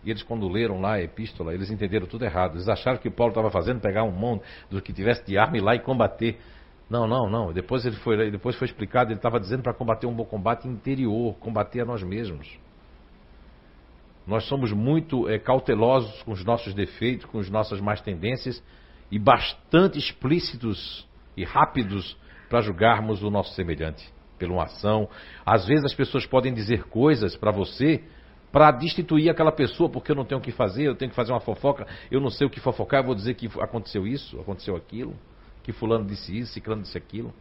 E 0.03 0.11
eles, 0.11 0.21
quando 0.21 0.47
leram 0.47 0.79
lá 0.79 0.93
a 0.93 1.01
epístola, 1.01 1.53
eles 1.53 1.71
entenderam 1.71 2.05
tudo 2.05 2.23
errado. 2.23 2.55
Eles 2.55 2.69
acharam 2.69 2.99
que 2.99 3.09
Paulo 3.09 3.31
estava 3.31 3.49
fazendo 3.49 3.81
pegar 3.81 4.03
um 4.03 4.11
mão 4.11 4.39
do 4.69 4.81
que 4.81 4.93
tivesse 4.93 5.25
de 5.25 5.38
arma 5.38 5.57
e 5.57 5.61
lá 5.61 5.75
e 5.75 5.79
combater. 5.79 6.39
Não, 6.88 7.07
não, 7.07 7.27
não. 7.29 7.51
Depois 7.51 7.86
ele 7.86 7.95
foi, 7.97 8.29
depois 8.29 8.55
foi 8.55 8.67
explicado, 8.67 9.09
ele 9.09 9.17
estava 9.17 9.39
dizendo 9.39 9.63
para 9.63 9.73
combater 9.73 10.05
um 10.05 10.13
bom 10.13 10.25
combate 10.25 10.67
interior, 10.67 11.33
combater 11.39 11.81
a 11.81 11.86
nós 11.86 12.03
mesmos. 12.03 12.47
Nós 14.27 14.47
somos 14.47 14.71
muito 14.71 15.27
é, 15.29 15.39
cautelosos 15.39 16.21
com 16.23 16.31
os 16.31 16.43
nossos 16.43 16.73
defeitos, 16.73 17.25
com 17.25 17.39
as 17.39 17.49
nossas 17.49 17.79
más 17.79 18.01
tendências 18.01 18.63
e 19.11 19.19
bastante 19.19 19.97
explícitos 19.97 21.07
e 21.36 21.43
rápidos 21.43 22.17
para 22.49 22.61
julgarmos 22.61 23.23
o 23.23 23.29
nosso 23.29 23.53
semelhante 23.53 24.07
pela 24.38 24.53
uma 24.53 24.63
ação. 24.63 25.09
Às 25.45 25.65
vezes 25.65 25.86
as 25.86 25.93
pessoas 25.93 26.25
podem 26.25 26.53
dizer 26.53 26.83
coisas 26.86 27.36
para 27.36 27.51
você 27.51 28.03
para 28.56 28.72
destituir 28.72 29.30
aquela 29.30 29.51
pessoa, 29.51 29.89
porque 29.89 30.14
eu 30.14 30.16
não 30.16 30.24
tenho 30.24 30.39
o 30.39 30.41
que 30.41 30.49
fazer, 30.49 30.84
eu 30.84 30.95
tenho 30.95 31.10
que 31.10 31.16
fazer 31.16 31.34
uma 31.34 31.41
fofoca, 31.41 31.86
eu 32.10 32.22
não 32.22 32.30
sei 32.30 32.47
o 32.47 32.49
que 32.49 32.62
fofocar, 32.62 33.01
eu 33.01 33.08
vou 33.08 33.14
dizer 33.14 33.34
que 33.34 33.47
aconteceu 33.60 34.08
isso, 34.08 34.39
aconteceu 34.39 34.78
aquilo, 34.78 35.14
que 35.62 35.74
fulano 35.74 36.06
disse 36.06 36.39
isso, 36.39 36.53
ciclano 36.53 36.82
disse 36.82 36.97
aquilo. 36.97 37.34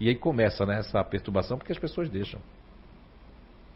E 0.00 0.08
aí 0.08 0.14
começa 0.14 0.64
né, 0.64 0.78
essa 0.78 1.04
perturbação, 1.04 1.58
porque 1.58 1.70
as 1.70 1.78
pessoas 1.78 2.08
deixam. 2.08 2.40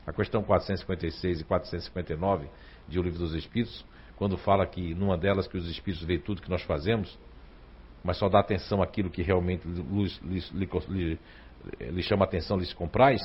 A 0.07 0.14
questão 0.14 0.43
456 0.43 1.43
e 1.43 1.45
459 1.45 2.49
de 2.89 2.99
O 2.99 3.03
Livro 3.03 3.18
dos 3.18 3.34
Espíritos, 3.34 3.84
quando 4.16 4.39
fala 4.39 4.66
que 4.66 4.95
numa 4.95 5.18
delas 5.18 5.47
que 5.47 5.59
os 5.59 5.68
Espíritos 5.68 6.07
veem 6.07 6.20
tudo 6.20 6.41
que 6.41 6.49
nós 6.49 6.62
fazemos, 6.62 7.18
mas 8.03 8.16
só 8.16 8.30
dá 8.30 8.41
atenção 8.41 8.80
àquilo 8.80 9.11
que 9.11 9.20
realmente 9.20 9.68
lhe, 9.68 10.41
lhe, 10.89 11.18
lhe 11.91 12.03
chama 12.03 12.24
atenção, 12.24 12.57
lhes 12.57 12.72
comprais, 12.72 13.20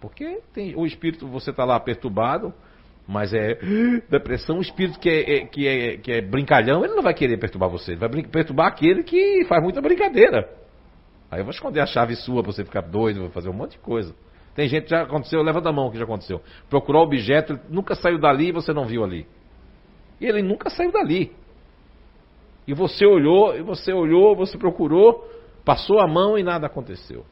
porque 0.00 0.40
tem, 0.52 0.74
o 0.76 0.86
espírito, 0.86 1.26
você 1.26 1.50
está 1.50 1.64
lá 1.64 1.78
perturbado, 1.80 2.52
Mas 3.06 3.32
é 3.32 3.58
depressão, 4.10 4.58
um 4.58 4.60
espírito 4.60 4.98
que 5.00 5.08
é, 5.08 5.36
é, 5.36 5.46
que, 5.46 5.66
é, 5.66 5.96
que 5.96 6.12
é 6.12 6.20
brincalhão, 6.20 6.84
ele 6.84 6.94
não 6.94 7.02
vai 7.02 7.14
querer 7.14 7.38
perturbar 7.38 7.70
você. 7.70 7.92
Ele 7.92 8.00
vai 8.00 8.08
perturbar 8.22 8.66
aquele 8.66 9.02
que 9.02 9.44
faz 9.46 9.62
muita 9.62 9.80
brincadeira. 9.80 10.48
Aí 11.30 11.40
eu 11.40 11.44
vou 11.44 11.52
esconder 11.52 11.80
a 11.80 11.86
chave 11.86 12.14
sua 12.16 12.42
pra 12.42 12.52
você 12.52 12.64
ficar 12.64 12.82
doido, 12.82 13.20
vou 13.20 13.30
fazer 13.30 13.48
um 13.48 13.54
monte 13.54 13.72
de 13.72 13.78
coisa. 13.78 14.14
Tem 14.54 14.68
gente 14.68 14.84
que 14.84 14.90
já 14.90 15.02
aconteceu, 15.02 15.42
leva 15.42 15.60
da 15.60 15.72
mão 15.72 15.90
que 15.90 15.96
já 15.98 16.04
aconteceu. 16.04 16.42
Procurou 16.68 17.02
o 17.02 17.06
objeto, 17.06 17.58
nunca 17.68 17.94
saiu 17.94 18.18
dali 18.18 18.48
e 18.48 18.52
você 18.52 18.72
não 18.72 18.84
viu 18.86 19.04
ali. 19.04 19.26
E 20.20 20.26
ele 20.26 20.42
nunca 20.42 20.68
saiu 20.68 20.90
dali. 20.90 21.32
E 22.66 22.74
você 22.74 23.06
olhou, 23.06 23.56
e 23.56 23.62
você 23.62 23.92
olhou, 23.92 24.36
você 24.36 24.58
procurou, 24.58 25.26
passou 25.64 26.00
a 26.00 26.06
mão 26.06 26.36
e 26.36 26.42
nada 26.42 26.66
aconteceu. 26.66 27.24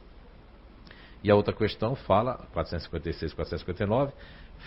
E 1.23 1.31
a 1.31 1.35
outra 1.35 1.53
questão 1.53 1.95
fala, 1.95 2.35
456, 2.53 3.33
459, 3.33 4.13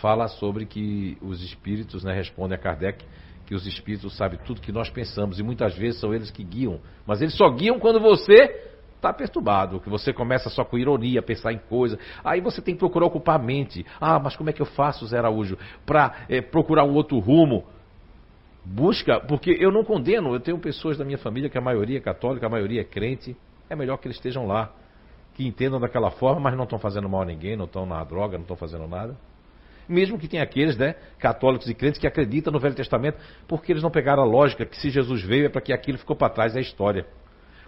fala 0.01 0.28
sobre 0.28 0.66
que 0.66 1.16
os 1.20 1.42
espíritos, 1.42 2.05
né, 2.05 2.12
respondem 2.12 2.57
a 2.57 2.61
Kardec, 2.61 3.05
que 3.46 3.55
os 3.55 3.66
espíritos 3.66 4.16
sabem 4.16 4.38
tudo 4.44 4.61
que 4.61 4.70
nós 4.70 4.88
pensamos 4.88 5.38
e 5.38 5.42
muitas 5.42 5.76
vezes 5.76 6.01
são 6.01 6.14
eles 6.14 6.30
que 6.30 6.44
guiam. 6.44 6.80
Mas 7.07 7.20
eles 7.20 7.34
só 7.34 7.48
guiam 7.51 7.78
quando 7.78 7.98
você 7.98 8.68
está 8.94 9.12
perturbado, 9.12 9.80
que 9.80 9.88
você 9.88 10.12
começa 10.12 10.48
só 10.51 10.64
com 10.64 10.78
ironia, 10.78 11.22
pensar 11.22 11.53
em 11.53 11.59
coisa. 11.59 11.98
Aí 12.22 12.40
você 12.40 12.61
tem 12.61 12.74
que 12.74 12.78
procurar 12.78 13.07
ocupar 13.07 13.36
a 13.36 13.42
mente. 13.42 13.84
Ah, 14.01 14.18
mas 14.18 14.36
como 14.36 14.51
é 14.51 14.53
que 14.53 14.62
eu 14.62 14.66
faço, 14.66 15.07
Zé 15.07 15.18
Araújo, 15.18 15.59
para 15.84 16.26
é, 16.28 16.40
procurar 16.40 16.84
um 16.84 16.94
outro 16.94 17.18
rumo? 17.18 17.64
Busca, 18.64 19.18
porque 19.20 19.57
eu 19.59 19.72
não 19.72 19.82
condeno, 19.82 20.34
eu 20.34 20.40
tenho 20.40 20.59
pessoas 20.59 20.98
da 20.98 21.05
minha 21.05 21.18
família 21.18 21.48
que 21.48 21.57
a 21.57 21.62
maioria 21.62 21.96
é 21.96 22.01
católica, 22.01 22.46
a 22.46 22.51
maioria 22.51 22.82
é 22.82 22.84
crente, 22.84 23.34
é 23.70 23.74
melhor 23.74 23.96
que 23.96 24.07
eles 24.07 24.18
estejam 24.18 24.46
lá, 24.46 24.70
que 25.41 25.47
entendam 25.47 25.80
daquela 25.80 26.11
forma, 26.11 26.38
mas 26.38 26.55
não 26.55 26.64
estão 26.64 26.78
fazendo 26.78 27.09
mal 27.09 27.22
a 27.22 27.24
ninguém, 27.24 27.57
não 27.57 27.64
estão 27.64 27.86
na 27.86 28.05
droga, 28.05 28.36
não 28.36 28.43
estão 28.43 28.59
fazendo 28.59 28.86
nada. 28.86 29.16
Mesmo 29.88 30.18
que 30.18 30.28
tenha 30.28 30.43
aqueles, 30.43 30.76
né, 30.76 30.95
católicos 31.18 31.66
e 31.66 31.74
crentes 31.74 31.99
que 31.99 32.07
acreditam 32.07 32.53
no 32.53 32.61
Velho 32.61 32.74
Testamento, 32.74 33.18
porque 33.49 33.72
eles 33.72 33.82
não 33.82 33.91
pegaram 33.91 34.22
a 34.22 34.26
lógica 34.26 34.66
que 34.66 34.76
se 34.76 34.91
Jesus 34.91 35.22
veio 35.22 35.47
é 35.47 35.49
para 35.49 35.62
que 35.62 35.72
aquilo 35.72 35.97
ficou 35.97 36.14
para 36.14 36.28
trás 36.28 36.53
da 36.53 36.61
história. 36.61 37.07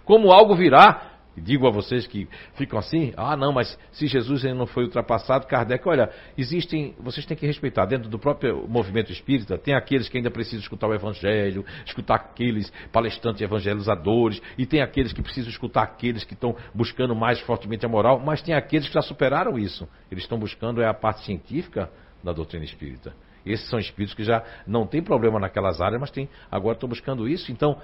Como 0.05 0.31
algo 0.31 0.55
virá, 0.55 1.12
e 1.35 1.41
digo 1.41 1.67
a 1.67 1.71
vocês 1.71 2.05
que 2.05 2.27
ficam 2.55 2.77
assim, 2.77 3.13
ah 3.17 3.35
não, 3.35 3.51
mas 3.51 3.77
se 3.91 4.07
Jesus 4.07 4.45
ainda 4.45 4.57
não 4.57 4.67
foi 4.67 4.83
ultrapassado, 4.83 5.47
Kardec, 5.47 5.87
olha, 5.87 6.09
existem, 6.37 6.95
vocês 6.99 7.25
têm 7.25 7.35
que 7.35 7.45
respeitar, 7.45 7.85
dentro 7.85 8.09
do 8.09 8.19
próprio 8.19 8.67
movimento 8.67 9.11
espírita, 9.11 9.57
tem 9.57 9.73
aqueles 9.73 10.07
que 10.07 10.17
ainda 10.17 10.29
precisam 10.29 10.59
escutar 10.59 10.87
o 10.87 10.93
evangelho, 10.93 11.65
escutar 11.85 12.15
aqueles 12.15 12.71
palestrantes 12.91 13.41
evangelizadores, 13.41 14.41
e 14.57 14.65
tem 14.65 14.81
aqueles 14.81 15.11
que 15.11 15.21
precisam 15.21 15.49
escutar 15.49 15.83
aqueles 15.83 16.23
que 16.23 16.33
estão 16.33 16.55
buscando 16.73 17.15
mais 17.15 17.39
fortemente 17.41 17.85
a 17.85 17.89
moral, 17.89 18.19
mas 18.19 18.41
tem 18.41 18.53
aqueles 18.53 18.87
que 18.87 18.93
já 18.93 19.01
superaram 19.01 19.57
isso. 19.57 19.87
Eles 20.11 20.23
estão 20.23 20.37
buscando 20.37 20.81
é 20.81 20.87
a 20.87 20.93
parte 20.93 21.25
científica 21.25 21.89
da 22.23 22.31
doutrina 22.31 22.63
espírita. 22.63 23.13
Esses 23.45 23.69
são 23.69 23.77
espíritos 23.77 24.15
que 24.15 24.23
já 24.23 24.43
não 24.65 24.87
têm 24.87 25.03
problema 25.03 25.39
naquelas 25.39 25.81
áreas, 25.81 25.99
mas 25.99 26.11
tem, 26.11 26.29
agora 26.49 26.75
estão 26.75 26.87
buscando 26.87 27.27
isso. 27.27 27.51
Então, 27.51 27.77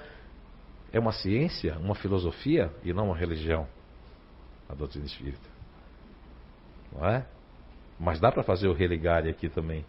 é 0.92 0.98
uma 0.98 1.12
ciência, 1.12 1.76
uma 1.78 1.94
filosofia 1.94 2.70
e 2.82 2.92
não 2.92 3.06
uma 3.06 3.16
religião. 3.16 3.66
A 4.68 4.74
doutrina 4.74 5.06
espírita. 5.06 5.48
Não 6.92 7.06
é? 7.06 7.26
Mas 7.98 8.18
dá 8.18 8.32
para 8.32 8.42
fazer 8.42 8.68
o 8.68 8.72
religare 8.72 9.28
aqui 9.28 9.48
também. 9.48 9.84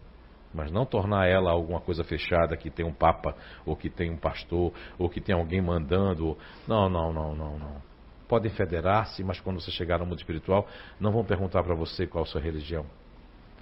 Mas 0.54 0.70
não 0.70 0.84
tornar 0.84 1.26
ela 1.26 1.50
alguma 1.50 1.80
coisa 1.80 2.04
fechada 2.04 2.56
que 2.56 2.70
tem 2.70 2.84
um 2.84 2.92
papa, 2.92 3.34
ou 3.64 3.74
que 3.74 3.88
tem 3.88 4.10
um 4.10 4.18
pastor, 4.18 4.72
ou 4.98 5.08
que 5.08 5.20
tem 5.20 5.34
alguém 5.34 5.62
mandando. 5.62 6.36
Não, 6.68 6.88
não, 6.88 7.12
não, 7.12 7.34
não, 7.34 7.58
não. 7.58 7.82
Podem 8.28 8.50
federar-se, 8.50 9.24
mas 9.24 9.40
quando 9.40 9.60
você 9.60 9.70
chegar 9.70 9.98
no 9.98 10.06
mundo 10.06 10.18
espiritual, 10.18 10.66
não 11.00 11.10
vão 11.10 11.24
perguntar 11.24 11.62
para 11.62 11.74
você 11.74 12.06
qual 12.06 12.24
a 12.24 12.26
sua 12.26 12.40
religião. 12.40 12.84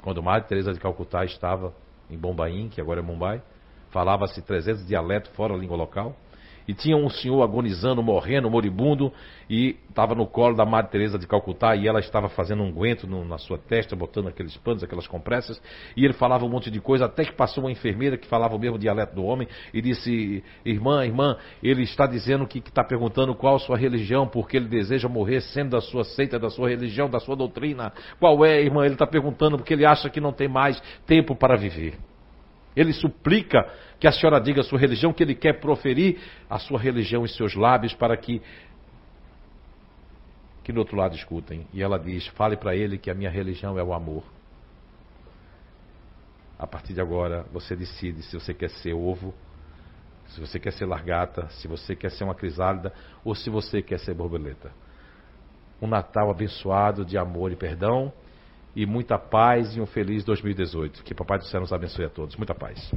Quando 0.03 0.22
Madre 0.22 0.49
Teresa 0.49 0.72
de 0.72 0.80
Calcutá 0.80 1.24
estava 1.24 1.72
em 2.09 2.18
Bombaim, 2.18 2.68
que 2.68 2.80
agora 2.80 3.01
é 3.01 3.03
Mumbai, 3.03 3.43
falava-se 3.91 4.43
300 4.43 4.86
dialetos 4.86 5.30
fora 5.32 5.55
a 5.55 5.57
língua 5.57 5.76
local 5.76 6.16
e 6.66 6.74
tinha 6.74 6.96
um 6.96 7.08
senhor 7.08 7.42
agonizando, 7.42 8.02
morrendo, 8.02 8.50
moribundo, 8.50 9.12
e 9.48 9.76
estava 9.88 10.14
no 10.14 10.26
colo 10.26 10.54
da 10.54 10.64
Madre 10.64 10.92
Teresa 10.92 11.18
de 11.18 11.26
Calcutá 11.26 11.74
e 11.74 11.88
ela 11.88 11.98
estava 11.98 12.28
fazendo 12.28 12.62
um 12.62 12.72
guento 12.72 13.06
no, 13.06 13.24
na 13.24 13.38
sua 13.38 13.58
testa, 13.58 13.96
botando 13.96 14.28
aqueles 14.28 14.56
panos, 14.58 14.82
aquelas 14.82 15.08
compressas, 15.08 15.61
e 15.96 16.04
ele 16.04 16.14
falava 16.14 16.44
um 16.44 16.48
monte 16.48 16.70
de 16.70 16.80
coisa, 16.80 17.06
até 17.06 17.24
que 17.24 17.32
passou 17.32 17.64
uma 17.64 17.72
enfermeira 17.72 18.16
que 18.16 18.26
falava 18.28 18.54
o 18.54 18.58
mesmo 18.58 18.78
dialeto 18.78 19.14
do 19.14 19.24
homem 19.24 19.48
e 19.74 19.82
disse: 19.82 20.44
Irmã, 20.64 21.04
irmã, 21.04 21.36
ele 21.62 21.82
está 21.82 22.06
dizendo 22.06 22.46
que 22.46 22.58
está 22.58 22.84
perguntando 22.84 23.34
qual 23.34 23.58
sua 23.58 23.76
religião, 23.76 24.26
porque 24.26 24.56
ele 24.56 24.68
deseja 24.68 25.08
morrer 25.08 25.40
sendo 25.40 25.70
da 25.70 25.80
sua 25.80 26.04
seita, 26.04 26.38
da 26.38 26.50
sua 26.50 26.68
religião, 26.68 27.11
da 27.11 27.18
sua 27.18 27.34
doutrina. 27.34 27.92
Qual 28.18 28.44
é, 28.44 28.61
irmã? 28.61 28.84
Ele 28.84 28.94
está 28.94 29.06
perguntando 29.06 29.56
porque 29.56 29.74
ele 29.74 29.84
acha 29.84 30.08
que 30.08 30.20
não 30.20 30.32
tem 30.32 30.48
mais 30.48 30.80
tempo 31.06 31.34
para 31.34 31.56
viver. 31.56 31.94
Ele 32.76 32.92
suplica 32.92 33.68
que 34.01 34.09
a 34.09 34.12
senhora 34.12 34.40
diga 34.40 34.62
a 34.62 34.64
sua 34.64 34.78
religião, 34.78 35.12
que 35.12 35.22
ele 35.22 35.34
quer 35.34 35.61
proferir 35.61 36.18
a 36.48 36.59
sua 36.59 36.80
religião 36.80 37.22
em 37.22 37.28
seus 37.28 37.55
lábios 37.55 37.92
para 37.92 38.16
que 38.16 38.40
que 40.64 40.72
do 40.72 40.78
outro 40.78 40.96
lado 40.96 41.14
escutem. 41.14 41.66
E 41.72 41.82
ela 41.82 41.98
diz: 41.98 42.26
fale 42.28 42.57
para 42.57 42.74
ele 42.74 42.96
que 42.96 43.11
a 43.11 43.14
minha 43.14 43.30
religião 43.30 43.78
é 43.78 43.82
o 43.82 43.92
amor. 43.92 44.24
A 46.59 46.66
partir 46.66 46.94
de 46.94 47.01
agora, 47.01 47.44
você 47.53 47.76
decide 47.76 48.22
se 48.22 48.38
você 48.38 48.55
quer 48.55 48.70
ser 48.70 48.94
ovo, 48.94 49.34
se 50.28 50.40
você 50.40 50.59
quer 50.59 50.72
ser 50.72 50.86
largata, 50.86 51.48
se 51.51 51.68
você 51.68 51.94
quer 51.94 52.11
ser 52.11 52.24
uma 52.24 52.34
crisálida 52.34 52.92
ou 53.22 53.34
se 53.34 53.51
você 53.51 53.82
quer 53.82 53.98
ser 53.98 54.14
borboleta. 54.14 54.72
Um 55.80 55.86
Natal 55.86 56.30
abençoado 56.30 57.05
de 57.05 57.18
amor 57.18 57.53
e 57.53 57.57
perdão 57.57 58.12
e 58.75 58.87
muita 58.87 59.18
paz 59.18 59.77
e 59.77 59.81
um 59.81 59.87
feliz 59.87 60.25
2018. 60.25 61.03
Que 61.03 61.14
Papai 61.14 61.39
do 61.39 61.45
Céu 61.45 61.61
nos 61.61 61.73
abençoe 61.73 62.05
a 62.05 62.11
todos. 62.11 62.37
Muita 62.37 62.55
paz. 62.55 62.91